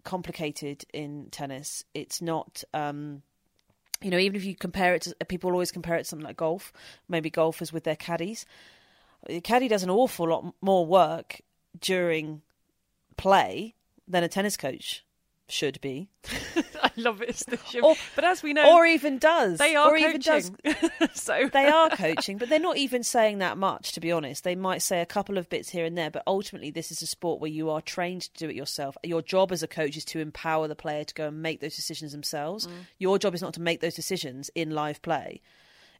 complicated 0.03 0.85
in 0.93 1.27
tennis. 1.31 1.83
It's 1.93 2.21
not. 2.21 2.63
Um, 2.73 3.23
you 4.01 4.11
know, 4.11 4.17
even 4.17 4.35
if 4.35 4.45
you 4.45 4.55
compare 4.55 4.93
it 4.95 5.03
to 5.03 5.15
people 5.25 5.51
always 5.51 5.71
compare 5.71 5.95
it 5.95 6.03
to 6.03 6.05
something 6.05 6.25
like 6.25 6.37
golf, 6.37 6.71
maybe 7.07 7.29
golfers 7.29 7.73
with 7.73 7.83
their 7.83 7.95
caddies. 7.95 8.45
A 9.27 9.41
caddy 9.41 9.67
does 9.67 9.83
an 9.83 9.89
awful 9.89 10.29
lot 10.29 10.53
more 10.61 10.85
work 10.85 11.41
during 11.79 12.41
play 13.17 13.75
than 14.07 14.23
a 14.23 14.27
tennis 14.27 14.55
coach 14.57 15.03
should 15.49 15.79
be, 15.81 16.09
love 17.03 17.21
it. 17.21 17.43
Or- 17.81 17.95
but 18.15 18.23
as 18.25 18.43
we 18.43 18.53
know, 18.53 18.75
or 18.75 18.85
even 18.85 19.17
does. 19.17 19.57
they 19.59 19.75
are 19.75 19.89
or 19.89 19.97
even 19.97 20.19
does 20.19 20.51
coaching. 20.63 20.89
so 21.13 21.49
they 21.51 21.67
are 21.67 21.89
coaching, 21.89 22.37
but 22.37 22.49
they're 22.49 22.59
not 22.59 22.77
even 22.77 23.03
saying 23.03 23.37
that 23.39 23.57
much, 23.57 23.93
to 23.93 23.99
be 23.99 24.11
honest. 24.11 24.43
They 24.43 24.55
might 24.55 24.81
say 24.81 25.01
a 25.01 25.05
couple 25.05 25.37
of 25.37 25.49
bits 25.49 25.69
here 25.69 25.85
and 25.85 25.97
there, 25.97 26.09
but 26.09 26.23
ultimately, 26.27 26.71
this 26.71 26.91
is 26.91 27.01
a 27.01 27.07
sport 27.07 27.39
where 27.39 27.51
you 27.51 27.69
are 27.69 27.81
trained 27.81 28.23
to 28.23 28.33
do 28.33 28.49
it 28.49 28.55
yourself. 28.55 28.97
Your 29.03 29.21
job 29.21 29.51
as 29.51 29.63
a 29.63 29.67
coach 29.67 29.95
is 29.97 30.05
to 30.05 30.19
empower 30.19 30.67
the 30.67 30.75
player 30.75 31.03
to 31.03 31.13
go 31.13 31.27
and 31.27 31.41
make 31.41 31.61
those 31.61 31.75
decisions 31.75 32.11
themselves. 32.11 32.67
Mm. 32.67 32.71
Your 32.97 33.19
job 33.19 33.35
is 33.35 33.41
not 33.41 33.53
to 33.55 33.61
make 33.61 33.81
those 33.81 33.95
decisions 33.95 34.49
in 34.55 34.71
live 34.71 35.01
play. 35.01 35.41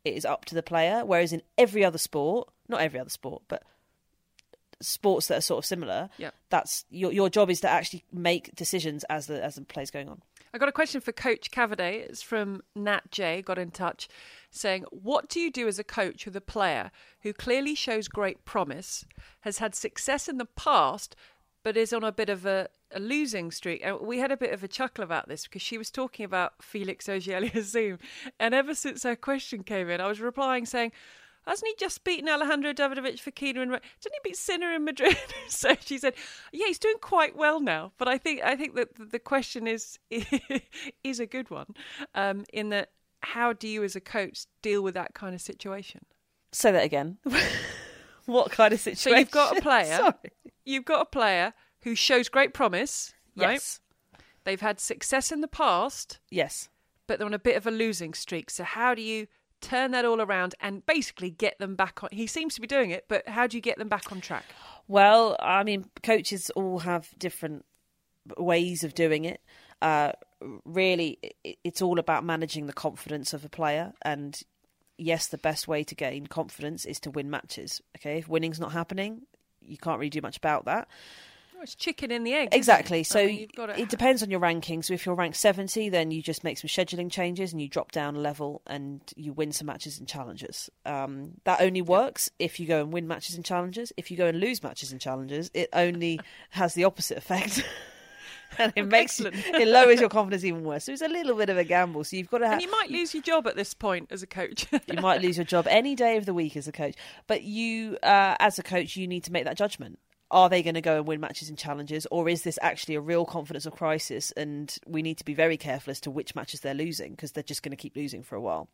It 0.04 0.16
is 0.16 0.26
up 0.26 0.46
to 0.46 0.56
the 0.56 0.64
player. 0.64 1.04
Whereas 1.06 1.34
in 1.34 1.42
every 1.58 1.84
other 1.84 1.98
sport, 1.98 2.50
not 2.68 2.82
every 2.82 3.00
other 3.00 3.10
sport, 3.10 3.44
but 3.48 3.64
sports 4.80 5.28
that 5.28 5.38
are 5.40 5.42
sort 5.42 5.60
of 5.60 5.66
similar, 5.66 6.10
that's 6.50 6.86
your 6.90 7.12
your 7.12 7.30
job 7.30 7.50
is 7.50 7.62
to 7.62 7.70
actually 7.70 8.04
make 8.14 8.56
decisions 8.56 9.04
as 9.06 9.28
the 9.28 9.44
as 9.44 9.56
the 9.56 9.62
play's 9.62 9.92
going 9.92 10.08
on. 10.10 10.22
I 10.58 10.60
got 10.60 10.70
a 10.70 10.72
question 10.72 11.02
for 11.02 11.12
Coach 11.12 11.52
Cavaday. 11.52 12.00
It's 12.10 12.24
from 12.24 12.63
Nat 12.76 13.12
J. 13.12 13.43
Got 13.43 13.60
in 13.60 13.70
touch, 13.70 14.10
saying, 14.50 14.86
"What 14.89 15.30
do 15.30 15.39
you 15.39 15.52
do 15.52 15.67
as 15.67 15.78
a 15.78 15.84
coach 15.84 16.26
with 16.26 16.36
a 16.36 16.41
player 16.41 16.89
who 17.22 17.32
clearly 17.32 17.76
shows 17.76 18.08
great 18.08 18.43
promise, 18.43 19.06
has 19.41 19.60
had 19.60 19.76
success 19.76 20.28
in 20.28 20.39
the 20.39 20.46
past, 20.46 21.15
but 21.62 21.78
is 21.78 21.93
on 21.93 22.04
a 22.04 22.12
bit 22.12 22.28
of 22.28 22.43
a, 22.48 22.70
a 22.91 23.00
losing 23.00 23.52
streak?" 23.52 23.86
And 23.86 24.00
we 24.00 24.17
had 24.17 24.32
a 24.32 24.36
bit 24.36 24.52
of 24.52 24.63
a 24.63 24.67
chuckle 24.67 25.04
about 25.04 25.28
this 25.28 25.43
because 25.43 25.62
she 25.62 25.78
was 25.78 25.91
talking 25.91 26.26
about 26.26 26.63
Felix 26.63 27.08
Auger-Aliassime, 27.08 28.00
and 28.39 28.56
ever 28.56 28.74
since 28.74 29.04
her 29.04 29.15
question 29.15 29.62
came 29.62 29.91
in, 29.91 30.02
I 30.02 30.08
was 30.08 30.20
replying 30.20 30.65
saying. 30.65 30.91
Hasn't 31.48 31.70
he 31.70 31.76
just 31.80 32.04
beaten 32.04 32.28
Alejandro 32.28 32.74
Davidovich 32.74 33.22
Fokina 33.22 33.62
and 33.62 33.72
Didn't 33.72 33.82
he 34.04 34.20
beat 34.24 34.36
Sinner 34.36 34.74
in 34.74 34.84
Madrid? 34.84 35.18
so 35.48 35.76
she 35.80 35.98
said, 35.98 36.14
"Yeah, 36.52 36.68
he's 36.68 36.78
doing 36.78 36.98
quite 37.00 37.38
well 37.38 37.62
now." 37.62 37.94
But 37.98 38.10
I 38.10 38.18
think 38.18 38.42
I 38.44 38.56
think 38.58 38.76
that 38.76 39.12
the 39.12 39.20
question 39.20 39.66
is 39.66 39.98
is 41.04 41.20
a 41.22 41.26
good 41.26 41.50
one. 41.50 41.68
Um, 42.14 42.44
in 42.52 42.70
that, 42.70 42.92
how 43.22 43.54
do 43.54 43.68
you 43.70 43.84
as 43.84 43.96
a 43.96 44.02
coach 44.02 44.46
deal 44.62 44.82
with 44.84 44.94
that 44.96 45.14
kind 45.14 45.34
of 45.34 45.40
situation? 45.40 46.02
Say 46.52 46.72
that 46.72 46.84
again. 46.84 47.18
what 48.26 48.52
kind 48.52 48.74
of 48.74 48.82
situation? 48.82 49.14
So 49.14 49.18
you've 49.18 49.32
got 49.32 49.58
a 49.58 49.62
player. 49.62 49.96
Sorry. 49.96 50.14
You've 50.66 50.86
got 50.86 51.02
a 51.02 51.06
player 51.06 51.54
who 51.84 51.96
shows 51.96 52.28
great 52.28 52.54
promise, 52.54 53.14
right? 53.38 53.54
Yes. 53.54 53.80
They've 54.44 54.60
had 54.60 54.80
success 54.80 55.32
in 55.32 55.42
the 55.42 55.48
past, 55.48 56.20
Yes. 56.30 56.70
but 57.06 57.20
they're 57.20 57.26
on 57.26 57.34
a 57.34 57.40
bit 57.40 57.58
of 57.58 57.68
a 57.68 57.72
losing 57.72 58.14
streak. 58.14 58.50
So 58.50 58.64
how 58.64 58.96
do 58.96 59.02
you 59.02 59.28
turn 59.62 59.91
that 59.91 60.06
all 60.06 60.22
around 60.22 60.56
and 60.60 60.86
basically 60.86 61.30
get 61.30 61.58
them 61.60 61.76
back 61.76 62.04
on? 62.04 62.10
He 62.12 62.28
seems 62.28 62.56
to 62.56 62.62
be 62.62 62.67
doing 62.67 62.91
it, 62.91 63.06
but 63.08 63.28
how 63.28 63.48
do 63.48 63.58
you 63.58 63.62
get 63.62 63.78
them 63.78 63.89
back 63.89 64.12
on 64.12 64.22
track? 64.22 64.46
Well, 64.88 65.36
I 65.39 65.63
mean, 65.63 65.86
coaches 66.04 66.50
all 66.52 66.80
have 66.80 67.10
different 67.17 67.65
ways 68.38 68.84
of 68.84 68.93
doing 68.93 69.26
it. 69.26 69.41
Uh, 69.82 70.12
really, 70.65 71.20
it's 71.63 71.82
all 71.82 72.00
about 72.00 72.24
managing 72.24 72.67
the 72.67 72.74
confidence 72.74 73.34
of 73.34 73.46
a 73.46 73.50
player. 73.50 73.93
And 74.02 74.39
yes, 74.98 75.28
the 75.28 75.38
best 75.38 75.67
way 75.67 75.84
to 75.84 75.96
gain 75.96 76.28
confidence 76.28 76.86
is 76.86 77.00
to 77.02 77.12
win 77.12 77.30
matches. 77.30 77.82
Okay, 77.98 78.20
if 78.20 78.28
winning's 78.28 78.60
not 78.60 78.72
happening, 78.72 79.24
you 79.62 79.78
can't 79.78 80.00
really 80.00 80.10
do 80.10 80.22
much 80.22 80.38
about 80.38 80.65
that. 80.65 80.88
Oh, 81.58 81.63
it's 81.63 81.74
chicken 81.74 82.12
in 82.12 82.24
the 82.24 82.34
egg. 82.34 82.50
isn't 82.50 82.54
it? 82.54 82.56
Exactly. 82.58 83.00
I 83.00 83.02
So 83.04 83.26
mean, 83.26 83.39
you've 83.39 83.52
got 83.54 83.65
to- 83.67 83.80
it 83.82 83.89
depends 83.89 84.22
on 84.22 84.30
your 84.30 84.39
ranking. 84.39 84.84
So 84.84 84.93
if 84.93 85.06
you're 85.08 85.15
ranked 85.15 85.38
70, 85.38 85.89
then 85.89 86.12
you 86.12 86.22
just 86.22 86.43
make 86.43 86.60
some 86.60 86.67
scheduling 86.67 87.12
changes 87.12 87.52
and 87.52 87.60
you 87.60 87.67
drop 87.67 87.91
down 87.91 88.15
a 88.15 88.20
level 88.20 88.62
and 88.67 89.02
you 89.15 89.34
win 89.34 89.52
some 89.52 89.65
matches 89.65 89.98
and 89.98 90.08
Challengers. 90.08 90.70
Um, 90.86 91.34
that 91.46 91.60
only 91.62 91.82
works 91.82 92.30
if 92.38 92.60
you 92.60 92.67
go 92.67 92.82
and 92.82 92.93
win 92.93 93.08
matches 93.08 93.36
and 93.36 93.43
Challengers. 93.43 93.91
If 93.98 94.12
you 94.12 94.17
go 94.17 94.28
and 94.28 94.39
lose 94.39 94.62
matches 94.62 94.91
and 94.91 95.02
Challengers, 95.02 95.50
it 95.56 95.70
only 95.74 96.20
has 96.52 96.76
the 96.76 96.84
opposite 96.84 97.17
effect. 97.17 97.63
and 98.60 98.72
it 98.76 98.84
makes 98.88 99.20
excellent. 99.20 99.36
it 99.60 99.67
lowers 99.67 100.00
your 100.00 100.10
confidence 100.10 100.43
even 100.43 100.63
worse. 100.63 100.84
So 100.84 100.91
it's 100.91 101.02
a 101.02 101.08
little 101.08 101.36
bit 101.36 101.50
of 101.50 101.58
a 101.58 101.63
gamble. 101.63 102.04
So 102.04 102.17
you've 102.17 102.30
got 102.30 102.38
to 102.39 102.46
have 102.46 102.54
and 102.54 102.62
you 102.62 102.70
might 102.70 102.91
lose 102.91 103.15
your 103.15 103.24
job 103.24 103.48
at 103.48 103.56
this 103.56 103.74
point 103.74 104.12
as 104.12 104.22
a 104.22 104.28
coach. 104.28 104.67
you 104.72 105.02
might 105.02 105.24
lose 105.24 105.38
your 105.38 105.46
job 105.46 105.65
any 105.67 105.96
day 105.96 106.17
of 106.17 106.28
the 106.28 106.36
week 106.36 106.56
as 106.56 106.67
a 106.67 106.72
coach. 106.72 106.93
But 107.26 107.41
you, 107.41 107.98
uh, 108.04 108.36
as 108.39 108.60
a 108.60 108.63
coach, 108.63 108.96
you 108.96 109.08
need 109.08 109.24
to 109.24 109.32
make 109.32 109.46
that 109.46 109.58
judgment. 109.58 109.98
Are 110.30 110.50
they 110.50 110.62
going 110.62 110.76
to 110.76 110.82
go 110.82 110.98
and 110.98 111.08
win 111.08 111.22
matches 111.22 111.50
and 111.50 111.58
Challengers, 111.58 112.06
or 112.12 112.28
is 112.28 112.42
this 112.42 112.60
actually 112.62 112.96
a 112.96 113.02
real 113.02 113.26
confidence 113.26 113.66
crisis? 113.72 114.32
And 114.32 114.76
we 114.86 115.02
need 115.02 115.18
to 115.20 115.26
be 115.26 115.34
very 115.34 115.58
careful 115.58 115.92
as 115.92 116.02
to 116.02 116.12
which 116.12 116.36
matches 116.36 116.60
they're 116.60 116.74
losing 116.74 117.12
because 117.12 117.32
they're 117.32 117.44
just 117.44 117.63
going 117.63 117.72
to 117.72 117.78
keep 117.78 117.96
losing 117.96 118.24
for 118.24 118.36
a 118.36 118.42
while. 118.42 118.68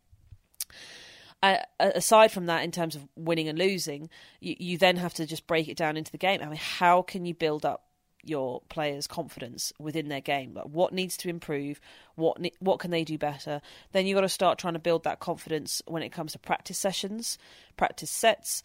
Uh, 1.42 1.58
aside 1.78 2.32
from 2.32 2.46
that, 2.46 2.64
in 2.64 2.70
terms 2.70 2.96
of 2.96 3.06
winning 3.16 3.48
and 3.48 3.58
losing, 3.58 4.08
you, 4.40 4.56
you 4.58 4.78
then 4.78 4.96
have 4.96 5.12
to 5.12 5.26
just 5.26 5.46
break 5.46 5.68
it 5.68 5.76
down 5.76 5.96
into 5.96 6.10
the 6.10 6.18
game. 6.18 6.40
I 6.42 6.46
mean, 6.46 6.56
how 6.56 7.02
can 7.02 7.26
you 7.26 7.34
build 7.34 7.66
up 7.66 7.84
your 8.22 8.62
players' 8.70 9.06
confidence 9.06 9.72
within 9.78 10.08
their 10.08 10.22
game? 10.22 10.54
Like, 10.54 10.64
what 10.64 10.94
needs 10.94 11.16
to 11.18 11.28
improve? 11.28 11.80
What 12.14 12.40
ne- 12.40 12.54
what 12.60 12.78
can 12.78 12.90
they 12.90 13.04
do 13.04 13.18
better? 13.18 13.60
Then 13.92 14.06
you've 14.06 14.16
got 14.16 14.22
to 14.22 14.28
start 14.28 14.58
trying 14.58 14.72
to 14.72 14.78
build 14.78 15.04
that 15.04 15.20
confidence 15.20 15.82
when 15.86 16.02
it 16.02 16.12
comes 16.12 16.32
to 16.32 16.38
practice 16.38 16.78
sessions, 16.78 17.36
practice 17.76 18.10
sets, 18.10 18.62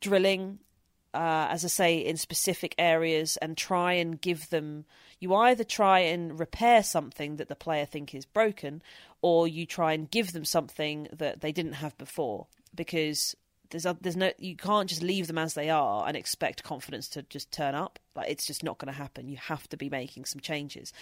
drilling. 0.00 0.58
Uh, 1.16 1.48
as 1.50 1.64
I 1.64 1.68
say, 1.68 1.96
in 1.96 2.18
specific 2.18 2.74
areas, 2.76 3.38
and 3.38 3.56
try 3.56 3.94
and 3.94 4.20
give 4.20 4.50
them. 4.50 4.84
You 5.18 5.34
either 5.34 5.64
try 5.64 6.00
and 6.00 6.38
repair 6.38 6.82
something 6.82 7.36
that 7.36 7.48
the 7.48 7.56
player 7.56 7.86
think 7.86 8.14
is 8.14 8.26
broken, 8.26 8.82
or 9.22 9.48
you 9.48 9.64
try 9.64 9.94
and 9.94 10.10
give 10.10 10.34
them 10.34 10.44
something 10.44 11.08
that 11.10 11.40
they 11.40 11.52
didn't 11.52 11.72
have 11.74 11.96
before. 11.96 12.48
Because 12.74 13.34
there's 13.70 13.86
a, 13.86 13.96
there's 14.00 14.16
no 14.16 14.30
you 14.38 14.56
can't 14.56 14.90
just 14.90 15.02
leave 15.02 15.26
them 15.26 15.38
as 15.38 15.54
they 15.54 15.70
are 15.70 16.06
and 16.06 16.18
expect 16.18 16.62
confidence 16.62 17.08
to 17.08 17.22
just 17.22 17.50
turn 17.50 17.74
up. 17.74 17.98
Like 18.14 18.30
it's 18.30 18.46
just 18.46 18.62
not 18.62 18.76
going 18.76 18.92
to 18.92 18.98
happen. 18.98 19.26
You 19.28 19.38
have 19.38 19.66
to 19.70 19.78
be 19.78 19.88
making 19.88 20.26
some 20.26 20.40
changes, 20.40 20.92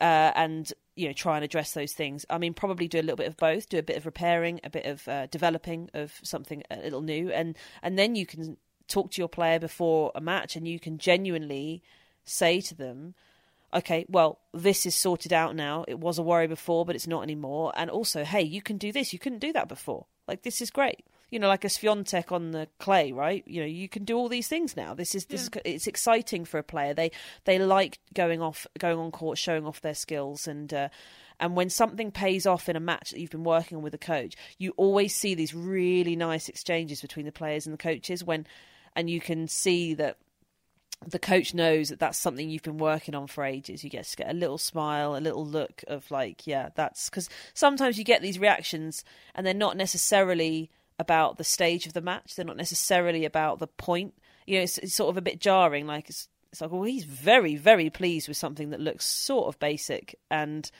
uh, 0.00 0.32
and 0.34 0.72
you 0.96 1.06
know 1.06 1.12
try 1.12 1.36
and 1.36 1.44
address 1.44 1.72
those 1.72 1.92
things. 1.92 2.24
I 2.30 2.38
mean, 2.38 2.54
probably 2.54 2.88
do 2.88 2.98
a 2.98 3.02
little 3.02 3.16
bit 3.16 3.28
of 3.28 3.36
both. 3.36 3.68
Do 3.68 3.78
a 3.78 3.82
bit 3.82 3.96
of 3.96 4.06
repairing, 4.06 4.60
a 4.64 4.70
bit 4.70 4.86
of 4.86 5.06
uh, 5.06 5.26
developing 5.26 5.90
of 5.92 6.18
something 6.22 6.62
a 6.70 6.76
little 6.76 7.02
new, 7.02 7.30
and 7.30 7.56
and 7.82 7.98
then 7.98 8.14
you 8.16 8.24
can 8.24 8.56
talk 8.90 9.10
to 9.12 9.20
your 9.20 9.28
player 9.28 9.58
before 9.58 10.12
a 10.14 10.20
match, 10.20 10.56
and 10.56 10.66
you 10.68 10.78
can 10.78 10.98
genuinely 10.98 11.82
say 12.24 12.60
to 12.62 12.74
them. 12.74 13.14
Okay, 13.72 14.04
well, 14.08 14.40
this 14.52 14.84
is 14.84 14.96
sorted 14.96 15.32
out 15.32 15.54
now. 15.54 15.84
It 15.86 16.00
was 16.00 16.18
a 16.18 16.22
worry 16.22 16.48
before, 16.48 16.84
but 16.84 16.96
it's 16.96 17.06
not 17.06 17.22
anymore. 17.22 17.72
And 17.76 17.88
also, 17.88 18.24
hey, 18.24 18.42
you 18.42 18.60
can 18.60 18.78
do 18.78 18.90
this. 18.90 19.12
You 19.12 19.20
couldn't 19.20 19.38
do 19.38 19.52
that 19.52 19.68
before. 19.68 20.06
Like 20.26 20.42
this 20.42 20.60
is 20.60 20.70
great 20.70 21.04
you 21.30 21.38
know, 21.38 21.48
like 21.48 21.64
a 21.64 21.68
Swiatek 21.68 22.32
on 22.32 22.50
the 22.50 22.68
clay, 22.78 23.12
right? 23.12 23.44
You 23.46 23.60
know, 23.60 23.66
you 23.66 23.88
can 23.88 24.04
do 24.04 24.16
all 24.16 24.28
these 24.28 24.48
things 24.48 24.76
now. 24.76 24.94
This 24.94 25.14
is 25.14 25.26
this 25.26 25.42
is, 25.42 25.50
it's 25.64 25.86
exciting 25.86 26.44
for 26.44 26.58
a 26.58 26.62
player. 26.62 26.92
They 26.92 27.12
they 27.44 27.58
like 27.58 27.98
going 28.14 28.42
off, 28.42 28.66
going 28.78 28.98
on 28.98 29.12
court, 29.12 29.38
showing 29.38 29.64
off 29.64 29.80
their 29.80 29.94
skills, 29.94 30.48
and 30.48 30.72
uh, 30.74 30.88
and 31.38 31.54
when 31.54 31.70
something 31.70 32.10
pays 32.10 32.46
off 32.46 32.68
in 32.68 32.76
a 32.76 32.80
match 32.80 33.10
that 33.10 33.20
you've 33.20 33.30
been 33.30 33.44
working 33.44 33.78
on 33.78 33.82
with 33.82 33.94
a 33.94 33.98
coach, 33.98 34.34
you 34.58 34.72
always 34.76 35.14
see 35.14 35.34
these 35.34 35.54
really 35.54 36.16
nice 36.16 36.48
exchanges 36.48 37.00
between 37.00 37.26
the 37.26 37.32
players 37.32 37.66
and 37.66 37.72
the 37.72 37.78
coaches 37.78 38.24
when, 38.24 38.46
and 38.96 39.08
you 39.08 39.20
can 39.20 39.48
see 39.48 39.94
that 39.94 40.16
the 41.06 41.18
coach 41.18 41.54
knows 41.54 41.88
that 41.88 41.98
that's 41.98 42.18
something 42.18 42.50
you've 42.50 42.62
been 42.62 42.76
working 42.76 43.14
on 43.14 43.26
for 43.26 43.44
ages. 43.44 43.82
You 43.82 43.90
get 43.90 44.04
to 44.04 44.16
get 44.16 44.30
a 44.30 44.34
little 44.34 44.58
smile, 44.58 45.16
a 45.16 45.18
little 45.18 45.46
look 45.46 45.82
of 45.88 46.10
like, 46.10 46.46
yeah, 46.46 46.68
that's 46.74 47.08
because 47.08 47.28
sometimes 47.54 47.96
you 47.96 48.04
get 48.04 48.20
these 48.20 48.38
reactions 48.38 49.02
and 49.34 49.46
they're 49.46 49.54
not 49.54 49.76
necessarily 49.76 50.70
about 50.98 51.38
the 51.38 51.44
stage 51.44 51.86
of 51.86 51.94
the 51.94 52.02
match. 52.02 52.34
They're 52.34 52.44
not 52.44 52.58
necessarily 52.58 53.24
about 53.24 53.58
the 53.58 53.66
point. 53.66 54.14
You 54.46 54.58
know, 54.58 54.64
it's, 54.64 54.76
it's 54.78 54.94
sort 54.94 55.08
of 55.08 55.16
a 55.16 55.22
bit 55.22 55.40
jarring. 55.40 55.86
Like 55.86 56.10
it's, 56.10 56.28
it's 56.52 56.60
like, 56.60 56.70
well, 56.70 56.82
he's 56.82 57.04
very, 57.04 57.56
very 57.56 57.88
pleased 57.88 58.28
with 58.28 58.36
something 58.36 58.70
that 58.70 58.80
looks 58.80 59.06
sort 59.06 59.48
of 59.48 59.58
basic 59.58 60.18
and 60.30 60.70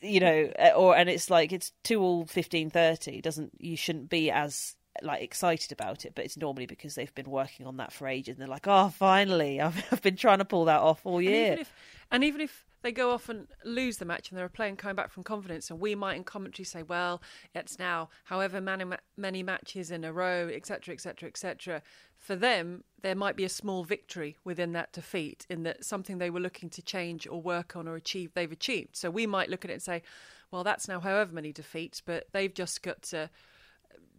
you 0.00 0.20
know, 0.20 0.52
or 0.76 0.94
and 0.94 1.08
it's 1.08 1.30
like 1.30 1.50
it's 1.50 1.72
two 1.82 2.00
all 2.02 2.26
fifteen 2.26 2.68
thirty. 2.68 3.22
Doesn't 3.22 3.52
you 3.58 3.76
shouldn't 3.76 4.10
be 4.10 4.30
as 4.30 4.76
like 5.02 5.22
excited 5.22 5.72
about 5.72 6.04
it, 6.04 6.12
but 6.14 6.24
it's 6.24 6.36
normally 6.36 6.66
because 6.66 6.94
they've 6.94 7.14
been 7.14 7.30
working 7.30 7.66
on 7.66 7.76
that 7.78 7.92
for 7.92 8.06
ages 8.06 8.34
and 8.34 8.42
they're 8.42 8.48
like, 8.48 8.66
oh, 8.66 8.88
finally, 8.88 9.60
I've, 9.60 9.84
I've 9.90 10.02
been 10.02 10.16
trying 10.16 10.38
to 10.38 10.44
pull 10.44 10.66
that 10.66 10.80
off 10.80 11.00
all 11.04 11.20
year. 11.20 11.32
And 11.32 11.52
even, 11.52 11.60
if, 11.60 11.74
and 12.10 12.24
even 12.24 12.40
if 12.40 12.66
they 12.82 12.92
go 12.92 13.10
off 13.10 13.28
and 13.28 13.48
lose 13.64 13.96
the 13.96 14.04
match 14.04 14.30
and 14.30 14.38
they're 14.38 14.48
playing 14.48 14.76
coming 14.76 14.94
back 14.94 15.10
from 15.10 15.24
confidence, 15.24 15.70
and 15.70 15.80
we 15.80 15.94
might 15.94 16.16
in 16.16 16.24
commentary 16.24 16.64
say, 16.64 16.82
well, 16.82 17.22
it's 17.54 17.78
now 17.78 18.10
however 18.24 18.60
many, 18.60 18.84
many 19.16 19.42
matches 19.42 19.90
in 19.90 20.04
a 20.04 20.12
row, 20.12 20.48
etc., 20.52 20.94
etc., 20.94 21.28
etc. 21.28 21.82
For 22.18 22.36
them, 22.36 22.84
there 23.02 23.14
might 23.14 23.36
be 23.36 23.44
a 23.44 23.48
small 23.48 23.84
victory 23.84 24.36
within 24.44 24.72
that 24.72 24.92
defeat 24.92 25.46
in 25.48 25.62
that 25.64 25.84
something 25.84 26.18
they 26.18 26.30
were 26.30 26.40
looking 26.40 26.70
to 26.70 26.82
change 26.82 27.26
or 27.26 27.40
work 27.40 27.74
on 27.74 27.88
or 27.88 27.96
achieve, 27.96 28.32
they've 28.34 28.52
achieved. 28.52 28.96
So 28.96 29.10
we 29.10 29.26
might 29.26 29.50
look 29.50 29.64
at 29.64 29.70
it 29.70 29.74
and 29.74 29.82
say, 29.82 30.02
well, 30.50 30.62
that's 30.62 30.86
now 30.86 31.00
however 31.00 31.34
many 31.34 31.52
defeats, 31.52 32.00
but 32.00 32.28
they've 32.32 32.54
just 32.54 32.82
got 32.82 33.02
to 33.02 33.28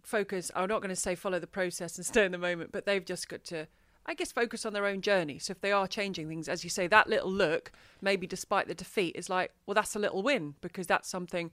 focus. 0.02 0.50
I'm 0.54 0.68
not 0.68 0.80
going 0.80 0.90
to 0.90 0.96
say 0.96 1.14
follow 1.14 1.38
the 1.38 1.46
process 1.46 1.96
and 1.96 2.06
stay 2.06 2.24
in 2.24 2.32
the 2.32 2.38
moment, 2.38 2.72
but 2.72 2.86
they've 2.86 3.04
just 3.04 3.28
got 3.28 3.44
to, 3.44 3.66
I 4.06 4.14
guess, 4.14 4.32
focus 4.32 4.64
on 4.64 4.72
their 4.72 4.86
own 4.86 5.00
journey. 5.00 5.38
So 5.38 5.50
if 5.52 5.60
they 5.60 5.72
are 5.72 5.88
changing 5.88 6.28
things, 6.28 6.48
as 6.48 6.64
you 6.64 6.70
say, 6.70 6.86
that 6.86 7.08
little 7.08 7.30
look, 7.30 7.72
maybe 8.00 8.26
despite 8.26 8.68
the 8.68 8.74
defeat, 8.74 9.16
is 9.16 9.28
like, 9.28 9.52
well, 9.66 9.74
that's 9.74 9.96
a 9.96 9.98
little 9.98 10.22
win 10.22 10.54
because 10.60 10.86
that's 10.86 11.08
something 11.08 11.50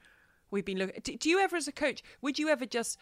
we've 0.52 0.66
been 0.66 0.78
looking. 0.78 1.02
Do, 1.04 1.18
do 1.18 1.30
you 1.30 1.40
ever, 1.40 1.56
as 1.56 1.68
a 1.68 1.72
coach, 1.72 2.04
would 2.22 2.38
you 2.38 2.50
ever 2.50 2.66
just 2.66 2.98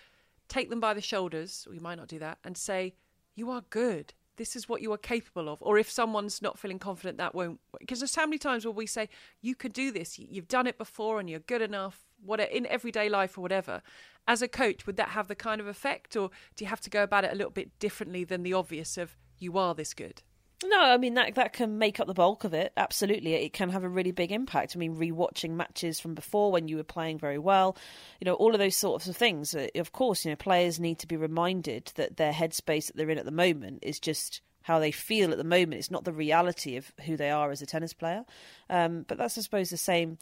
take 0.47 0.69
them 0.69 0.79
by 0.79 0.93
the 0.93 1.01
shoulders? 1.01 1.67
We 1.69 1.79
might 1.79 1.95
not 1.95 2.07
do 2.07 2.19
that 2.19 2.37
and 2.43 2.57
say, 2.57 2.93
you 3.35 3.49
are 3.49 3.63
good. 3.69 4.13
This 4.37 4.55
is 4.55 4.67
what 4.69 4.81
you 4.81 4.91
are 4.93 4.97
capable 4.97 5.49
of. 5.49 5.61
Or 5.61 5.77
if 5.77 5.89
someone's 5.89 6.41
not 6.41 6.57
feeling 6.57 6.79
confident, 6.79 7.17
that 7.17 7.35
won't. 7.35 7.59
Because 7.79 7.99
there's 7.99 8.15
how 8.15 8.25
many 8.25 8.37
times 8.37 8.65
will 8.65 8.73
we 8.73 8.87
say, 8.87 9.09
you 9.41 9.55
could 9.55 9.73
do 9.73 9.91
this, 9.91 10.17
you've 10.17 10.47
done 10.47 10.67
it 10.67 10.77
before 10.77 11.19
and 11.19 11.29
you're 11.29 11.39
good 11.39 11.61
enough, 11.61 12.05
whatever, 12.23 12.51
in 12.51 12.65
everyday 12.67 13.09
life 13.09 13.37
or 13.37 13.41
whatever 13.41 13.81
as 14.27 14.41
a 14.41 14.47
coach, 14.47 14.85
would 14.85 14.97
that 14.97 15.09
have 15.09 15.27
the 15.27 15.35
kind 15.35 15.59
of 15.59 15.67
effect, 15.67 16.15
or 16.15 16.29
do 16.55 16.63
you 16.63 16.69
have 16.69 16.81
to 16.81 16.89
go 16.89 17.03
about 17.03 17.23
it 17.23 17.33
a 17.33 17.35
little 17.35 17.51
bit 17.51 17.77
differently 17.79 18.23
than 18.23 18.43
the 18.43 18.53
obvious 18.53 18.97
of 18.97 19.17
you 19.37 19.57
are 19.57 19.73
this 19.73 19.93
good? 19.93 20.21
No, 20.63 20.79
I 20.79 20.97
mean 20.97 21.15
that 21.15 21.35
that 21.35 21.53
can 21.53 21.77
make 21.77 21.99
up 21.99 22.07
the 22.07 22.13
bulk 22.13 22.43
of 22.43 22.53
it. 22.53 22.71
Absolutely, 22.77 23.33
it 23.33 23.53
can 23.53 23.69
have 23.69 23.83
a 23.83 23.89
really 23.89 24.11
big 24.11 24.31
impact. 24.31 24.75
I 24.75 24.79
mean, 24.79 24.95
rewatching 24.95 25.51
matches 25.51 25.99
from 25.99 26.13
before 26.13 26.51
when 26.51 26.67
you 26.67 26.77
were 26.77 26.83
playing 26.83 27.17
very 27.17 27.39
well, 27.39 27.75
you 28.19 28.25
know, 28.25 28.35
all 28.35 28.53
of 28.53 28.59
those 28.59 28.75
sorts 28.75 29.07
of 29.07 29.17
things. 29.17 29.55
Uh, 29.55 29.67
of 29.75 29.91
course, 29.91 30.23
you 30.23 30.31
know, 30.31 30.35
players 30.35 30.79
need 30.79 30.99
to 30.99 31.07
be 31.07 31.17
reminded 31.17 31.91
that 31.95 32.17
their 32.17 32.31
headspace 32.31 32.87
that 32.87 32.95
they're 32.95 33.09
in 33.09 33.17
at 33.17 33.25
the 33.25 33.31
moment 33.31 33.79
is 33.81 33.99
just 33.99 34.41
how 34.63 34.77
they 34.77 34.91
feel 34.91 35.31
at 35.31 35.37
the 35.37 35.43
moment. 35.43 35.73
It's 35.73 35.89
not 35.89 36.03
the 36.03 36.13
reality 36.13 36.77
of 36.77 36.91
who 37.05 37.17
they 37.17 37.31
are 37.31 37.49
as 37.49 37.63
a 37.63 37.65
tennis 37.65 37.93
player. 37.93 38.23
Um, 38.69 39.03
but 39.07 39.17
that's, 39.17 39.37
I 39.37 39.41
suppose, 39.41 39.71
the 39.71 39.77
same 39.77 40.19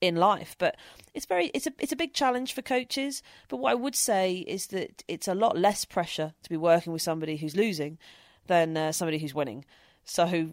in 0.00 0.16
life. 0.16 0.56
But 0.58 0.76
it's 1.12 1.26
very 1.26 1.46
it's 1.54 1.66
a 1.66 1.72
it's 1.78 1.92
a 1.92 1.96
big 1.96 2.14
challenge 2.14 2.54
for 2.54 2.62
coaches. 2.62 3.22
But 3.48 3.58
what 3.58 3.72
I 3.72 3.74
would 3.74 3.94
say 3.94 4.36
is 4.36 4.68
that 4.68 5.04
it's 5.06 5.28
a 5.28 5.34
lot 5.34 5.58
less 5.58 5.84
pressure 5.84 6.32
to 6.42 6.50
be 6.50 6.56
working 6.56 6.94
with 6.94 7.02
somebody 7.02 7.36
who's 7.36 7.56
losing 7.56 7.98
than 8.46 8.76
uh, 8.76 8.92
somebody 8.92 9.18
who's 9.18 9.34
winning. 9.34 9.64
So 10.04 10.52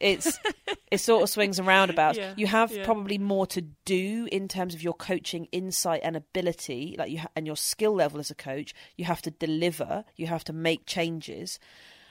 it's 0.00 0.38
it 0.90 0.98
sort 0.98 1.22
of 1.22 1.30
swings 1.30 1.58
around 1.58 1.90
about. 1.90 2.16
Yeah, 2.16 2.34
you 2.36 2.46
have 2.46 2.72
yeah. 2.72 2.84
probably 2.84 3.18
more 3.18 3.46
to 3.48 3.62
do 3.84 4.28
in 4.30 4.48
terms 4.48 4.74
of 4.74 4.82
your 4.82 4.94
coaching 4.94 5.46
insight 5.52 6.00
and 6.04 6.16
ability, 6.16 6.96
like 6.98 7.10
you 7.10 7.18
ha- 7.18 7.28
and 7.36 7.46
your 7.46 7.56
skill 7.56 7.94
level 7.94 8.20
as 8.20 8.30
a 8.30 8.34
coach. 8.34 8.74
You 8.96 9.04
have 9.04 9.22
to 9.22 9.30
deliver. 9.30 10.04
You 10.16 10.26
have 10.26 10.44
to 10.44 10.52
make 10.52 10.86
changes. 10.86 11.58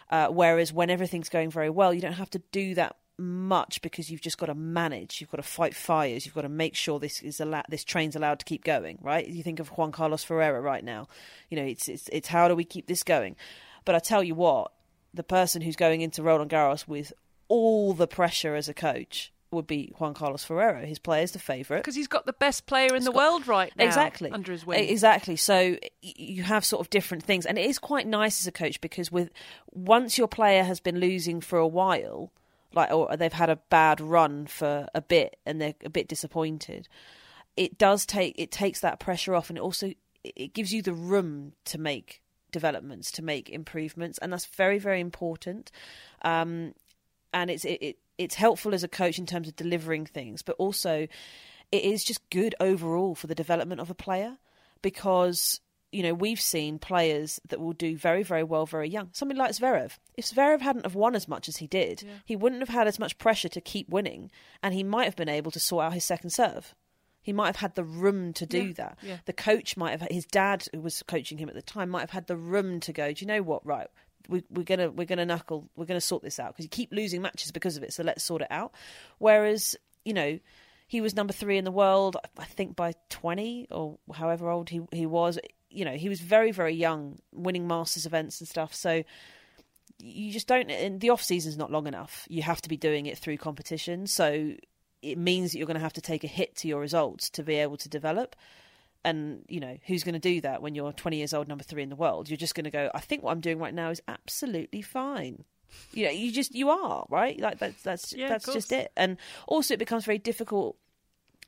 Uh, 0.09 0.27
whereas 0.27 0.71
when 0.71 0.89
everything's 0.89 1.29
going 1.29 1.51
very 1.51 1.69
well, 1.69 1.93
you 1.93 2.01
don't 2.01 2.13
have 2.13 2.29
to 2.29 2.41
do 2.51 2.75
that 2.75 2.95
much 3.17 3.81
because 3.81 4.09
you've 4.09 4.21
just 4.21 4.37
got 4.37 4.45
to 4.45 4.55
manage. 4.55 5.19
You've 5.19 5.31
got 5.31 5.37
to 5.37 5.43
fight 5.43 5.75
fires. 5.75 6.25
You've 6.25 6.35
got 6.35 6.41
to 6.41 6.49
make 6.49 6.75
sure 6.75 6.99
this 6.99 7.21
is 7.21 7.39
allowed, 7.39 7.65
this 7.67 7.83
train's 7.83 8.15
allowed 8.15 8.39
to 8.39 8.45
keep 8.45 8.63
going. 8.63 8.99
Right? 9.01 9.27
You 9.27 9.43
think 9.43 9.59
of 9.59 9.69
Juan 9.69 9.91
Carlos 9.91 10.23
Ferrero 10.23 10.61
right 10.61 10.83
now. 10.83 11.07
You 11.49 11.57
know, 11.57 11.65
it's 11.65 11.87
it's 11.87 12.09
it's 12.11 12.27
how 12.27 12.47
do 12.47 12.55
we 12.55 12.63
keep 12.63 12.87
this 12.87 13.03
going? 13.03 13.35
But 13.85 13.95
I 13.95 13.99
tell 13.99 14.23
you 14.23 14.35
what, 14.35 14.71
the 15.17 15.23
person 15.23 15.61
who's 15.61 15.75
going 15.75 16.01
into 16.01 16.23
Roland 16.23 16.51
Garros 16.51 16.87
with 16.87 17.11
all 17.49 17.93
the 17.93 18.07
pressure 18.07 18.55
as 18.55 18.69
a 18.69 18.73
coach 18.73 19.33
would 19.51 19.67
be 19.67 19.93
Juan 19.97 20.13
Carlos 20.13 20.43
Ferrero. 20.43 20.85
His 20.85 20.99
player 20.99 21.23
is 21.23 21.31
the 21.31 21.39
favourite 21.39 21.79
because 21.79 21.95
he's 21.95 22.07
got 22.07 22.25
the 22.25 22.33
best 22.33 22.65
player 22.65 22.89
in 22.89 22.95
he's 22.95 23.05
the 23.05 23.11
got, 23.11 23.17
world 23.17 23.47
right 23.47 23.71
now. 23.77 23.85
Exactly 23.85 24.29
under 24.31 24.51
his 24.51 24.65
wing. 24.65 24.89
Exactly. 24.89 25.35
So 25.35 25.77
you 26.01 26.43
have 26.43 26.65
sort 26.65 26.81
of 26.81 26.89
different 26.89 27.23
things, 27.23 27.45
and 27.45 27.57
it 27.57 27.65
is 27.65 27.79
quite 27.79 28.07
nice 28.07 28.41
as 28.41 28.47
a 28.47 28.51
coach 28.51 28.81
because 28.81 29.11
with 29.11 29.29
once 29.71 30.17
your 30.17 30.27
player 30.27 30.63
has 30.63 30.79
been 30.79 30.99
losing 30.99 31.41
for 31.41 31.59
a 31.59 31.67
while 31.67 32.31
like 32.73 32.91
or 32.91 33.15
they've 33.15 33.33
had 33.33 33.49
a 33.49 33.55
bad 33.69 34.01
run 34.01 34.45
for 34.45 34.87
a 34.93 35.01
bit 35.01 35.37
and 35.45 35.61
they're 35.61 35.73
a 35.85 35.89
bit 35.89 36.07
disappointed 36.07 36.87
it 37.55 37.77
does 37.77 38.05
take 38.05 38.35
it 38.37 38.51
takes 38.51 38.81
that 38.81 38.99
pressure 38.99 39.33
off 39.33 39.49
and 39.49 39.57
it 39.57 39.61
also 39.61 39.91
it 40.23 40.53
gives 40.53 40.73
you 40.73 40.81
the 40.81 40.93
room 40.93 41.53
to 41.65 41.77
make 41.77 42.21
developments 42.57 43.11
to 43.11 43.21
make 43.21 43.49
improvements 43.49 44.17
and 44.19 44.31
that's 44.31 44.45
very 44.45 44.79
very 44.79 44.99
important 44.99 45.71
um, 46.23 46.73
and 47.33 47.49
it's 47.49 47.65
it, 47.65 47.79
it 47.81 47.95
it's 48.17 48.35
helpful 48.35 48.73
as 48.73 48.83
a 48.83 48.87
coach 48.87 49.19
in 49.19 49.25
terms 49.25 49.47
of 49.47 49.55
delivering 49.55 50.05
things 50.05 50.41
but 50.41 50.55
also 50.57 51.07
it 51.71 51.83
is 51.83 52.03
just 52.03 52.29
good 52.29 52.55
overall 52.59 53.13
for 53.15 53.27
the 53.27 53.35
development 53.35 53.81
of 53.81 53.89
a 53.89 53.95
player 53.95 54.37
because 54.81 55.59
you 55.91 56.03
know, 56.03 56.13
we've 56.13 56.41
seen 56.41 56.79
players 56.79 57.39
that 57.47 57.59
will 57.59 57.73
do 57.73 57.95
very, 57.95 58.23
very 58.23 58.43
well 58.43 58.65
very 58.65 58.89
young. 58.89 59.09
Something 59.13 59.37
like 59.37 59.51
Zverev. 59.51 59.97
If 60.15 60.25
Zverev 60.25 60.61
hadn't 60.61 60.85
have 60.85 60.95
won 60.95 61.15
as 61.15 61.27
much 61.27 61.47
as 61.47 61.57
he 61.57 61.67
did, 61.67 62.03
yeah. 62.03 62.11
he 62.25 62.35
wouldn't 62.35 62.61
have 62.61 62.69
had 62.69 62.87
as 62.87 62.99
much 62.99 63.17
pressure 63.17 63.49
to 63.49 63.61
keep 63.61 63.89
winning, 63.89 64.29
and 64.61 64.73
he 64.73 64.83
might 64.83 65.05
have 65.05 65.15
been 65.15 65.29
able 65.29 65.51
to 65.51 65.59
sort 65.59 65.85
out 65.85 65.93
his 65.93 66.05
second 66.05 66.31
serve. 66.31 66.75
He 67.27 67.33
might 67.33 67.47
have 67.47 67.57
had 67.57 67.75
the 67.75 67.83
room 67.83 68.33
to 68.33 68.45
do 68.45 68.67
yeah. 68.67 68.73
that. 68.77 68.97
Yeah. 69.03 69.17
The 69.25 69.33
coach 69.33 69.77
might 69.77 69.91
have, 69.91 70.07
his 70.09 70.25
dad 70.25 70.65
who 70.73 70.81
was 70.81 71.03
coaching 71.03 71.37
him 71.37 71.49
at 71.49 71.55
the 71.55 71.61
time, 71.61 71.89
might 71.89 72.01
have 72.01 72.09
had 72.09 72.27
the 72.27 72.37
room 72.37 72.79
to 72.81 72.93
go. 72.93 73.11
Do 73.11 73.23
you 73.23 73.27
know 73.27 73.43
what? 73.43 73.65
Right, 73.65 73.87
we, 74.27 74.43
are 74.57 74.63
gonna 74.63 74.89
we're 74.89 75.05
gonna 75.05 75.25
knuckle. 75.25 75.69
We're 75.75 75.85
gonna 75.85 76.01
sort 76.01 76.23
this 76.23 76.39
out 76.39 76.53
because 76.53 76.65
you 76.65 76.69
keep 76.69 76.91
losing 76.91 77.21
matches 77.21 77.51
because 77.51 77.77
of 77.77 77.83
it. 77.83 77.93
So 77.93 78.03
let's 78.03 78.23
sort 78.23 78.41
it 78.41 78.47
out. 78.49 78.73
Whereas 79.19 79.75
you 80.03 80.13
know 80.13 80.39
he 80.87 81.01
was 81.01 81.15
number 81.15 81.33
three 81.33 81.57
in 81.57 81.65
the 81.65 81.71
world, 81.71 82.15
I 82.39 82.45
think 82.45 82.77
by 82.77 82.93
20 83.09 83.67
or 83.71 83.97
however 84.13 84.49
old 84.49 84.69
he, 84.69 84.79
he 84.93 85.05
was 85.05 85.37
you 85.69 85.85
know, 85.85 85.93
he 85.93 86.09
was 86.09 86.19
very, 86.19 86.51
very 86.51 86.73
young, 86.73 87.19
winning 87.31 87.67
Masters 87.67 88.05
events 88.05 88.39
and 88.39 88.47
stuff. 88.47 88.73
So 88.73 89.03
you 89.99 90.31
just 90.31 90.47
don't. 90.47 90.69
And 90.69 90.99
the 90.99 91.09
off 91.09 91.21
season's 91.21 91.57
not 91.57 91.71
long 91.71 91.87
enough. 91.87 92.25
You 92.29 92.41
have 92.43 92.61
to 92.61 92.69
be 92.69 92.77
doing 92.77 93.05
it 93.05 93.17
through 93.17 93.37
competition. 93.37 94.07
So 94.07 94.53
it 95.01 95.17
means 95.17 95.51
that 95.51 95.57
you're 95.57 95.67
going 95.67 95.75
to 95.75 95.81
have 95.81 95.93
to 95.93 96.01
take 96.01 96.23
a 96.23 96.27
hit 96.27 96.55
to 96.57 96.67
your 96.67 96.79
results 96.79 97.29
to 97.31 97.43
be 97.43 97.55
able 97.55 97.77
to 97.77 97.89
develop. 97.89 98.35
And 99.05 99.45
you 99.47 99.59
know 99.59 99.77
who's 99.85 100.03
going 100.03 100.13
to 100.13 100.19
do 100.19 100.41
that 100.41 100.61
when 100.61 100.75
you're 100.75 100.91
20 100.91 101.17
years 101.17 101.33
old, 101.33 101.47
number 101.47 101.63
three 101.63 101.83
in 101.83 101.89
the 101.89 101.95
world? 101.95 102.29
You're 102.29 102.37
just 102.37 102.55
going 102.55 102.65
to 102.65 102.71
go. 102.71 102.89
I 102.93 102.99
think 102.99 103.23
what 103.23 103.31
I'm 103.31 103.41
doing 103.41 103.59
right 103.59 103.73
now 103.73 103.89
is 103.89 104.01
absolutely 104.07 104.81
fine. 104.81 105.45
You 105.93 106.05
know, 106.05 106.11
you 106.11 106.31
just 106.31 106.55
you 106.55 106.69
are 106.69 107.05
right. 107.09 107.39
Like 107.39 107.59
that's 107.59 107.81
that's 107.83 108.13
yeah, 108.13 108.29
that's 108.29 108.51
just 108.51 108.71
it. 108.71 108.91
And 108.97 109.17
also, 109.47 109.73
it 109.73 109.79
becomes 109.79 110.05
very 110.05 110.17
difficult 110.17 110.77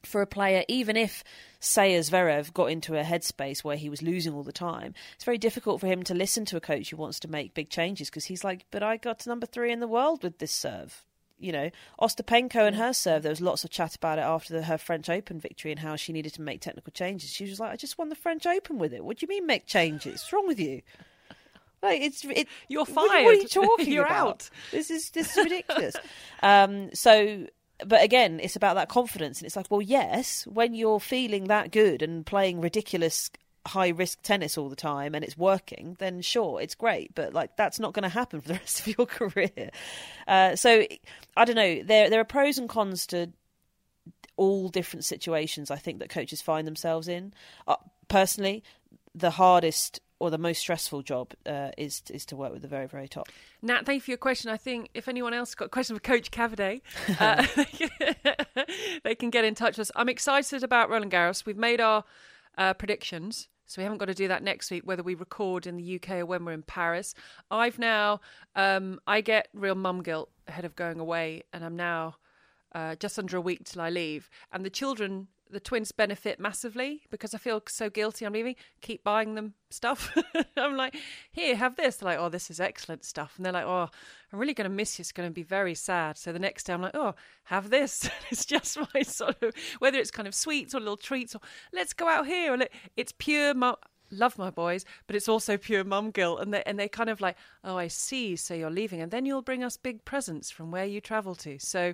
for 0.04 0.22
a 0.22 0.28
player, 0.28 0.64
even 0.68 0.96
if, 0.96 1.24
say, 1.60 1.98
Zverev 2.00 2.54
got 2.54 2.72
into 2.72 2.98
a 2.98 3.04
headspace 3.04 3.64
where 3.64 3.76
he 3.76 3.90
was 3.90 4.02
losing 4.02 4.34
all 4.34 4.44
the 4.44 4.52
time, 4.52 4.94
it's 5.16 5.26
very 5.26 5.38
difficult 5.38 5.82
for 5.82 5.88
him 5.88 6.04
to 6.04 6.14
listen 6.14 6.46
to 6.46 6.58
a 6.58 6.62
coach 6.62 6.90
who 6.90 6.98
wants 6.98 7.20
to 7.22 7.28
make 7.28 7.54
big 7.54 7.70
changes 7.70 8.10
because 8.10 8.26
he's 8.26 8.44
like, 8.44 8.66
but 8.72 8.84
I 8.84 8.98
got 8.98 9.20
to 9.20 9.30
number 9.30 9.46
three 9.46 9.72
in 9.72 9.80
the 9.80 9.88
world 9.88 10.24
with 10.24 10.40
this 10.40 10.52
serve. 10.52 11.04
You 11.40 11.52
know, 11.52 11.70
Ostapenko 12.02 12.68
and 12.68 12.76
her 12.76 12.94
serve, 12.94 13.24
there 13.24 13.32
was 13.32 13.42
lots 13.42 13.64
of 13.64 13.70
chat 13.70 13.96
about 13.96 14.20
it 14.20 14.24
after 14.24 14.54
the, 14.54 14.64
her 14.64 14.78
French 14.78 15.10
Open 15.10 15.40
victory 15.40 15.72
and 15.72 15.80
how 15.80 15.96
she 15.96 16.14
needed 16.14 16.34
to 16.34 16.42
make 16.42 16.62
technical 16.62 16.92
changes. 16.92 17.30
She 17.32 17.46
was 17.46 17.60
like, 17.60 17.72
I 17.72 17.76
just 17.76 17.98
won 17.98 18.10
the 18.10 18.16
French 18.16 18.46
Open 18.46 18.78
with 18.78 18.94
it. 18.94 19.04
What 19.04 19.18
do 19.18 19.26
you 19.26 19.30
mean 19.30 19.46
make 19.46 19.66
changes? 19.66 20.14
What's 20.14 20.34
wrong 20.34 20.48
with 20.48 20.60
you? 20.60 20.82
Like 21.82 22.02
it's 22.02 22.26
it, 22.26 22.50
you're 22.68 22.86
fired. 22.86 23.08
What, 23.08 23.24
what 23.24 23.38
are 23.38 23.42
you 23.42 23.48
talking 23.48 23.90
you're 23.90 24.04
about? 24.04 24.28
Out. 24.28 24.50
This 24.72 24.92
is 24.92 25.12
this 25.12 25.38
is 25.38 25.46
ridiculous. 25.46 25.96
um, 26.44 26.94
so 26.94 27.48
but 27.86 28.04
again, 28.04 28.40
it's 28.42 28.56
about 28.56 28.76
that 28.76 28.90
confidence, 28.90 29.40
and 29.40 29.46
it's 29.46 29.56
like, 29.56 29.68
well, 29.70 29.82
yes, 29.82 30.46
when 30.48 30.74
you're 30.74 31.00
feeling 31.00 31.46
that 31.46 31.72
good 31.72 32.02
and 32.02 32.26
playing 32.26 32.60
ridiculous 32.60 33.32
high 33.66 33.90
risk 33.90 34.22
tennis 34.22 34.58
all 34.58 34.70
the 34.70 34.76
time 34.76 35.16
and 35.16 35.24
it's 35.24 35.38
working, 35.38 35.96
then 36.00 36.22
sure, 36.22 36.62
it's 36.62 36.76
great. 36.76 37.14
But 37.16 37.34
like 37.34 37.56
that's 37.56 37.80
not 37.80 37.94
going 37.94 38.04
to 38.04 38.10
happen 38.10 38.42
for 38.42 38.48
the 38.50 38.54
rest 38.56 38.82
of 38.82 38.98
your 38.98 39.06
career. 39.06 39.72
Uh, 40.28 40.56
so 40.56 40.86
I 41.36 41.46
don't 41.46 41.56
know. 41.56 41.84
There 41.84 42.10
there 42.10 42.20
are 42.20 42.26
pros 42.26 42.58
and 42.58 42.70
cons 42.70 43.06
to 43.08 43.32
all 44.38 44.70
different 44.70 45.06
situations. 45.06 45.70
I 45.70 45.78
think 45.78 46.00
that 46.00 46.10
coaches 46.10 46.42
find 46.42 46.66
themselves 46.66 47.08
in. 47.08 47.34
Uh, 47.68 47.76
personally, 48.08 48.64
the 49.14 49.32
hardest 49.32 50.00
or 50.20 50.30
the 50.30 50.38
most 50.38 50.60
stressful 50.60 51.02
job 51.02 51.34
uh, 51.46 51.72
is 51.78 52.04
is 52.10 52.26
to 52.26 52.36
work 52.36 52.52
with 52.52 52.62
the 52.62 52.68
very 52.68 52.88
very 52.88 53.08
top. 53.08 53.28
Nat, 53.62 53.86
thank 53.86 53.98
you 53.98 54.02
for 54.02 54.12
your 54.12 54.18
question. 54.18 54.52
I 54.52 54.58
think 54.58 54.90
if 54.94 55.08
anyone 55.08 55.34
else 55.34 55.56
got 55.56 55.66
a 55.66 55.70
question 55.70 55.96
for 55.96 56.02
Coach 56.02 56.32
Cavaday, 56.32 56.82
uh, 57.20 57.46
they 59.04 59.16
can 59.16 59.30
get 59.30 59.46
in 59.46 59.56
touch 59.56 59.78
with 59.78 59.88
us. 59.88 59.92
I'm 59.96 60.10
excited 60.10 60.64
about 60.64 60.90
Roland 60.90 61.12
Garros. 61.12 61.46
We've 61.46 61.58
made 61.58 61.82
our 61.82 62.04
uh, 62.60 62.76
predictions. 62.76 63.48
So 63.66 63.80
we 63.80 63.84
haven't 63.84 64.00
got 64.00 64.06
to 64.06 64.14
do 64.14 64.28
that 64.28 64.44
next 64.44 64.70
week, 64.70 64.84
whether 64.86 65.04
we 65.04 65.16
record 65.16 65.66
in 65.66 65.78
the 65.78 65.96
UK 65.96 66.18
or 66.18 66.26
when 66.26 66.44
we're 66.44 66.54
in 66.54 66.64
Paris. 66.64 67.14
I've 67.50 67.80
now, 67.80 68.20
um, 68.56 69.00
I 69.08 69.22
get 69.22 69.48
real 69.54 69.76
mum 69.76 70.04
guilt 70.04 70.30
ahead 70.48 70.66
of 70.66 70.76
going 70.76 71.00
away, 71.00 71.44
and 71.54 71.64
I'm 71.64 71.76
now 71.76 72.16
uh, 72.74 72.96
just 72.96 73.18
under 73.18 73.38
a 73.38 73.42
week 73.42 73.64
till 73.64 73.82
I 73.82 73.90
leave. 73.90 74.30
And 74.52 74.66
the 74.66 74.72
children 74.72 75.28
the 75.50 75.60
twins 75.60 75.92
benefit 75.92 76.40
massively 76.40 77.02
because 77.10 77.34
I 77.34 77.38
feel 77.38 77.62
so 77.68 77.90
guilty 77.90 78.26
I'm 78.26 78.34
leaving. 78.34 78.56
Keep 78.82 79.04
buying 79.04 79.36
them 79.36 79.54
stuff. 79.70 80.16
I'm 80.58 80.78
like, 80.78 80.96
here, 81.32 81.56
have 81.56 81.76
this. 81.76 81.98
They're 81.98 82.10
like, 82.10 82.20
oh, 82.20 82.30
this 82.30 82.50
is 82.50 82.60
excellent 82.60 83.04
stuff. 83.04 83.34
And 83.36 83.46
they're 83.46 83.54
like, 83.54 83.66
oh, 83.66 83.90
I'm 84.32 84.40
really 84.40 84.54
going 84.54 84.70
to 84.70 84.76
miss 84.76 84.98
you. 84.98 85.04
It's 85.04 85.12
going 85.12 85.30
to 85.30 85.34
be 85.34 85.44
very 85.44 85.76
sad. 85.76 86.18
So 86.18 86.32
the 86.32 86.40
next 86.40 86.66
day 86.66 86.74
I'm 86.74 86.82
like, 86.82 86.96
oh, 86.96 87.16
have 87.46 87.70
this. 87.70 88.10
it's 88.30 88.46
just 88.46 88.78
my 88.94 89.02
sort 89.02 89.42
of, 89.42 89.54
whether 89.80 89.98
it's 89.98 90.12
kind 90.12 90.28
of 90.28 90.36
sweets 90.36 90.76
or 90.76 90.80
little 90.80 90.98
treats 90.98 91.36
or 91.36 91.42
let's 91.74 91.94
go 91.94 92.08
out 92.08 92.28
here. 92.28 92.58
It's 92.96 93.14
pure, 93.18 93.54
love 94.12 94.38
my 94.38 94.50
boys, 94.50 94.86
but 95.08 95.16
it's 95.16 95.30
also 95.30 95.58
pure 95.58 95.84
mum 95.84 96.12
guilt. 96.12 96.42
And 96.42 96.54
they, 96.54 96.64
and 96.66 96.80
they 96.80 96.88
kind 96.88 97.10
of 97.10 97.22
like, 97.22 97.36
oh, 97.64 97.78
I 97.78 97.88
see. 97.88 98.36
So 98.36 98.54
you're 98.54 98.70
leaving. 98.70 99.02
And 99.02 99.12
then 99.12 99.26
you'll 99.26 99.42
bring 99.42 99.64
us 99.64 99.78
big 99.78 100.06
presents 100.06 100.50
from 100.52 100.72
where 100.72 100.86
you 100.86 101.02
travel 101.02 101.36
to. 101.36 101.60
So, 101.60 101.94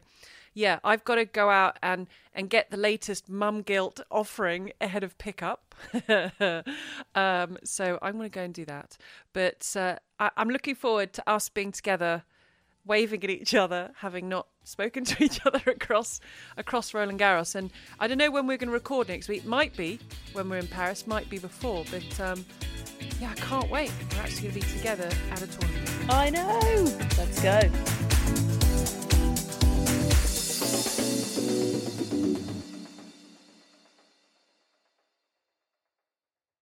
yeah, 0.54 0.80
I've 0.84 1.04
got 1.04 1.16
to 1.16 1.26
go 1.26 1.50
out 1.50 1.78
and, 1.84 2.08
and 2.34 2.50
get 2.50 2.72
the 2.72 2.78
latest 2.78 3.30
mum 3.30 3.62
guilt 3.62 4.00
offering 4.10 4.72
ahead 4.80 5.04
of 5.04 5.18
pickup. 5.18 5.76
um, 7.16 7.58
so 7.64 8.00
I'm 8.02 8.18
going 8.18 8.30
to 8.30 8.36
go 8.36 8.44
and 8.44 8.54
do 8.54 8.66
that. 8.66 8.98
But 9.34 9.74
uh, 9.76 9.98
I, 10.20 10.32
I'm 10.38 10.50
looking 10.50 10.76
forward 10.76 11.14
to 11.14 11.30
us 11.30 11.50
being 11.50 11.72
together, 11.72 12.24
waving 12.86 13.24
at 13.24 13.30
each 13.30 13.54
other, 13.54 13.92
having 13.98 14.30
not 14.30 14.48
spoken 14.64 15.04
to 15.06 15.24
each 15.24 15.40
other 15.46 15.62
across 15.68 16.20
across 16.58 16.94
Roland 16.94 17.20
Garros. 17.20 17.56
And 17.56 17.72
I 18.00 18.08
don't 18.08 18.18
know 18.18 18.32
when 18.32 18.48
we're 18.48 18.58
going 18.58 18.70
to 18.70 18.74
record 18.74 19.08
next 19.10 19.28
week. 19.28 19.46
Might 19.46 19.76
be 19.76 20.00
when 20.34 20.50
we're 20.50 20.58
in 20.58 20.68
Paris. 20.68 21.08
Might 21.08 21.30
be 21.30 21.40
before. 21.40 21.84
But 21.92 22.20
um, 22.20 22.46
yeah, 23.20 23.32
I 23.32 23.36
can't 23.36 23.70
wait. 23.70 23.92
We're 24.14 24.22
actually 24.22 24.50
going 24.50 24.62
to 24.62 24.68
be 24.68 24.78
together 24.78 25.10
at 25.32 25.42
a 25.42 25.48
tournament. 25.48 25.90
I 26.10 26.30
know. 26.30 26.98
Let's 27.18 27.42
go. 27.42 27.62